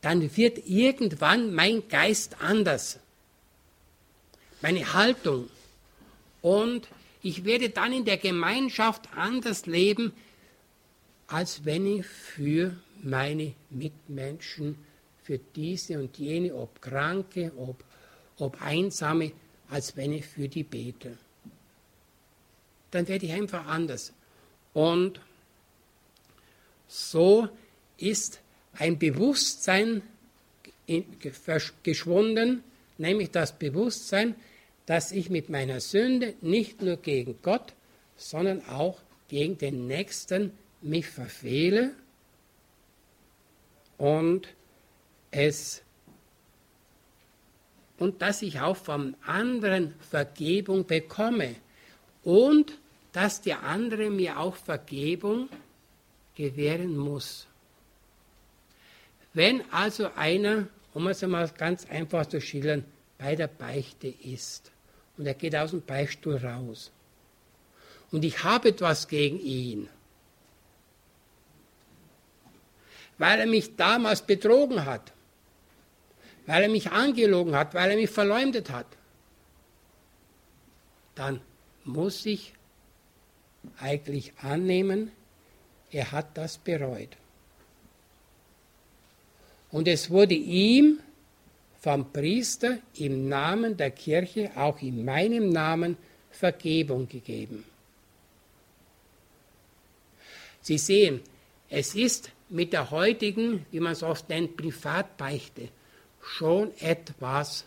dann 0.01 0.37
wird 0.37 0.67
irgendwann 0.67 1.55
mein 1.55 1.89
Geist 1.89 2.37
anders, 2.41 2.99
meine 4.63 4.93
Haltung. 4.93 5.49
Und 6.43 6.89
ich 7.23 7.45
werde 7.45 7.71
dann 7.71 7.93
in 7.93 8.05
der 8.05 8.17
Gemeinschaft 8.17 9.09
anders 9.15 9.67
leben, 9.67 10.13
als 11.27 11.65
wenn 11.65 11.87
ich 11.99 12.07
für 12.07 12.77
meine 13.03 13.55
Mitmenschen, 13.69 14.77
für 15.23 15.39
diese 15.39 15.99
und 15.99 16.19
jene, 16.19 16.55
ob 16.55 16.81
Kranke, 16.81 17.53
ob, 17.57 17.85
ob 18.39 18.61
Einsame, 18.63 19.33
als 19.69 19.97
wenn 19.97 20.13
ich 20.13 20.27
für 20.27 20.49
die 20.49 20.65
bete. 20.65 21.17
Dann 22.91 23.07
werde 23.07 23.27
ich 23.27 23.33
einfach 23.33 23.67
anders. 23.67 24.13
Und 24.73 25.21
so 26.91 27.49
ist 27.99 28.41
ein 28.75 28.99
Bewusstsein 28.99 30.03
geschwunden, 31.85 32.65
nämlich 32.99 33.31
das 33.31 33.57
Bewusstsein, 33.57 34.35
dass 34.87 35.13
ich 35.13 35.31
mit 35.31 35.49
meiner 35.49 35.81
Sünde 35.81 36.35
nicht 36.41 36.83
nur 36.83 36.97
gegen 36.97 37.39
Gott, 37.43 37.75
sondern 38.17 38.67
auch 38.67 38.99
gegen 39.29 39.57
den 39.57 39.87
Nächsten 39.87 40.51
mich 40.83 41.07
verfehle 41.07 41.93
und 43.97 44.49
es 45.31 45.83
und 47.99 48.23
dass 48.23 48.43
ich 48.43 48.61
auch 48.61 48.77
vom 48.77 49.15
anderen 49.27 49.95
Vergebung 50.11 50.87
bekomme 50.87 51.55
und 52.25 52.79
dass 53.13 53.43
der 53.43 53.63
andere 53.63 54.11
mir 54.11 54.41
auch 54.41 54.57
Vergebung 54.57 55.49
gewähren 56.41 56.97
muss. 56.97 57.47
Wenn 59.35 59.63
also 59.71 60.11
einer, 60.15 60.69
um 60.95 61.07
es 61.07 61.23
einmal 61.23 61.49
ganz 61.51 61.87
einfach 61.87 62.27
zu 62.27 62.41
schildern, 62.41 62.85
bei 63.19 63.37
der 63.37 63.49
Beichte 63.49 64.09
ist 64.09 64.73
und 65.17 65.27
er 65.27 65.35
geht 65.35 65.55
aus 65.55 65.71
dem 65.71 65.83
Beichtstuhl 65.83 66.39
raus 66.39 66.91
und 68.11 68.25
ich 68.25 68.43
habe 68.43 68.71
etwas 68.71 69.07
gegen 69.07 69.39
ihn, 69.39 69.89
weil 73.19 73.41
er 73.41 73.47
mich 73.47 73.77
damals 73.77 74.23
betrogen 74.23 74.87
hat, 74.87 75.13
weil 76.47 76.63
er 76.63 76.71
mich 76.71 76.91
angelogen 76.91 77.55
hat, 77.55 77.75
weil 77.75 77.91
er 77.91 77.97
mich 77.97 78.11
verleumdet 78.11 78.71
hat, 78.71 78.87
dann 81.15 81.43
muss 81.85 82.25
ich 82.25 82.55
eigentlich 83.79 84.33
annehmen, 84.39 85.13
er 85.91 86.13
hat 86.13 86.37
das 86.37 86.59
bereut. 86.59 87.17
Und 89.71 89.89
es 89.89 90.11
wurde 90.11 90.35
ihm 90.35 91.01
vom 91.81 92.13
Priester 92.13 92.79
im 92.97 93.29
Namen 93.29 93.77
der 93.77 93.91
Kirche, 93.91 94.51
auch 94.57 94.81
in 94.83 95.05
meinem 95.05 95.49
Namen, 95.49 95.97
Vergebung 96.31 97.09
gegeben. 97.09 97.65
Sie 100.63 100.79
sehen, 100.79 101.21
es 101.69 101.95
ist 101.95 102.31
mit 102.49 102.73
der 102.73 102.91
heutigen, 102.91 103.67
wie 103.71 103.81
man 103.81 103.93
es 103.93 104.03
oft 104.03 104.29
nennt, 104.29 104.57
Privatbeichte 104.57 105.69
schon 106.23 106.73
etwas 106.81 107.65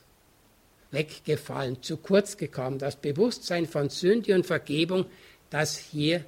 weggefallen, 0.91 1.82
zu 1.82 1.97
kurz 1.97 2.38
gekommen. 2.38 2.78
Das 2.78 2.95
Bewusstsein 2.95 3.65
von 3.65 3.89
Sünde 3.89 4.36
und 4.36 4.45
Vergebung, 4.45 5.05
dass 5.49 5.78
hier 5.78 6.24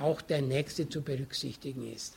auch 0.00 0.20
der 0.20 0.42
Nächste 0.42 0.88
zu 0.88 1.02
berücksichtigen 1.02 1.92
ist. 1.92 2.16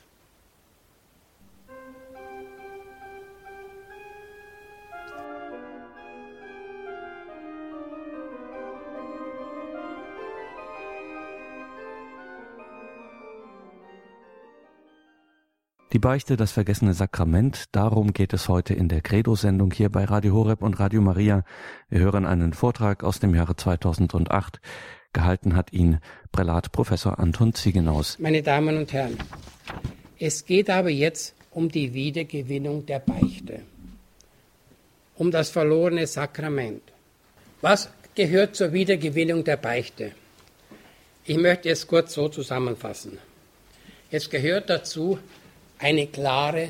Die 15.95 15.99
Beichte, 15.99 16.35
das 16.35 16.51
vergessene 16.51 16.93
Sakrament, 16.93 17.73
darum 17.73 18.11
geht 18.11 18.33
es 18.33 18.49
heute 18.49 18.73
in 18.73 18.89
der 18.89 18.99
Credo-Sendung 18.99 19.71
hier 19.71 19.87
bei 19.87 20.03
Radio 20.03 20.33
Horeb 20.33 20.61
und 20.61 20.77
Radio 20.77 20.99
Maria. 20.99 21.45
Wir 21.87 22.01
hören 22.01 22.25
einen 22.25 22.51
Vortrag 22.51 23.01
aus 23.01 23.21
dem 23.21 23.33
Jahre 23.33 23.55
2008. 23.55 24.59
Gehalten 25.13 25.55
hat 25.55 25.71
ihn 25.71 25.99
Prälat 26.33 26.73
Professor 26.73 27.17
Anton 27.17 27.53
Ziegenaus. 27.53 28.19
Meine 28.19 28.43
Damen 28.43 28.77
und 28.77 28.91
Herren, 28.91 29.17
es 30.19 30.43
geht 30.43 30.69
aber 30.69 30.89
jetzt 30.89 31.33
um 31.51 31.71
die 31.71 31.93
Wiedergewinnung 31.93 32.85
der 32.85 32.99
Beichte, 32.99 33.61
um 35.15 35.31
das 35.31 35.49
verlorene 35.49 36.07
Sakrament. 36.07 36.81
Was 37.61 37.89
gehört 38.15 38.57
zur 38.57 38.73
Wiedergewinnung 38.73 39.45
der 39.45 39.55
Beichte? 39.55 40.11
Ich 41.23 41.37
möchte 41.37 41.69
es 41.69 41.87
kurz 41.87 42.15
so 42.15 42.27
zusammenfassen. 42.27 43.17
Es 44.11 44.29
gehört 44.29 44.69
dazu 44.69 45.19
eine 45.85 46.07
klare, 46.07 46.69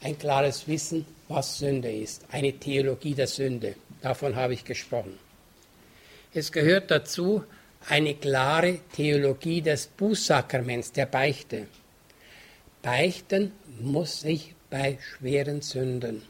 ein 0.00 0.16
klares 0.16 0.68
Wissen, 0.68 1.04
was 1.26 1.58
Sünde 1.58 1.90
ist, 1.90 2.24
eine 2.30 2.52
Theologie 2.52 3.12
der 3.12 3.26
Sünde. 3.26 3.74
Davon 4.00 4.36
habe 4.36 4.54
ich 4.54 4.64
gesprochen. 4.64 5.18
Es 6.32 6.52
gehört 6.52 6.88
dazu 6.88 7.42
eine 7.88 8.14
klare 8.14 8.78
Theologie 8.92 9.60
des 9.60 9.88
Bußsakraments, 9.88 10.92
der 10.92 11.06
Beichte. 11.06 11.66
Beichten 12.80 13.50
muss 13.80 14.22
ich 14.22 14.54
bei 14.70 14.98
schweren 15.02 15.60
Sünden. 15.60 16.22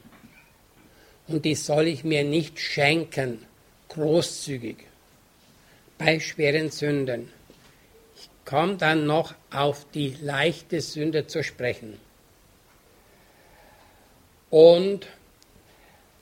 Und 1.27 1.45
die 1.45 1.53
soll 1.53 1.85
ich 1.85 2.03
mir 2.03 2.23
nicht 2.23 2.59
schenken, 2.59 3.45
großzügig, 3.89 4.77
bei 5.99 6.19
schweren 6.19 6.71
Sünden. 6.71 7.29
Ich 8.15 8.29
komme 8.45 8.77
dann 8.77 9.05
noch 9.05 9.35
auf 9.51 9.85
die 9.93 10.17
leichte 10.19 10.81
Sünde 10.81 11.27
zu 11.27 11.43
sprechen. 11.43 11.99
Und 14.55 15.07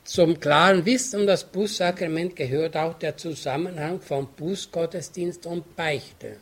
zum 0.05 0.39
klaren 0.39 0.87
Wissen 0.87 1.19
um 1.19 1.27
das 1.27 1.43
Bußsakrament 1.43 2.35
gehört 2.35 2.75
auch 2.75 2.97
der 2.97 3.15
Zusammenhang 3.15 4.01
von 4.01 4.25
Bußgottesdienst 4.25 5.45
und 5.45 5.75
Beichte. 5.75 6.37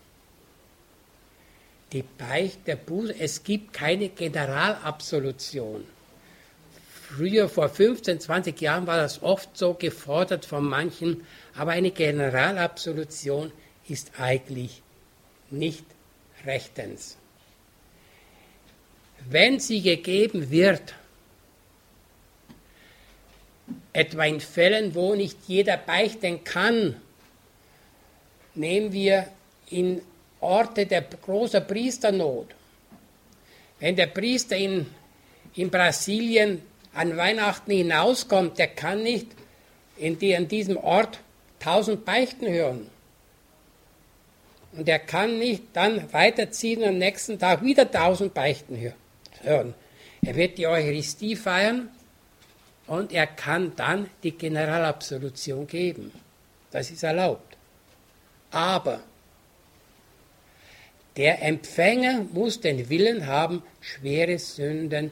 Die 1.92 2.04
Beichte, 2.04 2.78
Buß, 2.78 3.10
es 3.20 3.44
gibt 3.44 3.74
keine 3.74 4.08
Generalabsolution. 4.08 5.84
Früher, 7.10 7.50
vor 7.50 7.68
15, 7.68 8.22
20 8.22 8.62
Jahren, 8.62 8.88
war 8.88 8.96
das 8.96 9.22
oft 9.22 9.58
so 9.58 9.74
gefordert 9.74 10.46
von 10.46 10.64
manchen, 10.64 11.28
aber 11.58 11.72
eine 11.72 11.92
Generalabsolution 11.92 13.52
ist 13.90 14.14
eigentlich 14.18 14.82
nicht 15.50 15.84
rechtens. 16.46 17.18
Wenn 19.30 19.60
sie 19.60 19.82
gegeben 19.82 20.50
wird, 20.52 20.96
etwa 23.94 24.26
in 24.26 24.40
Fällen, 24.40 24.96
wo 24.96 25.16
nicht 25.16 25.38
jeder 25.48 25.78
beichten 25.78 26.44
kann, 26.44 26.96
nehmen 28.56 28.92
wir 28.92 29.28
in 29.70 30.02
Orte 30.40 30.86
der 30.86 31.02
großen 31.02 31.66
Priesternot. 31.66 32.48
Wenn 33.80 33.96
der 33.96 34.08
Priester 34.08 34.56
in, 34.56 34.88
in 35.56 35.70
Brasilien 35.70 36.62
an 36.94 37.16
Weihnachten 37.18 37.72
hinauskommt, 37.72 38.58
der 38.58 38.68
kann 38.68 39.04
nicht 39.04 39.28
in, 39.98 40.20
die, 40.20 40.36
an 40.36 40.48
diesem 40.48 40.78
Ort 40.78 41.20
tausend 41.60 42.06
Beichten 42.06 42.48
hören. 42.48 42.90
Und 44.74 44.88
er 44.88 45.00
kann 45.00 45.38
nicht 45.38 45.64
dann 45.74 46.12
weiterziehen 46.14 46.82
und 46.82 46.90
am 46.90 46.98
nächsten 46.98 47.38
Tag 47.38 47.64
wieder 47.64 47.90
tausend 47.90 48.34
Beichten 48.34 48.78
hören. 49.42 49.74
Er 50.22 50.36
wird 50.36 50.58
die 50.58 50.68
Eucharistie 50.68 51.36
feiern 51.36 51.90
und 52.92 53.14
er 53.14 53.26
kann 53.26 53.74
dann 53.78 54.10
die 54.22 54.34
Generalabsolution 54.34 55.66
geben. 55.66 56.12
Das 56.72 56.92
ist 56.92 57.04
erlaubt. 57.04 57.56
Aber 58.52 59.00
der 61.16 61.42
Empfänger 61.42 62.26
muss 62.34 62.60
den 62.60 62.90
Willen 62.90 63.28
haben, 63.28 63.64
schwere 63.80 64.38
Sünden 64.38 65.10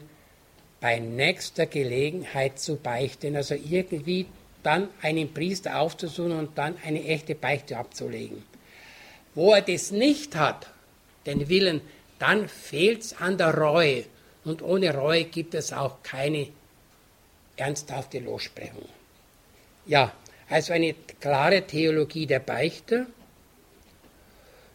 bei 0.78 0.98
nächster 0.98 1.64
Gelegenheit 1.64 2.58
zu 2.58 2.76
beichten, 2.76 3.34
also 3.34 3.54
irgendwie 3.54 4.26
dann 4.62 4.90
einen 5.00 5.32
Priester 5.32 5.80
aufzusuchen 5.80 6.32
und 6.32 6.58
dann 6.58 6.76
eine 6.84 7.02
echte 7.02 7.34
Beichte 7.34 7.78
abzulegen. 7.78 8.42
Wo 9.34 9.54
er 9.54 9.62
das 9.62 9.90
nicht 9.90 10.36
hat, 10.36 10.66
den 11.24 11.48
Willen, 11.48 11.80
dann 12.18 12.46
fehlt 12.46 13.00
es 13.00 13.16
an 13.16 13.38
der 13.38 13.56
Reue. 13.56 14.04
Und 14.44 14.60
ohne 14.60 14.94
Reue 14.94 15.24
gibt 15.24 15.54
es 15.54 15.72
auch 15.72 16.02
keine 16.02 16.48
ernsthafte 17.60 18.18
Lossprechung. 18.18 18.88
Ja, 19.86 20.12
also 20.48 20.72
eine 20.72 20.94
klare 21.20 21.66
Theologie 21.66 22.26
der 22.26 22.40
Beichte. 22.40 23.06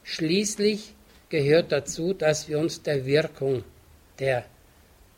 Schließlich 0.03 0.93
gehört 1.29 1.71
dazu, 1.71 2.13
dass 2.13 2.47
wir 2.47 2.59
uns 2.59 2.81
der 2.81 3.05
Wirkung 3.05 3.63
der 4.19 4.45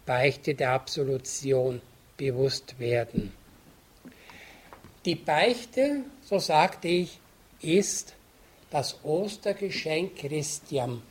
Beichte, 0.05 0.55
der 0.55 0.71
Absolution 0.71 1.81
bewusst 2.15 2.79
werden. 2.79 3.33
Die 5.05 5.15
Beichte, 5.15 6.03
so 6.23 6.39
sagte 6.39 6.87
ich, 6.87 7.19
ist 7.61 8.15
das 8.71 8.97
Ostergeschenk 9.03 10.15
Christiam. 10.17 11.01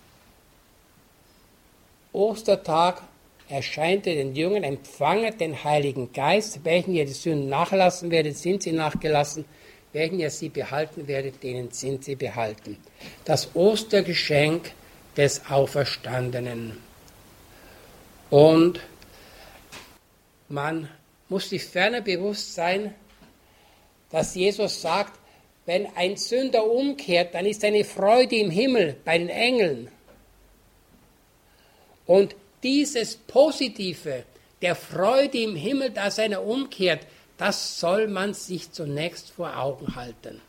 Ostertag 2.12 3.02
erscheinte 3.49 4.14
den 4.14 4.34
Jungen, 4.34 4.64
empfanget 4.64 5.40
den 5.40 5.62
Heiligen 5.62 6.12
Geist, 6.12 6.64
welchen 6.64 6.94
ihr 6.94 7.07
die 7.07 7.12
Sünden 7.12 7.49
nachlassen 7.49 8.11
werdet, 8.11 8.36
sind 8.36 8.62
sie 8.62 8.72
nachgelassen, 8.72 9.44
welchen 9.92 10.18
ihr 10.18 10.30
sie 10.30 10.49
behalten 10.49 11.07
werdet, 11.07 11.42
denen 11.42 11.70
sind 11.70 12.05
sie 12.05 12.16
behalten. 12.16 12.76
Das 13.24 13.55
Ostergeschenk 13.55 14.72
des 15.16 15.42
Auferstandenen. 15.49 16.78
Und 18.30 18.80
man 20.49 20.88
muss 21.28 21.49
sich 21.49 21.64
ferner 21.64 22.01
bewusst 22.01 22.55
sein, 22.55 22.94
dass 24.11 24.34
Jesus 24.34 24.80
sagt, 24.82 25.18
wenn 25.64 25.86
ein 25.97 26.16
Sünder 26.16 26.64
umkehrt, 26.70 27.34
dann 27.34 27.47
ist 27.47 27.64
eine 27.64 27.84
Freude 27.84 28.36
im 28.36 28.51
Himmel 28.51 28.97
bei 29.05 29.18
den 29.18 29.28
Engeln. 29.28 29.88
Und 32.07 32.36
dieses 32.62 33.16
Positive 33.16 34.24
der 34.62 34.74
Freude 34.74 35.38
im 35.38 35.57
Himmel, 35.57 35.90
dass 35.90 36.18
einer 36.18 36.42
umkehrt, 36.42 37.07
das 37.38 37.78
soll 37.78 38.09
man 38.09 38.34
sich 38.34 38.72
zunächst 38.72 39.30
vor 39.30 39.57
Augen 39.57 39.94
halten. 39.94 40.40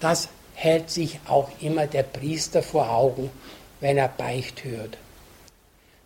Das 0.00 0.28
hält 0.54 0.90
sich 0.90 1.20
auch 1.26 1.50
immer 1.60 1.86
der 1.86 2.02
Priester 2.02 2.62
vor 2.62 2.90
Augen, 2.90 3.30
wenn 3.80 3.98
er 3.98 4.08
Beicht 4.08 4.64
hört. 4.64 4.96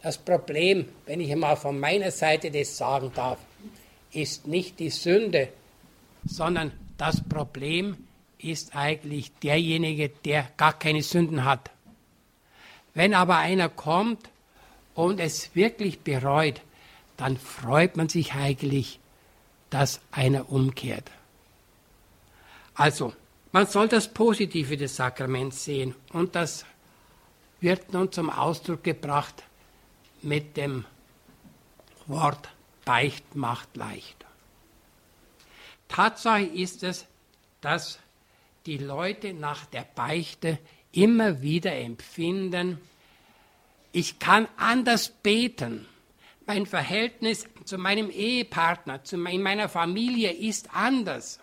Das 0.03 0.18
Problem, 0.18 0.89
wenn 1.07 1.20
ich 1.20 1.32
einmal 1.32 1.57
von 1.57 1.78
meiner 1.78 2.11
Seite 2.11 2.51
das 2.51 2.76
sagen 2.76 3.11
darf, 3.14 3.39
ist 4.12 4.47
nicht 4.47 4.78
die 4.78 4.91
Sünde, 4.91 5.49
sondern 6.26 6.72
das 6.99 7.22
Problem 7.26 7.97
ist 8.39 8.76
eigentlich 8.76 9.32
derjenige, 9.43 10.09
der 10.09 10.49
gar 10.57 10.78
keine 10.78 11.03
Sünden 11.03 11.45
hat. 11.45 11.70
Wenn 12.95 13.13
aber 13.13 13.39
einer 13.39 13.69
kommt 13.69 14.31
und 14.95 15.21
es 15.21 15.55
wirklich 15.55 16.01
bereut, 16.01 16.61
dann 17.17 17.37
freut 17.37 17.97
man 17.97 18.09
sich 18.09 18.35
eigentlich, 18.35 19.01
dass 19.71 20.01
einer 20.13 20.51
umkehrt. 20.51 21.11
Also, 22.75 23.13
man 23.53 23.67
soll 23.67 23.89
das 23.89 24.13
Positive 24.13 24.77
des 24.77 24.97
Sakraments 24.97 25.65
sehen 25.65 25.95
und 26.13 26.35
das 26.35 26.65
wird 27.61 27.93
nun 27.93 28.11
zum 28.11 28.31
Ausdruck 28.31 28.83
gebracht 28.83 29.45
mit 30.23 30.57
dem 30.57 30.85
Wort 32.07 32.49
Beicht 32.85 33.35
macht 33.35 33.77
leicht. 33.77 34.25
Tatsache 35.89 36.43
ist 36.43 36.83
es, 36.83 37.07
dass 37.61 37.99
die 38.67 38.79
Leute 38.79 39.33
nach 39.33 39.65
der 39.67 39.87
Beichte 39.95 40.59
immer 40.95 41.43
wieder 41.43 41.75
empfinden, 41.75 42.79
ich 43.93 44.19
kann 44.19 44.49
anders 44.57 45.09
beten. 45.09 45.87
Mein 46.47 46.67
Verhältnis 46.67 47.47
zu 47.65 47.79
meinem 47.79 48.11
Ehepartner, 48.11 49.03
zu 49.05 49.17
meiner 49.17 49.69
Familie 49.69 50.33
ist 50.33 50.69
anders. 50.75 51.41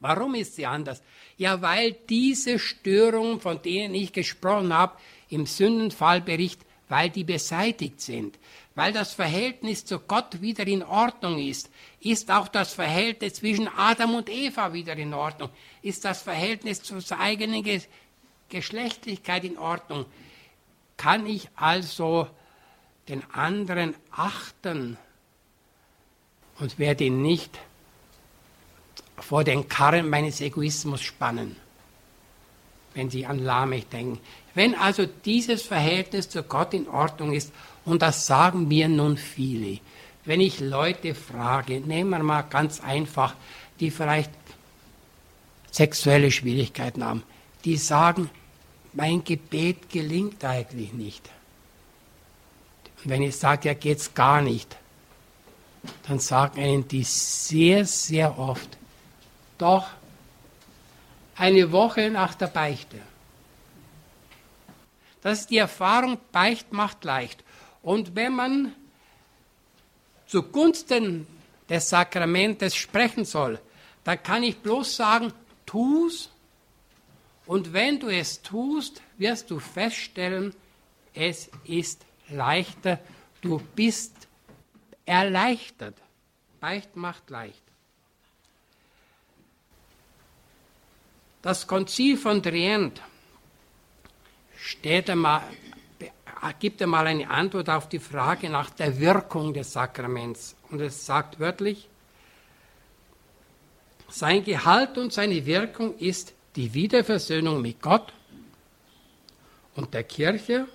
Warum 0.00 0.34
ist 0.34 0.56
sie 0.56 0.66
anders? 0.66 1.02
Ja, 1.38 1.62
weil 1.62 1.92
diese 2.08 2.58
Störungen, 2.58 3.40
von 3.40 3.62
denen 3.62 3.94
ich 3.94 4.12
gesprochen 4.12 4.74
habe, 4.74 4.98
im 5.30 5.46
Sündenfallbericht, 5.46 6.60
weil 6.88 7.08
die 7.08 7.24
beseitigt 7.24 8.00
sind, 8.00 8.38
weil 8.74 8.92
das 8.92 9.14
Verhältnis 9.14 9.84
zu 9.84 10.00
Gott 10.00 10.42
wieder 10.42 10.66
in 10.66 10.82
Ordnung 10.82 11.38
ist, 11.38 11.70
ist 12.00 12.30
auch 12.30 12.48
das 12.48 12.74
Verhältnis 12.74 13.34
zwischen 13.34 13.68
Adam 13.68 14.16
und 14.16 14.28
Eva 14.28 14.72
wieder 14.72 14.96
in 14.96 15.14
Ordnung, 15.14 15.48
ist 15.80 16.04
das 16.04 16.22
Verhältnis 16.22 16.82
zur 16.82 17.18
eigenen 17.18 17.62
Geschlechtlichkeit 18.48 19.44
in 19.44 19.58
Ordnung, 19.58 20.06
kann 20.96 21.26
ich 21.26 21.48
also 21.56 22.28
den 23.08 23.22
anderen 23.32 23.94
achten 24.10 24.96
und 26.58 26.78
werde 26.78 27.04
ihn 27.04 27.22
nicht 27.22 27.58
vor 29.18 29.44
den 29.44 29.68
Karren 29.68 30.08
meines 30.08 30.40
Egoismus 30.40 31.02
spannen, 31.02 31.56
wenn 32.94 33.10
Sie 33.10 33.26
an 33.26 33.38
Lamech 33.38 33.86
denken. 33.86 34.20
Wenn 34.54 34.74
also 34.74 35.06
dieses 35.06 35.62
Verhältnis 35.62 36.28
zu 36.28 36.42
Gott 36.42 36.74
in 36.74 36.88
Ordnung 36.88 37.32
ist, 37.32 37.52
und 37.84 38.02
das 38.02 38.26
sagen 38.26 38.68
mir 38.68 38.88
nun 38.88 39.16
viele, 39.16 39.80
wenn 40.24 40.40
ich 40.40 40.60
Leute 40.60 41.14
frage, 41.14 41.80
nehmen 41.80 42.10
wir 42.10 42.22
mal 42.22 42.42
ganz 42.42 42.80
einfach, 42.80 43.34
die 43.80 43.90
vielleicht 43.90 44.30
sexuelle 45.70 46.30
Schwierigkeiten 46.30 47.04
haben, 47.04 47.24
die 47.64 47.76
sagen, 47.76 48.30
mein 48.92 49.24
Gebet 49.24 49.88
gelingt 49.88 50.44
eigentlich 50.44 50.92
nicht. 50.92 51.28
Und 53.02 53.10
wenn 53.10 53.22
ich 53.22 53.36
sage, 53.36 53.68
ja 53.68 53.74
geht's 53.74 54.14
gar 54.14 54.40
nicht, 54.40 54.76
dann 56.06 56.18
sagen 56.18 56.60
ihnen 56.60 56.88
die 56.88 57.04
sehr, 57.04 57.84
sehr 57.84 58.38
oft, 58.38 58.78
doch 59.58 59.86
eine 61.36 61.72
Woche 61.72 62.10
nach 62.10 62.34
der 62.34 62.46
Beichte. 62.46 62.98
Das 65.22 65.40
ist 65.40 65.50
die 65.50 65.58
Erfahrung, 65.58 66.18
Beicht 66.32 66.72
macht 66.72 67.04
leicht. 67.04 67.42
Und 67.82 68.14
wenn 68.14 68.34
man 68.34 68.72
zugunsten 70.26 71.26
des 71.68 71.88
Sakramentes 71.88 72.74
sprechen 72.74 73.24
soll, 73.24 73.58
dann 74.04 74.22
kann 74.22 74.42
ich 74.42 74.58
bloß 74.58 74.96
sagen, 74.96 75.32
tu's. 75.66 76.30
Und 77.46 77.72
wenn 77.72 78.00
du 78.00 78.08
es 78.08 78.40
tust, 78.42 79.02
wirst 79.18 79.50
du 79.50 79.58
feststellen, 79.58 80.54
es 81.12 81.50
ist 81.64 82.04
leichter, 82.28 82.98
du 83.40 83.60
bist 83.74 84.14
erleichtert. 85.04 85.96
Beicht 86.60 86.96
macht 86.96 87.28
leicht. 87.28 87.62
Das 91.42 91.66
Konzil 91.66 92.16
von 92.16 92.42
Trient 92.42 93.02
einmal, 95.10 95.42
gibt 96.58 96.80
einmal 96.80 97.06
eine 97.06 97.28
Antwort 97.28 97.68
auf 97.68 97.88
die 97.88 97.98
Frage 97.98 98.48
nach 98.48 98.70
der 98.70 98.98
Wirkung 98.98 99.52
des 99.52 99.74
Sakraments. 99.74 100.56
Und 100.70 100.80
es 100.80 101.04
sagt 101.04 101.38
wörtlich, 101.38 101.88
sein 104.08 104.44
Gehalt 104.44 104.96
und 104.96 105.12
seine 105.12 105.44
Wirkung 105.44 105.98
ist 105.98 106.33
die 106.56 106.72
Wiederversöhnung 106.72 107.60
mit 107.60 107.80
Gott 107.82 108.12
und 109.74 109.92
der 109.92 110.04
Kirche, 110.04 110.68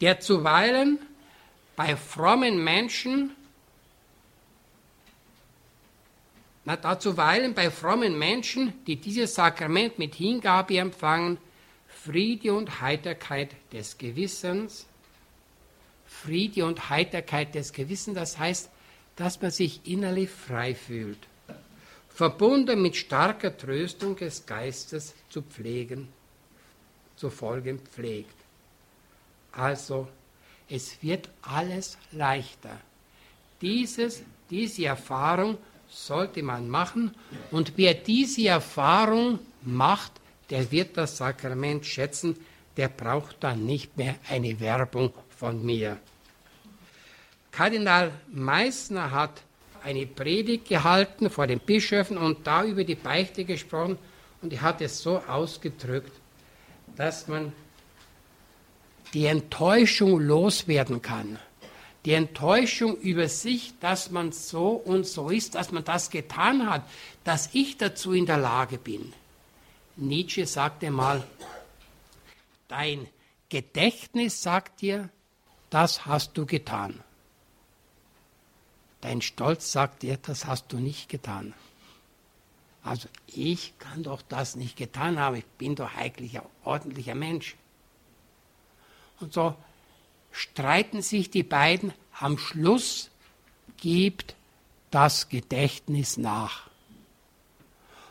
der 0.00 0.20
zuweilen 0.20 0.98
bei 1.76 1.96
frommen 1.96 2.62
Menschen, 2.62 3.32
na, 6.64 6.76
da 6.76 6.98
zuweilen 6.98 7.54
bei 7.54 7.70
frommen 7.70 8.18
Menschen, 8.18 8.72
die 8.86 8.96
dieses 8.96 9.34
Sakrament 9.34 9.98
mit 9.98 10.14
Hingabe 10.14 10.78
empfangen, 10.78 11.38
Friede 11.88 12.54
und 12.54 12.80
Heiterkeit 12.80 13.50
des 13.72 13.98
Gewissens, 13.98 14.86
Friede 16.06 16.64
und 16.64 16.90
Heiterkeit 16.90 17.54
des 17.54 17.72
Gewissens, 17.72 18.14
das 18.14 18.38
heißt, 18.38 18.70
dass 19.16 19.40
man 19.42 19.50
sich 19.50 19.80
innerlich 19.84 20.30
frei 20.30 20.74
fühlt 20.74 21.29
verbunden 22.20 22.82
mit 22.82 22.96
starker 22.96 23.56
Tröstung 23.56 24.14
des 24.14 24.44
Geistes 24.44 25.14
zu 25.30 25.40
pflegen, 25.40 26.06
zu 27.16 27.30
folgen 27.30 27.78
pflegt. 27.78 28.34
Also, 29.52 30.06
es 30.68 31.02
wird 31.02 31.30
alles 31.40 31.96
leichter. 32.12 32.78
Dieses, 33.62 34.22
diese 34.50 34.84
Erfahrung 34.84 35.56
sollte 35.88 36.42
man 36.42 36.68
machen 36.68 37.14
und 37.50 37.72
wer 37.76 37.94
diese 37.94 38.48
Erfahrung 38.48 39.38
macht, 39.62 40.12
der 40.50 40.70
wird 40.70 40.98
das 40.98 41.16
Sakrament 41.16 41.86
schätzen, 41.86 42.36
der 42.76 42.88
braucht 42.88 43.36
dann 43.40 43.64
nicht 43.64 43.96
mehr 43.96 44.16
eine 44.28 44.60
Werbung 44.60 45.14
von 45.38 45.64
mir. 45.64 45.96
Kardinal 47.50 48.12
Meissner 48.28 49.10
hat 49.10 49.40
eine 49.82 50.06
Predigt 50.06 50.68
gehalten 50.68 51.30
vor 51.30 51.46
den 51.46 51.60
Bischöfen 51.60 52.18
und 52.18 52.46
da 52.46 52.64
über 52.64 52.84
die 52.84 52.94
Beichte 52.94 53.44
gesprochen 53.44 53.98
und 54.42 54.52
er 54.52 54.62
hat 54.62 54.80
es 54.80 55.02
so 55.02 55.18
ausgedrückt, 55.18 56.12
dass 56.96 57.28
man 57.28 57.52
die 59.12 59.26
Enttäuschung 59.26 60.20
loswerden 60.20 61.02
kann. 61.02 61.38
Die 62.04 62.12
Enttäuschung 62.12 62.96
über 62.96 63.28
sich, 63.28 63.74
dass 63.80 64.10
man 64.10 64.32
so 64.32 64.68
und 64.68 65.06
so 65.06 65.28
ist, 65.28 65.54
dass 65.54 65.70
man 65.70 65.84
das 65.84 66.10
getan 66.10 66.70
hat, 66.70 66.82
dass 67.24 67.50
ich 67.52 67.76
dazu 67.76 68.12
in 68.12 68.24
der 68.24 68.38
Lage 68.38 68.78
bin. 68.78 69.12
Nietzsche 69.96 70.46
sagte 70.46 70.90
mal, 70.90 71.22
dein 72.68 73.06
Gedächtnis 73.50 74.42
sagt 74.42 74.80
dir, 74.80 75.10
das 75.68 76.06
hast 76.06 76.38
du 76.38 76.46
getan. 76.46 77.00
Dein 79.00 79.22
Stolz 79.22 79.72
sagt 79.72 80.02
dir, 80.02 80.18
das 80.18 80.46
hast 80.46 80.72
du 80.72 80.78
nicht 80.78 81.08
getan. 81.08 81.54
Also 82.82 83.08
ich 83.26 83.78
kann 83.78 84.02
doch 84.02 84.22
das 84.22 84.56
nicht 84.56 84.76
getan 84.76 85.18
haben, 85.18 85.36
ich 85.36 85.46
bin 85.58 85.74
doch 85.74 85.94
ein 85.96 86.12
ordentlicher 86.64 87.14
Mensch. 87.14 87.56
Und 89.20 89.32
so 89.32 89.54
streiten 90.32 91.02
sich 91.02 91.30
die 91.30 91.42
beiden, 91.42 91.92
am 92.18 92.38
Schluss 92.38 93.10
gibt 93.76 94.34
das 94.90 95.28
Gedächtnis 95.28 96.16
nach. 96.16 96.68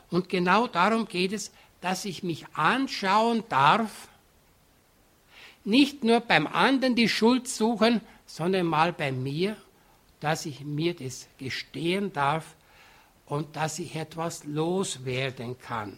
Und 0.10 0.30
genau 0.30 0.68
darum 0.68 1.08
geht 1.08 1.34
es, 1.34 1.52
dass 1.82 2.06
ich 2.06 2.24
mich 2.24 2.46
anschauen 2.54 3.44
darf, 3.50 4.08
nicht 5.64 6.04
nur 6.04 6.20
beim 6.20 6.48
anderen 6.48 6.96
die 6.96 7.10
Schuld 7.10 7.48
suchen, 7.48 8.02
sondern 8.26 8.66
mal 8.66 8.94
bei 8.94 9.12
mir 9.12 9.56
dass 10.20 10.45
ich 10.45 10.61
mir 10.61 10.93
das 10.95 11.28
gestehen 11.38 12.11
darf 12.13 12.55
und 13.26 13.55
dass 13.55 13.80
ich 13.80 13.95
etwas 13.95 14.43
loswerden 14.43 15.57
kann. 15.59 15.97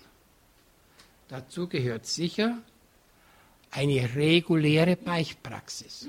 Dazu 1.28 1.68
gehört 1.68 2.06
sicher 2.06 2.58
eine 3.72 4.16
reguläre 4.16 4.98
Beichtpraxis. 4.98 6.08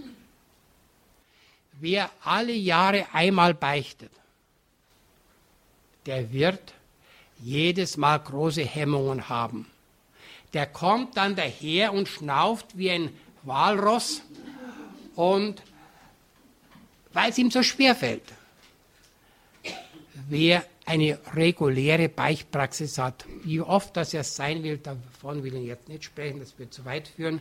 Wer 1.81 2.11
alle 2.23 2.53
Jahre 2.53 3.07
einmal 3.13 3.55
beichtet, 3.55 4.11
der 6.07 6.33
wird 6.33 6.75
jedes 7.39 7.97
Mal 7.97 8.19
große 8.19 8.65
Hemmungen 8.65 9.29
haben. 9.29 9.67
Der 10.53 10.67
kommt 10.67 11.17
dann 11.17 11.35
daher 11.35 11.93
und 11.93 12.09
schnauft 12.09 12.77
wie 12.77 12.91
ein 12.91 13.17
Walross 13.45 14.23
und 15.15 15.63
weil 17.13 17.31
es 17.31 17.39
ihm 17.39 17.51
so 17.51 17.63
schwer 17.63 17.95
fällt. 17.95 18.23
Wer 20.29 20.65
eine 20.85 21.19
reguläre 21.35 22.09
Beichtpraxis 22.09 22.99
hat, 22.99 23.25
wie 23.45 23.61
oft 23.61 23.97
das 23.97 24.15
er 24.15 24.25
sein 24.25 24.63
will, 24.63 24.79
davon 24.79 25.43
will 25.45 25.55
ich 25.55 25.67
jetzt 25.67 25.89
nicht 25.89 26.05
sprechen, 26.05 26.41
das 26.41 26.59
wird 26.59 26.75
zu 26.75 26.85
weit 26.85 27.09
führen. 27.09 27.41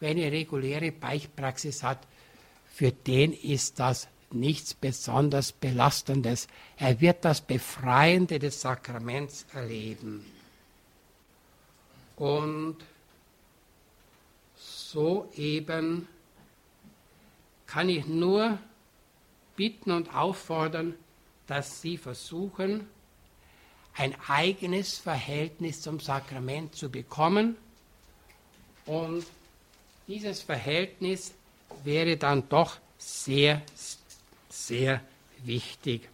Wer 0.00 0.10
eine 0.10 0.30
reguläre 0.32 0.92
Beichtpraxis 0.92 1.82
hat, 1.82 1.98
für 2.72 2.92
den 2.92 3.32
ist 3.32 3.80
das 3.80 4.08
nichts 4.30 4.74
besonders 4.74 5.52
Belastendes. 5.52 6.48
Er 6.76 7.00
wird 7.00 7.24
das 7.24 7.40
Befreiende 7.40 8.38
des 8.38 8.60
Sakraments 8.60 9.46
erleben. 9.52 10.24
Und 12.16 12.76
so 14.56 15.28
eben 15.36 16.08
kann 17.66 17.88
ich 17.88 18.06
nur 18.06 18.58
bitten 19.58 19.90
und 19.90 20.14
auffordern, 20.14 20.94
dass 21.48 21.82
sie 21.82 21.98
versuchen, 21.98 22.86
ein 23.96 24.14
eigenes 24.28 24.98
Verhältnis 24.98 25.82
zum 25.82 25.98
Sakrament 25.98 26.76
zu 26.76 26.88
bekommen. 26.88 27.56
Und 28.86 29.26
dieses 30.06 30.42
Verhältnis 30.42 31.34
wäre 31.82 32.16
dann 32.16 32.48
doch 32.48 32.76
sehr, 32.98 33.60
sehr 34.48 35.00
wichtig, 35.42 36.08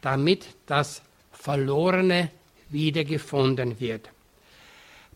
damit 0.00 0.46
das 0.66 1.02
Verlorene 1.32 2.30
wiedergefunden 2.68 3.80
wird. 3.80 4.08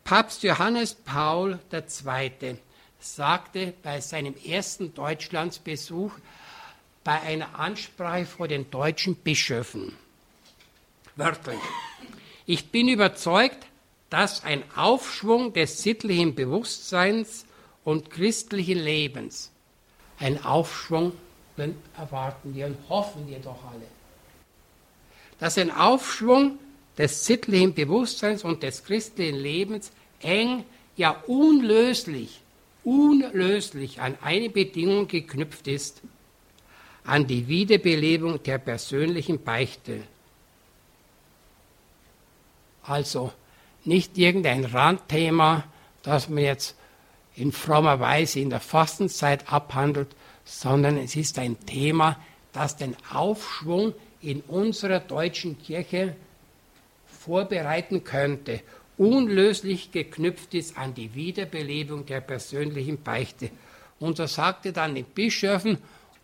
Papst 0.02 0.42
Johannes 0.42 0.94
Paul 0.94 1.60
II. 1.72 2.56
sagte 2.98 3.74
bei 3.84 4.00
seinem 4.00 4.34
ersten 4.44 4.92
Deutschlandsbesuch 4.92 6.12
bei 7.08 7.22
einer 7.22 7.58
Ansprache 7.58 8.26
vor 8.26 8.48
den 8.48 8.70
deutschen 8.70 9.14
Bischöfen. 9.14 9.96
Wörtlich. 11.16 11.58
Ich 12.44 12.68
bin 12.68 12.86
überzeugt, 12.86 13.66
dass 14.10 14.44
ein 14.44 14.62
Aufschwung 14.76 15.54
des 15.54 15.82
sittlichen 15.82 16.34
Bewusstseins 16.34 17.46
und 17.82 18.10
christlichen 18.10 18.78
Lebens, 18.78 19.50
ein 20.18 20.44
Aufschwung, 20.44 21.12
den 21.56 21.76
erwarten 21.96 22.54
wir 22.54 22.66
und 22.66 22.76
hoffen 22.90 23.26
wir 23.26 23.38
doch 23.38 23.64
alle, 23.64 23.86
dass 25.38 25.56
ein 25.56 25.70
Aufschwung 25.70 26.58
des 26.98 27.24
sittlichen 27.24 27.72
Bewusstseins 27.72 28.44
und 28.44 28.62
des 28.62 28.84
christlichen 28.84 29.36
Lebens 29.36 29.92
eng, 30.20 30.62
ja 30.98 31.12
unlöslich, 31.26 32.42
unlöslich 32.84 33.98
an 34.02 34.18
eine 34.20 34.50
Bedingung 34.50 35.08
geknüpft 35.08 35.68
ist, 35.68 36.02
an 37.04 37.26
die 37.26 37.48
Wiederbelebung 37.48 38.42
der 38.42 38.58
persönlichen 38.58 39.42
Beichte. 39.42 40.02
Also 42.82 43.32
nicht 43.84 44.16
irgendein 44.18 44.64
Randthema, 44.64 45.64
das 46.02 46.28
man 46.28 46.44
jetzt 46.44 46.76
in 47.34 47.52
frommer 47.52 48.00
Weise 48.00 48.40
in 48.40 48.50
der 48.50 48.60
Fastenzeit 48.60 49.52
abhandelt, 49.52 50.08
sondern 50.44 50.96
es 50.96 51.14
ist 51.14 51.38
ein 51.38 51.58
Thema, 51.66 52.18
das 52.52 52.76
den 52.76 52.96
Aufschwung 53.12 53.94
in 54.20 54.40
unserer 54.42 55.00
deutschen 55.00 55.60
Kirche 55.62 56.16
vorbereiten 57.06 58.04
könnte, 58.04 58.60
unlöslich 58.96 59.92
geknüpft 59.92 60.54
ist 60.54 60.76
an 60.76 60.94
die 60.94 61.14
Wiederbelebung 61.14 62.06
der 62.06 62.20
persönlichen 62.20 63.02
Beichte. 63.02 63.50
Und 64.00 64.18
er 64.18 64.28
sagte 64.28 64.72
dann 64.72 64.94
den 64.94 65.04
Bischöfen, 65.04 65.78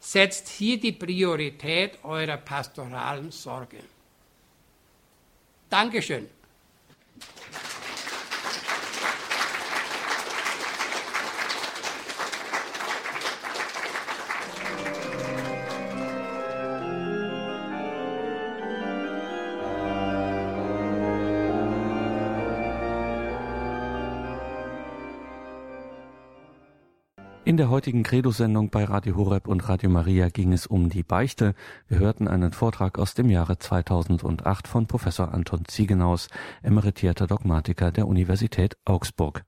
setzt 0.04 0.48
hier 0.48 0.78
die 0.78 0.92
Priorität 0.92 1.98
eurer 2.04 2.36
pastoralen 2.36 3.30
Sorge. 3.30 3.78
Dankeschön. 5.70 6.28
In 27.54 27.58
der 27.58 27.70
heutigen 27.70 28.02
Credo-Sendung 28.02 28.70
bei 28.70 28.82
Radio 28.82 29.14
Horeb 29.14 29.46
und 29.46 29.68
Radio 29.68 29.88
Maria 29.88 30.28
ging 30.28 30.52
es 30.52 30.66
um 30.66 30.88
die 30.88 31.04
Beichte. 31.04 31.54
Wir 31.86 32.00
hörten 32.00 32.26
einen 32.26 32.50
Vortrag 32.50 32.98
aus 32.98 33.14
dem 33.14 33.30
Jahre 33.30 33.60
2008 33.60 34.66
von 34.66 34.88
Professor 34.88 35.32
Anton 35.32 35.64
Ziegenaus, 35.64 36.26
emeritierter 36.64 37.28
Dogmatiker 37.28 37.92
der 37.92 38.08
Universität 38.08 38.76
Augsburg. 38.84 39.44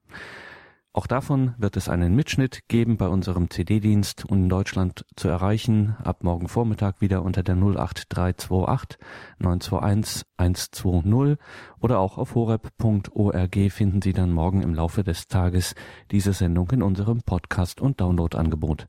Auch 0.97 1.07
davon 1.07 1.53
wird 1.59 1.77
es 1.77 1.91
einen 1.91 2.15
Mitschnitt 2.15 2.69
geben 2.69 2.97
bei 2.97 3.07
unserem 3.07 3.51
CD-Dienst 3.51 4.25
und 4.25 4.45
in 4.45 4.49
Deutschland 4.49 5.05
zu 5.15 5.29
erreichen. 5.29 5.95
Ab 6.03 6.25
morgen 6.25 6.49
Vormittag 6.49 7.03
wieder 7.03 7.23
unter 7.23 7.43
der 7.43 7.55
08328 7.57 8.99
921 9.39 10.25
120 10.39 11.37
oder 11.81 11.99
auch 11.99 12.17
auf 12.17 12.35
horeb.org 12.35 13.71
finden 13.71 14.01
Sie 14.01 14.15
dann 14.15 14.33
morgen 14.33 14.63
im 14.63 14.73
Laufe 14.73 15.05
des 15.05 15.29
Tages 15.29 15.75
diese 16.13 16.33
Sendung 16.33 16.71
in 16.71 16.83
unserem 16.83 17.21
Podcast- 17.21 17.83
und 17.83 18.01
Download-Angebot. 18.01 18.89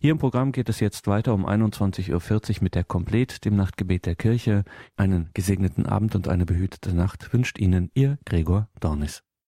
Hier 0.00 0.10
im 0.10 0.18
Programm 0.18 0.50
geht 0.50 0.68
es 0.68 0.80
jetzt 0.80 1.06
weiter 1.06 1.34
um 1.34 1.46
21.40 1.46 2.56
Uhr 2.56 2.62
mit 2.62 2.74
der 2.74 2.82
Komplet, 2.82 3.44
dem 3.44 3.54
Nachtgebet 3.54 4.06
der 4.06 4.16
Kirche. 4.16 4.64
Einen 4.96 5.30
gesegneten 5.34 5.86
Abend 5.86 6.16
und 6.16 6.26
eine 6.26 6.46
behütete 6.46 6.92
Nacht 6.92 7.32
wünscht 7.32 7.60
Ihnen 7.60 7.92
Ihr 7.94 8.18
Gregor 8.24 8.66
Dornis. 8.80 9.22